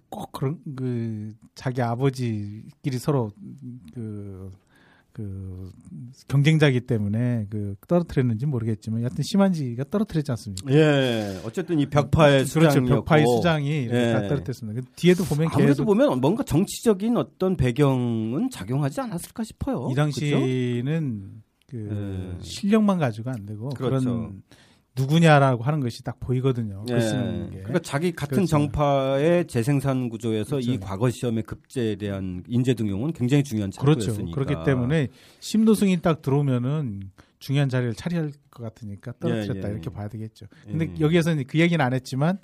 꼭 0.08 0.32
그런 0.32 0.58
그 0.76 1.32
자기 1.54 1.82
아버지끼리 1.82 2.98
서로 2.98 3.30
그, 3.94 4.50
그 5.12 5.70
경쟁자기 6.28 6.80
때문에 6.80 7.46
그 7.50 7.76
떨어뜨렸는지 7.86 8.46
모르겠지만 8.46 9.00
여하튼 9.00 9.22
심한지가 9.22 9.84
떨어뜨렸지 9.90 10.30
않습니까? 10.32 10.72
예. 10.72 11.40
어쨌든 11.44 11.78
이 11.78 11.86
벽파의 11.86 12.44
그렇죠. 12.44 12.70
수장이었고 12.70 12.88
벽파의 12.88 13.26
수장이 13.26 13.88
예. 13.90 14.12
다 14.12 14.28
떨어뜨렸습니다. 14.28 14.80
그 14.80 14.86
뒤에도 14.96 15.24
보면 15.24 15.48
아무래도 15.52 15.84
보면 15.84 16.20
뭔가 16.20 16.42
정치적인 16.42 17.16
어떤 17.16 17.56
배경은 17.56 18.50
작용하지 18.50 19.00
않았을까 19.00 19.44
싶어요. 19.44 19.88
이 19.90 19.94
당시는 19.94 21.42
그 21.68 22.36
예. 22.40 22.42
실력만 22.42 22.98
가지고 22.98 23.30
안 23.30 23.46
되고 23.46 23.68
그 23.70 23.84
그렇죠. 23.84 24.08
런 24.08 24.42
누구냐라고 24.96 25.64
하는 25.64 25.80
것이 25.80 26.04
딱 26.04 26.20
보이거든요. 26.20 26.84
글 26.84 26.96
예. 26.96 27.00
쓰는 27.00 27.50
게. 27.50 27.58
그러니까 27.58 27.80
자기 27.80 28.12
같은 28.12 28.36
그렇죠. 28.36 28.50
정파의 28.50 29.46
재생산 29.46 30.08
구조에서 30.08 30.60
이 30.60 30.66
그렇죠. 30.66 30.80
과거 30.80 31.10
시험의 31.10 31.42
급제에 31.42 31.96
대한 31.96 32.44
인재 32.46 32.74
등용은 32.74 33.12
굉장히 33.12 33.42
중요한 33.42 33.70
그렇죠. 33.72 34.00
차이였으니까. 34.00 34.34
그렇기 34.34 34.64
때문에 34.64 35.08
심노승이 35.40 36.00
딱 36.00 36.22
들어오면은 36.22 37.10
중요한 37.40 37.68
자리를 37.68 37.94
차지할 37.94 38.32
것 38.50 38.62
같으니까 38.62 39.12
떨어뜨렸다 39.18 39.60
예, 39.60 39.68
예. 39.68 39.72
이렇게 39.72 39.90
봐야 39.90 40.08
되겠죠. 40.08 40.46
근데 40.64 40.90
예. 40.96 41.00
여기에서는 41.00 41.44
그 41.46 41.58
얘기는 41.58 41.84
안 41.84 41.92
했지만 41.92 42.38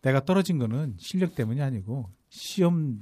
내가 0.00 0.24
떨어진 0.24 0.58
거는 0.58 0.94
실력 0.98 1.34
때문이 1.34 1.60
아니고 1.60 2.08
시험 2.30 3.00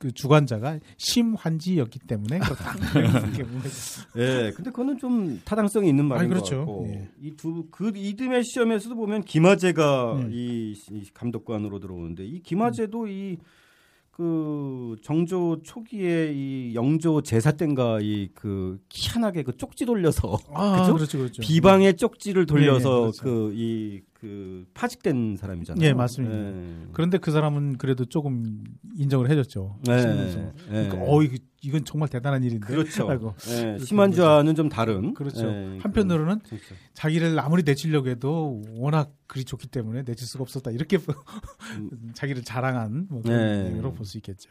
그 0.00 0.10
주관자가 0.12 0.80
심환지였기 0.96 1.98
때문에 1.98 2.38
그렇다. 2.38 2.74
예, 4.16 4.50
근데 4.56 4.70
그거는 4.70 4.96
좀 4.96 5.38
타당성이 5.44 5.90
있는 5.90 6.06
말인 6.06 6.22
아니, 6.22 6.28
그렇죠. 6.30 6.56
것 6.56 6.60
같고 6.60 6.86
예. 6.88 7.08
이두그 7.20 7.92
이듬해 7.94 8.42
시험에서도 8.42 8.94
보면 8.94 9.22
김화재가 9.24 10.20
예. 10.22 10.28
이, 10.32 10.74
이 10.90 11.04
감독관으로 11.12 11.80
들어오는데 11.80 12.24
이 12.24 12.40
김화재도 12.42 13.08
이그 13.08 14.96
정조 15.02 15.60
초기에 15.64 16.32
이 16.32 16.74
영조 16.74 17.20
제사 17.20 17.52
때인가 17.52 17.98
이 18.00 18.30
그 18.34 18.78
희한하게 18.90 19.42
그 19.42 19.54
쪽지 19.58 19.84
돌려서 19.84 20.38
아, 20.54 20.80
그죠? 20.80 20.94
그렇죠, 20.94 21.18
그렇죠. 21.18 21.42
비방의 21.42 21.98
쪽지를 21.98 22.46
돌려서 22.46 22.88
예, 22.88 22.96
예, 22.96 23.00
그렇죠. 23.02 23.22
그이그 24.20 24.66
파직된 24.74 25.36
사람이잖아요. 25.36 25.84
예, 25.86 25.92
맞습니다. 25.94 26.34
예. 26.34 26.86
그런데 26.92 27.18
그 27.18 27.30
사람은 27.30 27.78
그래도 27.78 28.04
조금 28.04 28.62
인정을 28.94 29.30
해줬죠. 29.30 29.78
네. 29.86 30.52
그러니까 30.68 30.96
예. 30.96 31.00
어, 31.00 31.18
이건 31.62 31.84
정말 31.84 32.08
대단한 32.08 32.44
일인데. 32.44 32.66
그렇죠. 32.66 33.08
예, 33.50 33.78
심한 33.78 34.12
자는 34.12 34.54
좀 34.54 34.68
다른. 34.68 35.14
그렇죠. 35.14 35.46
예, 35.46 35.78
한편으로는 35.80 36.40
그렇죠. 36.40 36.74
자기를 36.94 37.38
아무리 37.40 37.62
내치려고 37.62 38.08
해도 38.08 38.62
워낙 38.76 39.12
글이 39.26 39.44
좋기 39.44 39.68
때문에 39.68 40.02
내칠 40.02 40.26
수가 40.26 40.42
없었다. 40.42 40.70
이렇게 40.70 40.98
음. 41.78 42.12
자기를 42.14 42.44
자랑한 42.44 43.06
뭐 43.08 43.22
그런 43.22 43.66
얘기로 43.68 43.90
네. 43.90 43.96
볼수 43.96 44.18
있겠죠. 44.18 44.50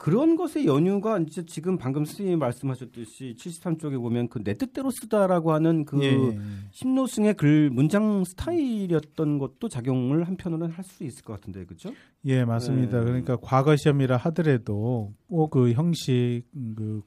그런 0.00 0.34
것의 0.34 0.64
연유가 0.64 1.18
이제 1.18 1.44
지금 1.44 1.76
방금 1.76 2.06
선생님이 2.06 2.36
말씀하셨듯이 2.38 3.34
73쪽에 3.38 4.00
보면 4.00 4.28
그 4.28 4.42
내 4.42 4.54
뜻대로 4.54 4.90
쓰다라고 4.90 5.52
하는 5.52 5.84
그 5.84 6.02
예. 6.02 6.38
심노승의 6.70 7.34
글 7.34 7.68
문장 7.68 8.24
스타일이었던 8.24 9.38
것도 9.38 9.68
작용을 9.68 10.26
한편으로는 10.26 10.70
할 10.74 10.82
수 10.84 11.04
있을 11.04 11.22
것 11.22 11.34
같은데 11.34 11.66
그렇죠? 11.66 11.92
예, 12.24 12.46
맞습니다. 12.46 13.00
예. 13.00 13.04
그러니까 13.04 13.36
과거 13.42 13.76
시험이라 13.76 14.16
하더라도 14.16 15.12
꼭 15.28 15.50
그 15.50 15.72
형식 15.72 16.44
그 16.76 17.02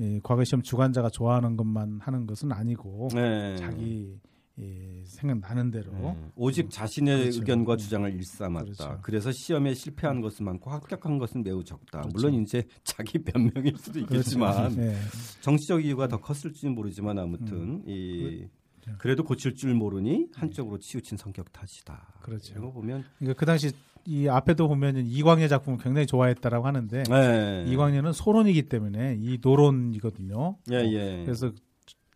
예, 0.00 0.20
과거 0.22 0.44
시험 0.44 0.60
주관자가 0.60 1.08
좋아하는 1.08 1.56
것만 1.56 2.00
하는 2.02 2.26
것은 2.26 2.52
아니고 2.52 3.08
예. 3.16 3.56
자기 3.58 4.20
예, 4.58 5.02
생각나는 5.04 5.70
대로 5.70 5.92
네. 5.92 6.16
오직 6.34 6.70
자신의 6.70 7.18
그렇죠. 7.18 7.40
의견과 7.40 7.76
주장을 7.76 8.10
일삼았다. 8.10 8.64
그렇죠. 8.64 8.98
그래서 9.02 9.30
시험에 9.30 9.74
실패한 9.74 10.22
것은 10.22 10.46
많고 10.46 10.70
합격한 10.70 11.18
것은 11.18 11.42
매우 11.42 11.62
적다. 11.62 12.00
그렇죠. 12.00 12.14
물론 12.14 12.42
이제 12.42 12.64
자기 12.82 13.18
변명일 13.22 13.76
수도 13.76 14.00
그렇죠. 14.06 14.14
있겠지만 14.14 14.74
네. 14.76 14.96
정치적 15.42 15.84
이유가 15.84 16.08
더 16.08 16.18
컸을지는 16.20 16.74
모르지만 16.74 17.18
아무튼 17.18 17.56
음. 17.56 17.82
이 17.86 18.46
그렇죠. 18.80 18.98
그래도 18.98 19.24
고칠 19.24 19.54
줄 19.54 19.74
모르니 19.74 20.28
한쪽으로 20.34 20.78
치우친 20.78 21.18
성격 21.18 21.52
탓이다. 21.52 22.14
그렇죠. 22.22 22.54
이거 22.56 22.72
보면 22.72 23.04
그러니까 23.18 23.38
그 23.38 23.44
당시 23.44 23.72
이 24.06 24.28
앞에도 24.28 24.68
보면 24.68 25.04
이광재 25.04 25.48
작품을 25.48 25.78
굉장히 25.80 26.06
좋아했다라고 26.06 26.66
하는데 26.66 27.02
네. 27.02 27.64
이광재는 27.68 28.12
소론이기 28.12 28.68
때문에 28.68 29.18
이 29.20 29.38
노론이거든요. 29.42 30.56
예, 30.70 30.76
예. 30.76 31.22
그래서 31.24 31.52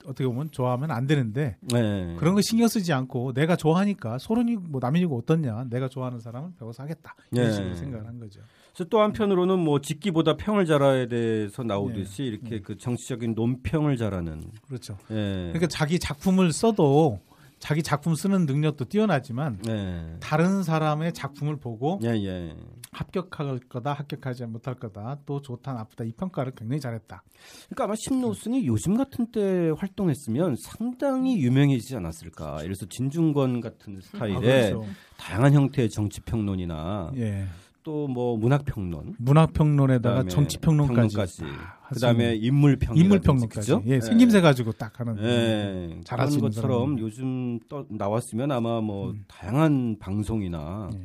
어떻게 0.05 0.27
보면 0.27 0.51
좋아하면 0.51 0.91
안 0.91 1.07
되는데 1.07 1.57
네. 1.61 2.15
그런 2.19 2.35
거 2.35 2.41
신경 2.41 2.69
쓰지 2.69 2.93
않고 2.93 3.33
내가 3.33 3.57
좋아하니까 3.57 4.19
소론이 4.19 4.57
뭐 4.57 4.81
남인이고 4.83 5.17
어떻냐 5.17 5.65
내가 5.71 5.89
좋아하는 5.89 6.21
사람은 6.21 6.55
배워서 6.59 6.83
하겠다 6.83 7.15
이런 7.33 7.47
네. 7.47 7.53
식으로 7.53 7.75
생각을 7.75 8.07
한 8.07 8.19
거죠. 8.19 8.41
그래서 8.73 8.89
또 8.89 9.01
한편으로는 9.01 9.59
뭐 9.59 9.81
짓기보다 9.81 10.37
평을 10.37 10.65
잘해야 10.67 11.09
돼서 11.09 11.63
나오듯이 11.63 12.23
네. 12.23 12.29
이렇게 12.29 12.51
네. 12.51 12.61
그 12.61 12.77
정치적인 12.77 13.35
논평을 13.35 13.97
잘하는 13.97 14.51
그렇죠. 14.67 14.97
예. 15.11 15.51
그러니까 15.53 15.67
자기 15.67 15.99
작품을 15.99 16.53
써도 16.53 17.21
자기 17.61 17.83
작품 17.83 18.15
쓰는 18.15 18.47
능력도 18.47 18.87
뛰어나지만 18.87 19.59
네. 19.63 20.17
다른 20.19 20.63
사람의 20.63 21.13
작품을 21.13 21.57
보고 21.57 22.01
예, 22.03 22.09
예. 22.09 22.57
합격할 22.91 23.61
거다 23.69 23.93
합격하지 23.93 24.47
못할 24.47 24.75
거다 24.75 25.19
또 25.27 25.41
좋다 25.41 25.75
나쁘다 25.75 26.05
이 26.05 26.13
평가를 26.13 26.53
굉장히 26.57 26.81
잘했다. 26.81 27.23
그러니까 27.67 27.85
아마 27.85 27.95
심노순이 27.95 28.67
요즘 28.67 28.97
같은 28.97 29.31
때 29.31 29.73
활동했으면 29.77 30.57
상당히 30.57 31.39
유명해지지 31.39 31.95
않았을까. 31.97 32.65
예를 32.65 32.75
들어서 32.75 32.87
진중권 32.87 33.61
같은 33.61 34.01
스타일의 34.01 34.37
아, 34.37 34.41
그렇죠. 34.41 34.87
다양한 35.19 35.53
형태의 35.53 35.91
정치 35.91 36.21
평론이나 36.23 37.13
예. 37.17 37.47
또 37.91 38.07
뭐 38.07 38.37
문학평론, 38.37 39.17
문학평론에다가 39.19 40.25
정치평론까지, 40.29 41.43
아, 41.45 41.89
그다음에 41.89 42.37
인물평론, 42.37 42.97
인물평론까지, 42.97 43.73
예, 43.87 43.99
네. 43.99 44.01
생김새 44.01 44.41
가지고 44.41 44.71
딱 44.73 45.01
하는 45.01 45.17
네. 45.17 46.01
잘하는 46.05 46.39
것처럼 46.39 46.99
요즘 47.01 47.59
또 47.69 47.85
나왔으면 47.91 48.53
아마 48.53 48.81
뭐 48.81 49.11
음. 49.11 49.25
다양한 49.27 49.97
방송이나 49.99 50.91
네. 50.93 51.05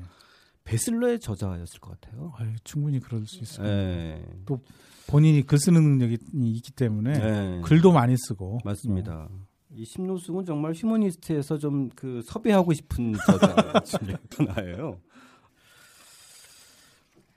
베슬러의 0.63 1.19
저자였을 1.19 1.79
것 1.79 1.99
같아요. 1.99 2.33
아유, 2.37 2.49
충분히 2.63 2.99
그럴 2.99 3.25
수 3.25 3.39
있어요. 3.41 3.65
네. 3.67 4.23
또 4.45 4.59
본인이 5.07 5.41
글 5.43 5.57
쓰는 5.57 5.81
능력이 5.81 6.17
있기 6.33 6.71
때문에 6.71 7.19
네. 7.19 7.61
글도 7.63 7.91
많이 7.91 8.15
쓰고 8.17 8.59
맞습니다. 8.63 9.27
어. 9.31 9.45
이 9.77 9.83
심노숙은 9.83 10.45
정말 10.45 10.73
휴머니스트에서 10.73 11.57
좀 11.57 11.89
그 11.95 12.21
섭외하고 12.23 12.73
싶은 12.73 13.13
저자 13.25 13.79
중에 13.83 14.15
하나예요. 14.37 14.99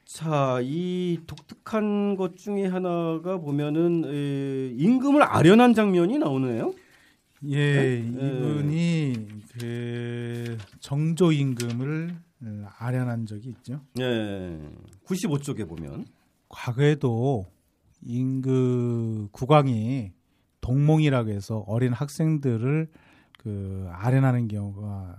자, 0.08 0.58
이 0.62 1.20
독특한 1.26 2.16
것 2.16 2.38
중에 2.38 2.64
하나가 2.66 3.36
보면은 3.36 4.04
에, 4.06 4.72
임금을 4.74 5.22
아련한 5.22 5.74
장면이 5.74 6.18
나오네요. 6.18 6.72
예, 7.50 7.74
네? 7.82 7.98
이분이 8.08 9.28
그 9.60 10.56
정조 10.80 11.32
임금을 11.32 12.16
아련한 12.78 13.26
적이 13.26 13.50
있죠. 13.50 13.82
예. 14.00 14.58
95쪽에 15.04 15.68
보면 15.68 16.06
과거에도 16.48 17.46
임금 18.00 19.28
국왕이 19.30 20.12
동몽이라고 20.62 21.28
해서 21.28 21.64
어린 21.66 21.92
학생들을 21.92 22.88
그 23.36 23.86
아련하는 23.92 24.48
경우가 24.48 25.16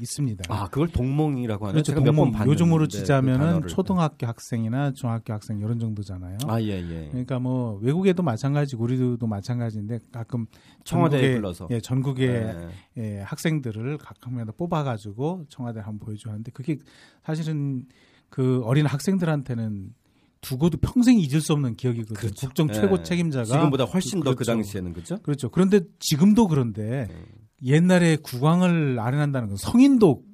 있습니다. 0.00 0.44
아, 0.48 0.68
그걸 0.68 0.88
동몽이라고 0.88 1.66
하는 1.66 1.82
그렇죠. 1.82 1.94
동몽. 1.94 2.32
요즘으로 2.46 2.88
치자면은 2.88 3.60
그 3.60 3.68
초등학교 3.68 4.26
학생이나 4.26 4.92
중학교 4.92 5.34
학생 5.34 5.58
이런 5.58 5.78
정도잖아요. 5.78 6.38
아, 6.46 6.60
예, 6.62 6.78
예. 6.78 7.08
그러니까 7.10 7.38
뭐 7.38 7.78
외국에도 7.82 8.22
마찬가지고 8.22 8.84
우리도 8.84 9.26
마찬가지인데 9.26 9.98
가끔 10.12 10.46
청와대에 10.84 11.34
불러서 11.34 11.68
예, 11.70 11.80
전국의 11.80 12.28
네. 12.28 12.68
예, 12.96 13.20
학생들을 13.20 13.98
각 13.98 14.16
명마다 14.26 14.52
뽑아 14.56 14.82
가지고 14.82 15.44
청와대 15.48 15.80
한번 15.80 15.98
보여 16.06 16.16
줘 16.16 16.30
하는데 16.30 16.50
그게 16.52 16.78
사실은 17.22 17.84
그 18.30 18.62
어린 18.64 18.86
학생들한테는 18.86 19.92
두고도 20.40 20.78
평생 20.78 21.18
잊을 21.18 21.40
수 21.40 21.52
없는 21.52 21.74
기억이거든요. 21.74 22.18
그렇죠. 22.18 22.46
국정 22.46 22.70
최고 22.70 22.98
예. 22.98 23.02
책임자가 23.02 23.44
지금보다 23.44 23.84
훨씬 23.84 24.20
더그 24.20 24.36
그렇죠. 24.36 24.52
당시에는 24.52 24.92
그렇죠. 24.92 25.18
그렇죠. 25.18 25.50
그런데 25.50 25.80
지금도 25.98 26.46
그런데 26.46 27.08
음. 27.10 27.24
옛날에 27.62 28.16
국왕을 28.16 28.98
아련한다는 28.98 29.48
건 29.48 29.56
성인도 29.56 30.24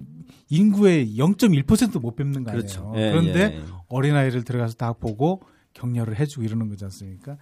인구의 0.49 1.16
0.1%못 1.16 2.16
뵙는 2.16 2.45
거 2.45 2.51
아니에요. 2.51 2.66
그렇죠. 2.66 2.93
예, 2.97 3.11
그런데 3.11 3.41
예, 3.41 3.59
예. 3.59 3.64
어린아이를 3.89 4.45
들어가서 4.45 4.75
딱 4.75 5.01
보고 5.01 5.43
격려를 5.73 6.18
해주고 6.18 6.45
이러는 6.45 6.68
거지 6.68 6.85
않습니까? 6.85 7.39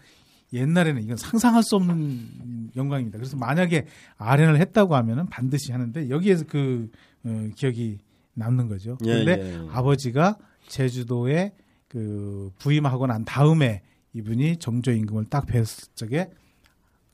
옛날에는 0.53 1.03
이건 1.03 1.16
상상할 1.16 1.62
수 1.62 1.76
없는 1.76 2.70
영광입니다. 2.76 3.18
그래서 3.18 3.37
만약에 3.37 3.87
아련을 4.16 4.61
했다고 4.61 4.95
하면은 4.97 5.26
반드시 5.26 5.72
하는데 5.72 6.09
여기에서 6.09 6.45
그 6.47 6.91
어, 7.24 7.49
기억이 7.55 7.99
남는 8.35 8.68
거죠. 8.68 8.97
예, 9.05 9.22
그런데 9.22 9.43
예, 9.43 9.55
예. 9.55 9.68
아버지가 9.70 10.37
제주도에 10.68 11.53
그 11.89 12.53
부임하고 12.59 13.07
난 13.07 13.24
다음에 13.24 13.83
이분이 14.12 14.59
정조 14.59 14.93
임금을 14.93 15.26
딱 15.26 15.47
뵀을 15.47 15.89
적에 15.95 16.31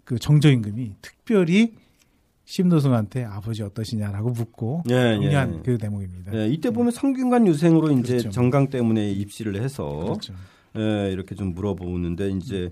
그 0.05 0.19
정조 0.19 0.51
임금이 0.51 0.97
특별히 1.01 1.75
심노승한테 2.47 3.25
아버지 3.25 3.63
어떠시냐라고 3.63 4.31
묻고 4.31 4.85
예, 4.89 5.19
격려한 5.21 5.55
예. 5.57 5.63
그 5.65 5.79
대목입니다. 5.79 6.33
예, 6.35 6.49
이때 6.49 6.71
보면 6.71 6.93
성균관 6.93 7.47
유생으로 7.49 7.91
이제 7.93 8.19
그렇죠. 8.19 8.31
정강 8.31 8.71
때문에 8.71 9.11
입시를 9.11 9.61
해서 9.61 9.85
그렇죠. 9.85 10.33
예, 10.79 11.11
이렇게 11.13 11.35
좀 11.35 11.55
물어보는데 11.55 12.31
이제 12.31 12.71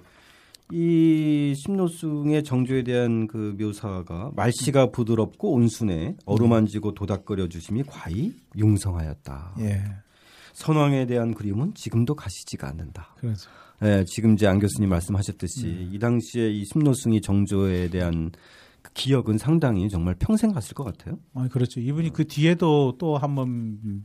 이 0.72 1.54
심노승의 1.56 2.44
정조에 2.44 2.84
대한 2.84 3.26
그 3.26 3.56
묘사가 3.58 4.30
말씨가 4.36 4.90
부드럽고 4.92 5.52
온순해 5.52 6.16
어루만지고 6.24 6.94
도닥거려 6.94 7.48
주심이 7.48 7.82
과히 7.82 8.32
융성하였다. 8.56 9.56
예. 9.58 9.82
선왕에 10.52 11.06
대한 11.06 11.34
그림은 11.34 11.74
지금도 11.74 12.14
가시지가 12.14 12.68
않는다. 12.68 13.08
그렇죠. 13.18 13.50
예, 13.82 14.04
지금 14.06 14.34
이제 14.34 14.46
안 14.46 14.60
교수님 14.60 14.88
말씀하셨듯이 14.88 15.66
음. 15.66 15.90
이 15.92 15.98
당시에 15.98 16.48
이 16.48 16.64
심노승이 16.64 17.20
정조에 17.20 17.88
대한 17.90 18.30
그 18.30 18.38
기억은 18.92 19.38
상당히 19.38 19.88
정말 19.88 20.14
평생 20.18 20.52
갔을 20.52 20.74
것 20.74 20.84
같아요. 20.84 21.18
아, 21.32 21.48
그렇죠. 21.48 21.80
이분이 21.80 22.12
그 22.12 22.26
뒤에도 22.26 22.96
또 22.98 23.16
한번 23.16 24.04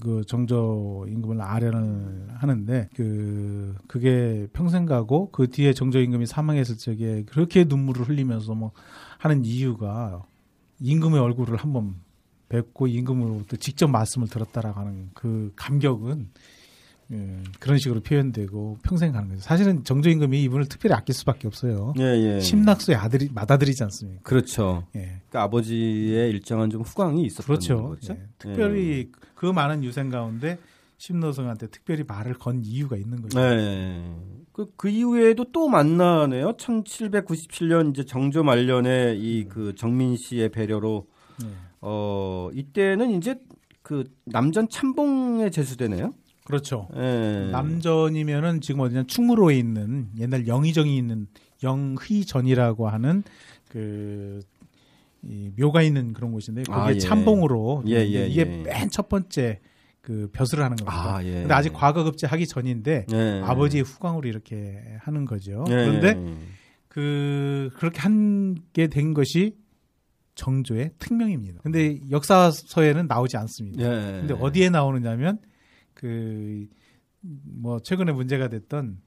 그 0.00 0.24
정조 0.26 1.06
임금을 1.08 1.40
아련을 1.40 2.28
하는데 2.34 2.88
그 2.94 3.74
그게 3.88 4.46
평생 4.52 4.86
가고 4.86 5.30
그 5.32 5.48
뒤에 5.48 5.72
정조 5.72 6.00
임금이 6.00 6.26
사망했을 6.26 6.76
적에 6.76 7.24
그렇게 7.24 7.64
눈물을 7.64 8.08
흘리면서 8.08 8.54
뭐 8.54 8.72
하는 9.18 9.44
이유가 9.44 10.22
임금의 10.80 11.20
얼굴을 11.20 11.56
한번 11.56 11.96
뵙고 12.48 12.86
임금으로부터 12.86 13.56
직접 13.56 13.88
말씀을 13.88 14.28
들었다라고 14.28 14.80
하는 14.80 15.10
그 15.14 15.52
감격은 15.56 16.30
예, 17.12 17.42
그런 17.58 17.78
식으로 17.78 18.00
표현되고 18.00 18.78
평생 18.82 19.12
가는 19.12 19.28
거죠. 19.28 19.40
사실은 19.40 19.82
정조 19.84 20.10
임금이 20.10 20.42
이분을 20.44 20.66
특별히 20.66 20.94
아낄 20.94 21.14
수밖에 21.14 21.48
없어요. 21.48 21.94
예, 21.98 22.04
예. 22.04 22.40
심낙수의 22.40 22.96
아들이 22.96 23.28
맏아들이지 23.32 23.82
않습니까? 23.84 24.22
그렇죠. 24.22 24.86
예. 24.94 25.00
그러니까 25.28 25.42
아버지의 25.42 26.30
일정한 26.30 26.70
좀 26.70 26.82
후광이 26.82 27.22
있었던 27.24 27.44
그렇죠. 27.46 27.88
거죠. 27.88 28.12
예. 28.14 28.22
특별히 28.38 28.98
예. 28.98 29.20
그 29.34 29.46
많은 29.46 29.82
유생 29.84 30.08
가운데 30.08 30.58
심노성한테 30.98 31.68
특별히 31.68 32.04
말을 32.06 32.34
건 32.34 32.60
이유가 32.62 32.96
있는 32.96 33.22
거죠. 33.22 33.40
네. 33.40 34.14
그, 34.52 34.70
그 34.76 34.88
이후에도 34.90 35.46
또 35.52 35.68
만나네요. 35.68 36.52
1797년 36.58 37.90
이제 37.90 38.04
정조 38.04 38.42
말년에 38.42 39.14
이 39.16 39.46
그 39.48 39.74
정민 39.74 40.16
씨의 40.16 40.50
배려로 40.50 41.06
어 41.80 42.50
이때는 42.52 43.12
이제 43.12 43.36
그 43.82 44.04
남전 44.26 44.68
참봉에 44.68 45.48
제수되네요. 45.50 46.12
그렇죠. 46.50 46.88
예. 46.96 47.48
남전이면은 47.52 48.60
지금 48.60 48.80
어디냐 48.80 49.04
충무로에 49.04 49.56
있는 49.56 50.08
옛날 50.18 50.46
영의정이 50.46 50.96
있는 50.96 51.26
영의전이라고 51.62 52.88
하는 52.88 53.22
그 53.68 54.40
이 55.22 55.50
묘가 55.58 55.82
있는 55.82 56.12
그런 56.12 56.32
곳인데 56.32 56.62
거기에 56.62 56.82
아, 56.82 56.94
예. 56.94 56.98
참봉으로 56.98 57.84
예, 57.88 57.96
예, 57.96 58.26
이게 58.26 58.40
예. 58.40 58.44
맨첫 58.44 59.08
번째 59.08 59.60
그 60.00 60.30
벼슬을 60.32 60.64
하는 60.64 60.76
겁니다. 60.78 61.16
아, 61.16 61.24
예. 61.24 61.32
근데 61.40 61.52
아직 61.52 61.72
과거급제 61.74 62.26
하기 62.26 62.46
전인데 62.46 63.06
예. 63.12 63.40
아버지의 63.44 63.82
후광으로 63.84 64.26
이렇게 64.28 64.78
하는 65.00 65.26
거죠. 65.26 65.64
예. 65.68 65.72
그런데 65.72 66.16
그 66.88 67.70
그렇게 67.76 68.00
한 68.00 68.54
게 68.72 68.86
된 68.86 69.12
것이 69.12 69.56
정조의 70.36 70.92
특명입니다. 70.98 71.60
근데 71.62 72.00
역사서에는 72.10 73.06
나오지 73.06 73.36
않습니다. 73.36 73.82
예. 73.82 74.20
근데 74.20 74.32
어디에 74.32 74.70
나오느냐면 74.70 75.38
그 76.00 76.66
뭐 77.22 77.80
최근에 77.80 78.12
문제가 78.12 78.48
됐던 78.48 78.98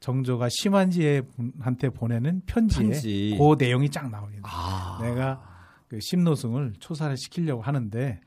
정조가 0.00 0.48
심한지에 0.50 1.22
한테 1.60 1.88
보내는 1.90 2.42
편지에 2.44 2.86
편지. 2.88 3.36
그 3.38 3.56
내용이 3.58 3.88
쫙 3.88 4.10
나옵니다. 4.10 4.42
아. 4.50 4.98
내가 5.00 5.42
그 5.88 5.98
심노승을 6.00 6.74
초사를 6.80 7.16
시키려고 7.16 7.62
하는데 7.62 8.20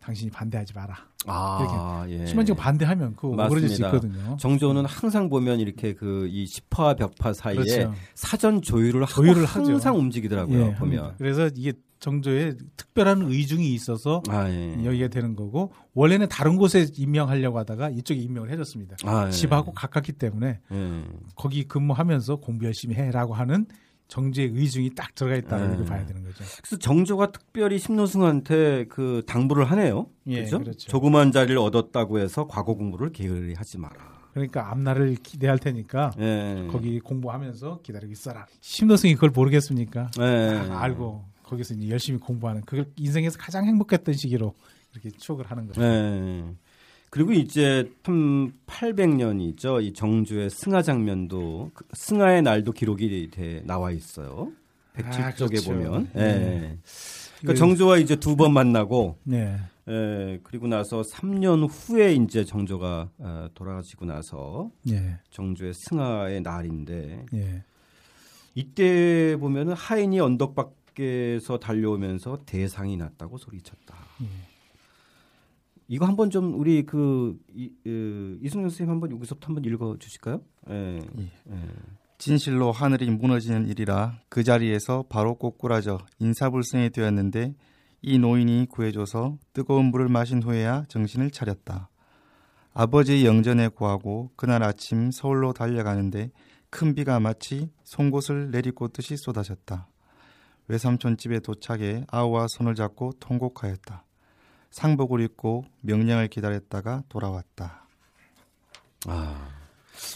당신이 0.00 0.30
반대하지 0.30 0.74
마라. 0.74 0.96
아, 1.26 2.04
예. 2.08 2.26
심한지가 2.26 2.56
반대하면 2.60 3.14
그거 3.14 3.28
오그러질 3.28 3.68
수. 3.68 3.82
있거든요. 3.84 4.36
정조는 4.38 4.86
항상 4.86 5.28
보면 5.28 5.60
이렇게 5.60 5.94
그 5.94 6.28
이 6.30 6.46
시파와 6.46 6.94
벽파 6.94 7.32
사이에 7.32 7.56
그렇죠. 7.56 7.94
사전 8.14 8.60
조율을 8.62 9.02
하고 9.02 9.12
조율을 9.12 9.44
하죠. 9.44 9.72
항상 9.72 9.96
움직이더라고요. 9.96 10.66
예, 10.66 10.74
보면. 10.74 11.14
그래서 11.18 11.48
이게 11.54 11.72
정조의 12.00 12.56
특별한 12.76 13.22
의중이 13.22 13.72
있어서 13.74 14.22
아, 14.28 14.48
예. 14.48 14.84
여기가 14.84 15.08
되는 15.08 15.34
거고 15.34 15.72
원래는 15.94 16.28
다른 16.28 16.56
곳에 16.56 16.86
임명하려고 16.96 17.58
하다가 17.58 17.90
이쪽에 17.90 18.20
임명을 18.20 18.50
해줬습니다. 18.50 18.96
아, 19.04 19.26
예. 19.26 19.30
집하고 19.30 19.72
가깝기 19.72 20.12
때문에 20.12 20.60
예. 20.70 21.04
거기 21.34 21.64
근무하면서 21.64 22.36
공부 22.36 22.66
열심히 22.66 22.94
해라고 22.94 23.34
하는 23.34 23.66
정조의 24.08 24.52
의중이 24.54 24.94
딱 24.94 25.14
들어가 25.14 25.36
있다고 25.36 25.66
네. 25.66 25.74
이렇게 25.74 25.84
봐야 25.84 26.06
되는 26.06 26.22
거죠. 26.22 26.42
그래서 26.62 26.78
정조가 26.78 27.30
특별히 27.32 27.78
심노승한테 27.78 28.86
그 28.88 29.22
당부를 29.26 29.70
하네요. 29.70 30.06
예, 30.28 30.36
그렇죠? 30.36 30.58
그렇죠. 30.60 30.88
조그만 30.88 31.30
자리를 31.30 31.58
얻었다고 31.58 32.18
해서 32.18 32.46
과거 32.46 32.74
공부를 32.74 33.12
게을리 33.12 33.54
하지 33.54 33.76
마라. 33.76 34.18
그러니까 34.32 34.70
앞날을 34.70 35.16
기대할 35.16 35.58
테니까 35.58 36.12
예. 36.20 36.68
거기 36.70 37.00
공부하면서 37.00 37.80
기다리고 37.82 38.12
있어라. 38.12 38.46
심노승이 38.60 39.14
그걸 39.14 39.30
모르겠습니까? 39.30 40.10
예. 40.20 40.68
아, 40.70 40.80
알고 40.80 41.24
거기서 41.48 41.74
이제 41.74 41.88
열심히 41.88 42.18
공부하는 42.20 42.62
그걸 42.62 42.86
인생에서 42.96 43.38
가장 43.38 43.64
행복했던 43.66 44.14
시기로 44.14 44.54
이렇게 44.92 45.10
추억을 45.16 45.46
하는 45.50 45.66
거죠. 45.66 45.82
예. 45.82 46.44
그리고 47.10 47.32
이제 47.32 47.90
1800년이죠. 48.02 49.82
이 49.82 49.92
정조의 49.94 50.50
승하 50.50 50.82
장면도 50.82 51.70
그 51.74 51.84
승하의 51.92 52.42
날도 52.42 52.72
기록이 52.72 53.30
돼 53.30 53.62
나와 53.64 53.90
있어요. 53.90 54.52
107쪽에 54.96 55.20
아, 55.22 55.32
그렇죠. 55.34 55.70
보면. 55.72 56.10
예. 56.16 56.18
네. 56.20 56.78
그러니까 57.40 57.52
그- 57.52 57.54
정조와 57.54 57.98
이제 57.98 58.16
두 58.16 58.36
번 58.36 58.52
만나고 58.52 59.16
네. 59.24 59.56
예, 59.88 60.38
그리고 60.42 60.66
나서 60.66 61.00
3년 61.00 61.66
후에 61.70 62.12
이제 62.14 62.44
정조가 62.44 63.10
어, 63.18 63.48
돌아가시고 63.54 64.04
나서 64.04 64.70
예. 64.90 65.18
정조의 65.30 65.72
승하의 65.72 66.42
날인데 66.42 67.24
예. 67.32 67.62
이때 68.54 69.36
보면은 69.38 69.72
하인이 69.74 70.18
언덕 70.20 70.54
밖 70.54 70.74
에서 71.00 71.58
달려오면서 71.58 72.44
대상이 72.44 72.96
났다고 72.96 73.38
소리쳤다. 73.38 73.94
예. 74.22 74.26
이거 75.88 76.06
한번 76.06 76.30
좀 76.30 76.58
우리 76.58 76.84
그 76.84 77.38
이, 77.54 77.70
그 77.82 78.38
이승용 78.42 78.68
선생님 78.68 78.90
한번 78.90 79.10
여기서부터 79.12 79.46
한번 79.46 79.64
읽어 79.64 79.96
주실까요? 79.98 80.42
예. 80.70 81.00
예. 81.18 81.22
예. 81.22 81.68
진실로 82.18 82.72
하늘이 82.72 83.10
무너지는 83.10 83.68
일이라 83.68 84.20
그 84.28 84.42
자리에서 84.42 85.04
바로 85.08 85.36
꼬꾸라져 85.36 85.98
인사불성이 86.18 86.90
되었는데 86.90 87.54
이 88.02 88.18
노인이 88.18 88.66
구해줘서 88.68 89.38
뜨거운 89.52 89.86
물을 89.86 90.08
마신 90.08 90.42
후에야 90.42 90.84
정신을 90.88 91.30
차렸다. 91.30 91.88
아버지의 92.74 93.24
영전에 93.24 93.68
구하고 93.68 94.30
그날 94.36 94.62
아침 94.62 95.10
서울로 95.10 95.52
달려가는데 95.52 96.30
큰 96.70 96.94
비가 96.94 97.18
마치 97.18 97.70
송곳을 97.84 98.50
내리꽂듯이 98.50 99.16
쏟아졌다. 99.16 99.88
외삼촌 100.68 101.16
집에 101.16 101.40
도착해 101.40 102.04
아우와 102.08 102.46
손을 102.48 102.74
잡고 102.74 103.12
통곡하였다. 103.20 104.04
상복을 104.70 105.20
입고 105.22 105.64
명령을 105.80 106.28
기다렸다가 106.28 107.02
돌아왔다. 107.08 107.86
아. 109.06 109.48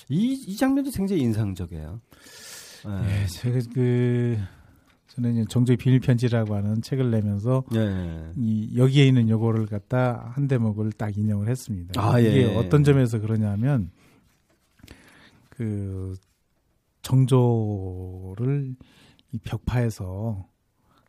이, 0.09 0.33
이 0.47 0.57
장면도 0.57 0.91
굉장히 0.91 1.23
인상적이에요. 1.23 2.01
예. 2.87 3.23
예, 3.23 3.27
제가 3.27 3.61
그 3.73 4.39
저는 5.09 5.47
정조의 5.49 5.77
비밀 5.77 6.01
편지라고 6.01 6.55
하는 6.55 6.81
책을 6.83 7.11
내면서 7.11 7.65
예. 7.75 8.33
이 8.37 8.77
여기에 8.77 9.07
있는 9.07 9.29
요거를 9.29 9.67
갖다 9.67 10.33
한 10.35 10.49
대목을 10.49 10.93
딱 10.93 11.17
인용을 11.17 11.49
했습니다. 11.49 12.01
아, 12.01 12.19
이게 12.19 12.49
예. 12.49 12.57
어떤 12.57 12.83
점에서 12.83 13.19
그러냐면 13.21 13.91
그 15.51 16.15
정조를 17.03 18.75
이 19.33 19.39
벽파에서 19.39 20.47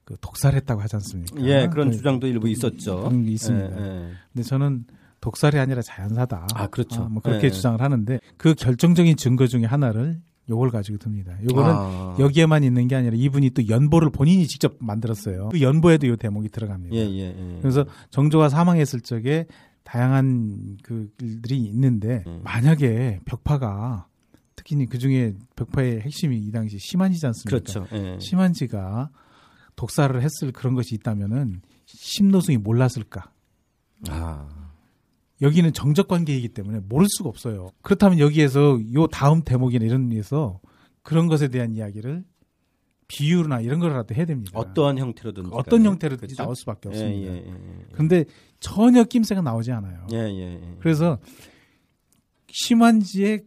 그 0.06 0.16
독살했다고 0.20 0.82
하지 0.82 0.96
않습니까? 0.98 1.42
예, 1.46 1.68
그런 1.68 1.90
그- 1.92 1.98
주장도 1.98 2.28
일부 2.28 2.50
있었죠. 2.50 3.04
그런 3.04 3.24
게 3.26 3.32
있습니다. 3.32 3.80
예, 3.80 3.86
예. 3.86 4.10
근데 4.34 4.44
저는 4.44 4.86
독살이 5.22 5.58
아니라 5.58 5.82
자연사다. 5.82 6.48
아, 6.54 6.68
그렇죠. 6.68 7.04
아, 7.04 7.08
뭐 7.10 7.22
그렇게 7.22 7.48
예. 7.48 7.52
주장을 7.52 7.80
하는데 7.80 8.20
그 8.38 8.54
결정적인 8.56 9.16
증거 9.16 9.48
중에 9.48 9.64
하나를 9.66 10.20
요걸 10.50 10.72
가지고 10.72 10.98
듭니다. 10.98 11.38
요거는 11.50 11.72
아. 11.74 12.16
여기에만 12.20 12.66
있는 12.66 12.90
게 12.90 12.96
아니라 12.98 13.16
이분이 13.16 13.52
또 13.52 13.66
연보를 13.70 14.10
본인이 14.10 14.46
직접 14.46 14.76
만들었어요. 14.80 15.48
그 15.50 15.62
연보에도 15.62 16.08
요 16.08 16.18
대목이 16.18 16.50
들어갑니다. 16.50 16.94
예, 16.94 17.00
예, 17.10 17.28
예. 17.38 17.60
그래서 17.62 17.86
정조가 18.10 18.50
사망했을 18.50 19.00
적에 19.00 19.46
다양한 19.86 20.78
그 20.84 21.10
일들이 21.22 21.60
있는데 21.60 22.26
음. 22.28 22.42
만약에 22.44 23.22
벽파가 23.24 24.08
특히 24.64 24.86
그 24.86 24.98
중에 24.98 25.34
벽파의 25.56 26.02
핵심이 26.02 26.38
이 26.38 26.52
당시 26.52 26.78
심한지지 26.80 27.26
않습니까? 27.28 27.50
그렇죠. 27.50 27.88
예. 27.96 28.18
심한지가 28.20 29.10
독사를 29.76 30.22
했을 30.22 30.52
그런 30.52 30.74
것이 30.74 30.96
있다면은 30.96 31.62
심노승이 31.86 32.58
몰랐을까? 32.58 33.32
아. 34.08 34.48
여기는 35.42 35.74
정적 35.74 36.08
관계이기 36.08 36.50
때문에 36.50 36.80
모를 36.80 37.08
수가 37.10 37.28
없어요. 37.30 37.72
그렇다면 37.82 38.20
여기에서 38.20 38.80
요 38.94 39.08
다음 39.08 39.42
대목이나 39.42 39.86
이런 39.86 40.10
데서 40.10 40.62
그런 41.02 41.28
것에 41.28 41.50
대한 41.50 41.74
이야기를 41.74 42.24
비유나 43.08 43.60
이런 43.60 43.80
거라도 43.80 44.16
해야 44.16 44.26
됩니다. 44.26 44.52
어떠한 44.58 44.98
형태로든 44.98 45.52
어떤 45.52 45.84
형태로든 45.84 46.28
그렇죠? 46.28 46.42
나올 46.42 46.56
수밖에 46.56 46.90
예, 46.90 46.90
없습니다. 46.90 47.34
예, 47.34 47.38
예. 47.38 47.86
그런데 47.92 48.26
전혀 48.62 49.04
낌새가 49.04 49.42
나오지 49.42 49.72
않아요. 49.74 50.08
예, 50.14 50.18
예, 50.18 50.54
예. 50.62 50.78
그래서 50.80 51.20
심한지의 52.50 53.44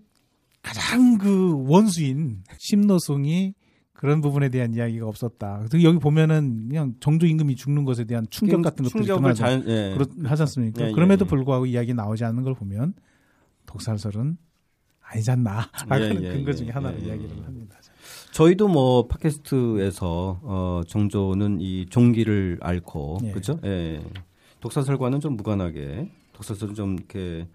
가장 0.66 1.16
그 1.16 1.64
원수인 1.68 2.42
심노승이 2.58 3.54
그런 3.92 4.20
부분에 4.20 4.48
대한 4.48 4.74
이야기가 4.74 5.06
없었다. 5.06 5.58
그래서 5.58 5.80
여기 5.84 5.98
보면은 6.00 6.66
그냥 6.68 6.94
정조 6.98 7.26
임금이 7.26 7.54
죽는 7.54 7.84
것에 7.84 8.04
대한 8.04 8.26
충격 8.30 8.62
같은 8.62 8.84
것들이 8.84 9.06
충격을. 9.06 9.34
자연 9.34 9.64
예. 9.68 9.94
그렇 9.96 10.06
하지 10.24 10.42
않습니까? 10.42 10.84
예, 10.84 10.88
예, 10.88 10.92
그럼에도 10.92 11.24
예. 11.24 11.28
불구하고 11.28 11.66
이야기 11.66 11.94
나오지 11.94 12.24
않는 12.24 12.42
걸 12.42 12.54
보면 12.54 12.94
독살설은 13.66 14.36
아니지 15.02 15.30
않나 15.30 15.70
예, 15.84 15.88
하는 15.88 16.24
예, 16.24 16.32
근거 16.32 16.50
예, 16.50 16.54
중에 16.54 16.70
하나를 16.70 17.00
예, 17.00 17.06
이야기를 17.06 17.38
예. 17.38 17.42
합니다. 17.42 17.76
저희도 18.32 18.66
뭐 18.66 19.06
팟캐스트에서 19.06 20.40
어 20.42 20.80
정조는 20.88 21.60
이 21.60 21.86
종기를 21.86 22.58
앓고 22.60 23.18
예. 23.22 23.30
그렇죠? 23.30 23.60
예. 23.64 24.02
독사설과는 24.60 25.20
좀 25.20 25.36
무관하게 25.36 26.10
독사설은 26.32 26.74
좀 26.74 26.94
이렇게 26.94 27.18
예, 27.20 27.48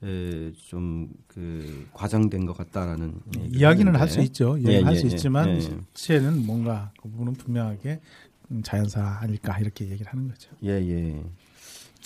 좀그 0.00 1.88
과장된 1.94 2.46
것 2.46 2.56
같다라는 2.56 3.20
이야기는. 3.50 3.96
할 3.96 4.08
수 4.08 4.20
있죠. 4.20 4.56
예, 4.58 4.62
이야기는 4.72 4.84
할 4.86 4.94
예, 4.94 4.98
수 4.98 5.06
예, 5.06 5.10
있지만 5.10 5.48
예. 5.56 5.60
실체는 5.60 6.46
뭔가 6.46 6.92
그 7.00 7.08
부분은 7.08 7.34
분명하게 7.34 8.00
음, 8.50 8.62
자연사 8.62 9.18
아닐까 9.20 9.58
이렇게 9.58 9.88
얘기를 9.88 10.10
하는 10.12 10.28
거죠. 10.28 10.50
예, 10.62 10.70
예. 10.72 11.22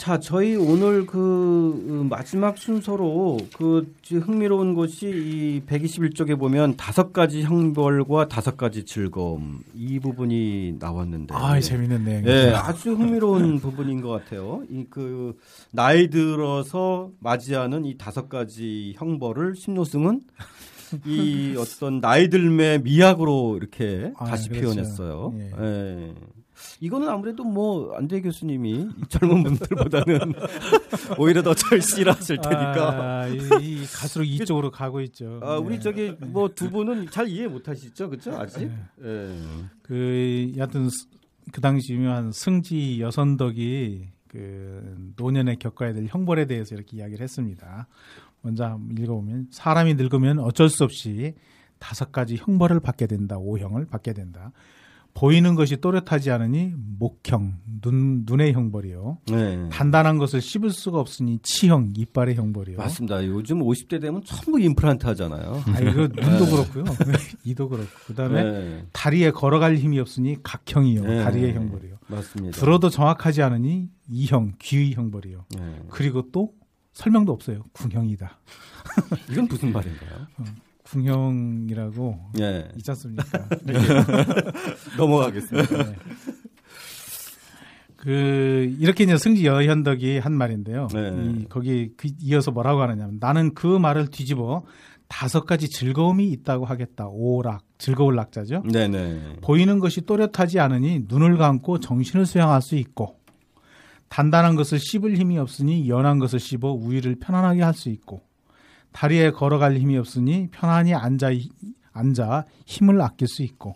자, 0.00 0.18
저희 0.18 0.56
오늘 0.56 1.04
그 1.04 1.84
어, 1.90 2.04
마지막 2.08 2.56
순서로 2.56 3.36
그 3.54 3.92
흥미로운 4.10 4.72
것이 4.72 5.06
이 5.10 5.62
121쪽에 5.66 6.38
보면 6.38 6.78
다섯 6.78 7.12
가지 7.12 7.42
형벌과 7.42 8.28
다섯 8.28 8.56
가지 8.56 8.86
즐거움 8.86 9.60
이 9.74 10.00
부분이 10.00 10.76
나왔는데. 10.78 11.34
아, 11.34 11.60
재밌는 11.60 12.02
내용이죠. 12.06 12.30
예, 12.30 12.52
아주 12.54 12.92
흥미로운 12.94 13.60
부분인 13.60 14.00
것 14.00 14.08
같아요. 14.08 14.62
이 14.70 14.86
그 14.88 15.36
나이 15.70 16.08
들어서 16.08 17.10
맞이하는 17.20 17.84
이 17.84 17.98
다섯 17.98 18.30
가지 18.30 18.94
형벌을 18.96 19.54
심노승은 19.54 20.22
이 21.04 21.56
어떤 21.58 22.00
나이 22.00 22.30
들매 22.30 22.78
미학으로 22.78 23.58
이렇게 23.58 24.14
아, 24.16 24.24
다시 24.24 24.48
그렇죠. 24.48 24.64
표현했어요. 24.68 25.34
예. 25.36 25.50
예. 25.60 26.14
이거는 26.80 27.08
아무래도 27.08 27.44
뭐 27.44 27.94
안대 27.96 28.20
교수님이 28.20 28.88
젊은 29.08 29.42
분들보다는 29.42 30.32
오히려 31.18 31.42
더 31.42 31.54
절실하실 31.54 32.38
테니까. 32.42 33.20
아, 33.22 33.26
이, 33.28 33.36
이 33.60 33.76
갈수록 33.86 34.24
이쪽으로 34.28 34.70
가고 34.70 35.00
있죠. 35.02 35.40
아, 35.42 35.56
우리 35.56 35.76
네. 35.76 35.80
저기 35.80 36.12
뭐 36.20 36.48
두 36.54 36.70
분은 36.70 37.10
잘 37.10 37.28
이해 37.28 37.46
못 37.48 37.68
하시죠? 37.68 38.08
그렇죠? 38.10 38.36
아직? 38.38 38.70
예. 39.02 39.36
그 39.82 40.52
여하튼 40.56 40.88
스- 40.88 41.06
그 41.52 41.60
당시 41.60 41.92
유명한 41.94 42.32
승지 42.32 43.00
여선덕이 43.00 44.08
그 44.28 45.12
노년에 45.16 45.56
겪어야 45.56 45.92
될 45.92 46.06
형벌에 46.08 46.46
대해서 46.46 46.74
이렇게 46.74 46.96
이야기를 46.98 47.22
했습니다. 47.22 47.88
먼저 48.42 48.78
읽어보면 48.96 49.48
사람이 49.50 49.94
늙으면 49.94 50.38
어쩔 50.38 50.68
수 50.68 50.84
없이 50.84 51.34
다섯 51.78 52.12
가지 52.12 52.36
형벌을 52.36 52.80
받게 52.80 53.06
된다. 53.06 53.36
오형을 53.38 53.86
받게 53.86 54.12
된다. 54.12 54.52
보이는 55.14 55.54
것이 55.54 55.76
또렷하지 55.76 56.30
않으니 56.30 56.72
목형, 56.98 57.58
눈, 57.80 58.24
눈의 58.26 58.52
형벌이요. 58.52 59.18
네. 59.30 59.68
단단한 59.70 60.18
것을 60.18 60.40
씹을 60.40 60.70
수가 60.70 61.00
없으니 61.00 61.38
치형, 61.42 61.94
이빨의 61.96 62.36
형벌이요. 62.36 62.76
맞습니다. 62.78 63.24
요즘 63.26 63.60
50대 63.60 64.00
되면 64.00 64.22
전부 64.24 64.60
임플란트 64.60 65.06
하잖아요. 65.06 65.62
아, 65.66 65.80
이거 65.80 66.08
눈도 66.08 66.46
그렇고요. 66.46 66.84
이도 67.44 67.68
그렇고. 67.68 67.88
그 68.06 68.14
다음에 68.14 68.42
네. 68.42 68.86
다리에 68.92 69.30
걸어갈 69.30 69.76
힘이 69.76 69.98
없으니 69.98 70.36
각형이요. 70.42 71.02
네. 71.04 71.24
다리의 71.24 71.54
형벌이요. 71.54 71.96
맞습니다. 72.06 72.58
들어도 72.58 72.88
정확하지 72.88 73.42
않으니 73.42 73.88
이형, 74.08 74.52
귀의 74.60 74.94
형벌이요. 74.94 75.44
네. 75.56 75.82
그리고 75.90 76.30
또 76.30 76.52
설명도 76.92 77.32
없어요. 77.32 77.62
궁형이다. 77.72 78.38
이건 79.30 79.46
무슨 79.48 79.72
말인가요? 79.72 80.26
궁형이라고 80.90 82.18
예. 82.40 82.68
있지 82.76 82.90
않습니까? 82.90 83.46
넘어가겠습니다. 84.98 85.84
네. 85.84 85.96
그 87.96 88.74
이렇게 88.78 89.04
이제 89.04 89.16
승지 89.16 89.46
여현덕이 89.46 90.18
한 90.18 90.32
말인데요. 90.32 90.88
네. 90.92 91.10
이, 91.10 91.44
거기 91.48 91.92
그 91.96 92.08
이어서 92.20 92.50
뭐라고 92.50 92.80
하느냐면 92.80 93.18
나는 93.20 93.54
그 93.54 93.66
말을 93.66 94.08
뒤집어 94.08 94.64
다섯 95.06 95.44
가지 95.44 95.68
즐거움이 95.68 96.28
있다고 96.30 96.64
하겠다. 96.64 97.08
오락 97.08 97.62
즐거울 97.78 98.16
낙자죠. 98.16 98.62
네네. 98.72 99.36
보이는 99.42 99.78
것이 99.80 100.00
또렷하지 100.02 100.60
않으니 100.60 101.04
눈을 101.08 101.36
감고 101.36 101.80
정신을 101.80 102.26
수양할 102.26 102.62
수 102.62 102.76
있고 102.76 103.16
단단한 104.08 104.56
것을 104.56 104.78
씹을 104.78 105.16
힘이 105.16 105.38
없으니 105.38 105.88
연한 105.88 106.18
것을 106.18 106.40
씹어 106.40 106.72
우위를 106.72 107.16
편안하게 107.16 107.62
할 107.62 107.74
수 107.74 107.90
있고 107.90 108.22
다리에 108.92 109.30
걸어갈 109.30 109.76
힘이 109.76 109.96
없으니 109.98 110.48
편안히 110.50 110.94
앉아 110.94 111.30
앉아 111.92 112.44
힘을 112.66 113.00
아낄 113.00 113.28
수 113.28 113.42
있고 113.42 113.74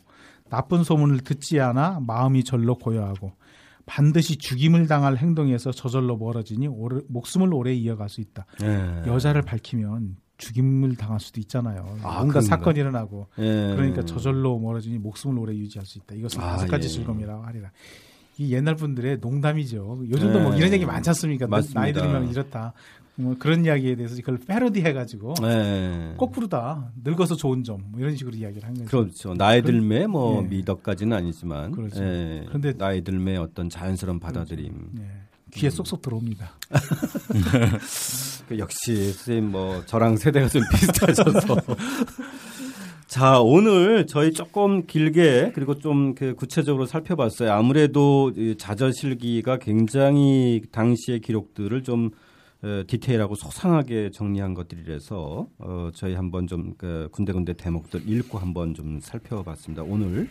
나쁜 0.51 0.85
소문을 0.85 1.21
듣지 1.21 1.61
않아 1.61 2.01
마음이 2.07 2.45
절로 2.45 2.77
고요하고 2.77 3.33
반드시 3.87 4.37
죽임을 4.39 4.87
당할 4.87 5.17
행동에서 5.17 5.71
저절로 5.71 6.17
멀어지니 6.17 6.69
오래- 6.69 7.03
목숨을 7.09 7.53
오래 7.53 7.75
이어갈 7.75 8.09
수 8.09 8.21
있다. 8.23 8.47
예. 8.63 9.03
여자를 9.07 9.43
밝히면 9.43 10.17
죽임을 10.39 10.97
당할 10.97 11.21
수도 11.21 11.39
있잖아요. 11.41 11.81
아, 12.03 12.15
뭔가 12.19 12.19
그런가요? 12.21 12.41
사건이 12.43 12.81
일어나고 12.81 13.27
예. 13.39 13.75
그러니까 13.77 14.03
저절로 14.05 14.59
멀어지니 14.59 14.99
목숨을 14.99 15.39
오래 15.39 15.55
유지할 15.55 15.85
수 15.85 15.99
있다. 15.99 16.15
이것은 16.15 16.41
아, 16.41 16.53
다섯 16.53 16.67
가지 16.67 16.87
예. 16.87 16.93
즐거움이라고 16.93 17.45
하리라. 17.45 17.71
이 18.39 18.53
옛날 18.55 18.75
분들의 18.75 19.19
농담이죠. 19.21 20.05
요즘도 20.11 20.41
뭐 20.41 20.55
예. 20.55 20.59
이런 20.59 20.73
얘기 20.73 20.87
많지 20.87 21.11
않습니까? 21.11 21.47
맞습니다. 21.47 21.81
나이 21.81 21.93
들면 21.93 22.31
이렇다. 22.31 22.73
뭐 23.17 23.37
그런 23.39 23.65
이야기에 23.65 23.95
대해서 23.95 24.17
이걸 24.17 24.39
패러디 24.39 24.81
해가지고 24.83 25.35
예. 25.45 26.15
거꾸로다. 26.17 26.91
늙어서 27.05 27.37
좋은 27.37 27.63
점. 27.63 27.79
뭐 27.91 28.01
이런 28.01 28.17
식으로 28.17 28.37
이야기를 28.37 28.67
한 28.67 28.75
거죠. 28.75 28.87
그렇죠. 28.89 29.35
나이 29.35 29.63
들매 29.63 30.07
뭐 30.09 30.43
예. 30.43 30.49
미덕까지는 30.49 31.17
아니지만 31.17 31.71
그렇죠. 31.71 32.03
예. 32.03 32.43
그런데- 32.49 32.73
나이 32.77 33.03
들매 33.03 33.37
어떤 33.37 33.69
자연스러운 33.71 34.19
받아들임. 34.19 34.73
예. 34.99 35.03
귀에 35.53 35.71
쏙쏙 35.71 36.03
들어옵니다. 36.03 36.51
그 38.49 38.59
역시 38.59 39.13
선생님 39.13 39.53
뭐 39.53 39.83
저랑 39.87 40.17
세대가 40.17 40.49
좀 40.49 40.63
비슷하셔서 40.73 41.57
자 43.07 43.39
오늘 43.41 44.07
저희 44.09 44.33
조금 44.33 44.87
길게 44.87 45.53
그리고 45.55 45.79
좀 45.79 46.15
그 46.17 46.35
구체적으로 46.35 46.87
살펴봤어요. 46.87 47.53
아무래도 47.53 48.33
이 48.37 48.57
자저실기가 48.59 49.59
굉장히 49.59 50.63
당시의 50.73 51.21
기록들을 51.21 51.83
좀 51.85 52.07
어, 52.07 52.11
디테일하고 52.87 53.35
소상하게 53.35 54.11
정리한 54.11 54.55
것들이라서 54.55 55.49
어, 55.59 55.91
저희 55.95 56.15
한번 56.15 56.47
좀 56.47 56.75
그 56.79 57.09
군데군데 57.13 57.55
대목들 57.55 58.09
읽고 58.09 58.39
한번 58.39 58.75
좀 58.75 59.01
살펴봤습니다. 59.01 59.83
오늘 59.83 60.29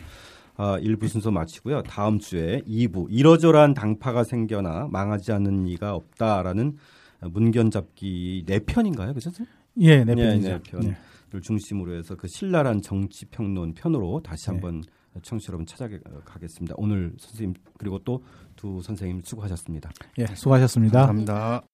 아, 0.56 0.78
1부 0.78 1.08
순서 1.08 1.30
마치고요. 1.30 1.82
다음 1.82 2.18
주에 2.18 2.60
2부 2.62 3.06
이러저러한 3.10 3.74
당파가 3.74 4.24
생겨나 4.24 4.88
망하지 4.90 5.32
않는 5.32 5.66
이가 5.66 5.94
없다라는 5.94 6.76
문견 7.22 7.70
잡기 7.70 8.44
네 8.46 8.58
편인가요, 8.60 9.14
그죠? 9.14 9.30
예, 9.78 10.04
네 10.04 10.14
네, 10.14 10.14
편이죠. 10.14 10.48
네 10.48 10.60
편을 10.62 11.42
중심으로 11.42 11.94
해서 11.96 12.14
그 12.14 12.28
신랄한 12.28 12.82
정치 12.82 13.26
평론 13.26 13.74
편으로 13.74 14.20
다시 14.22 14.46
네. 14.46 14.52
한번 14.52 14.82
청취 15.22 15.48
여러분 15.48 15.66
찾아가겠습니다. 15.66 16.74
오늘 16.78 17.12
선생님 17.18 17.54
그리고 17.78 17.98
또 18.00 18.22
두 18.56 18.80
선생님 18.80 19.22
수고하셨습니다. 19.24 19.90
예, 20.18 20.26
수고하셨습니다. 20.26 21.06
감사합니다. 21.06 21.73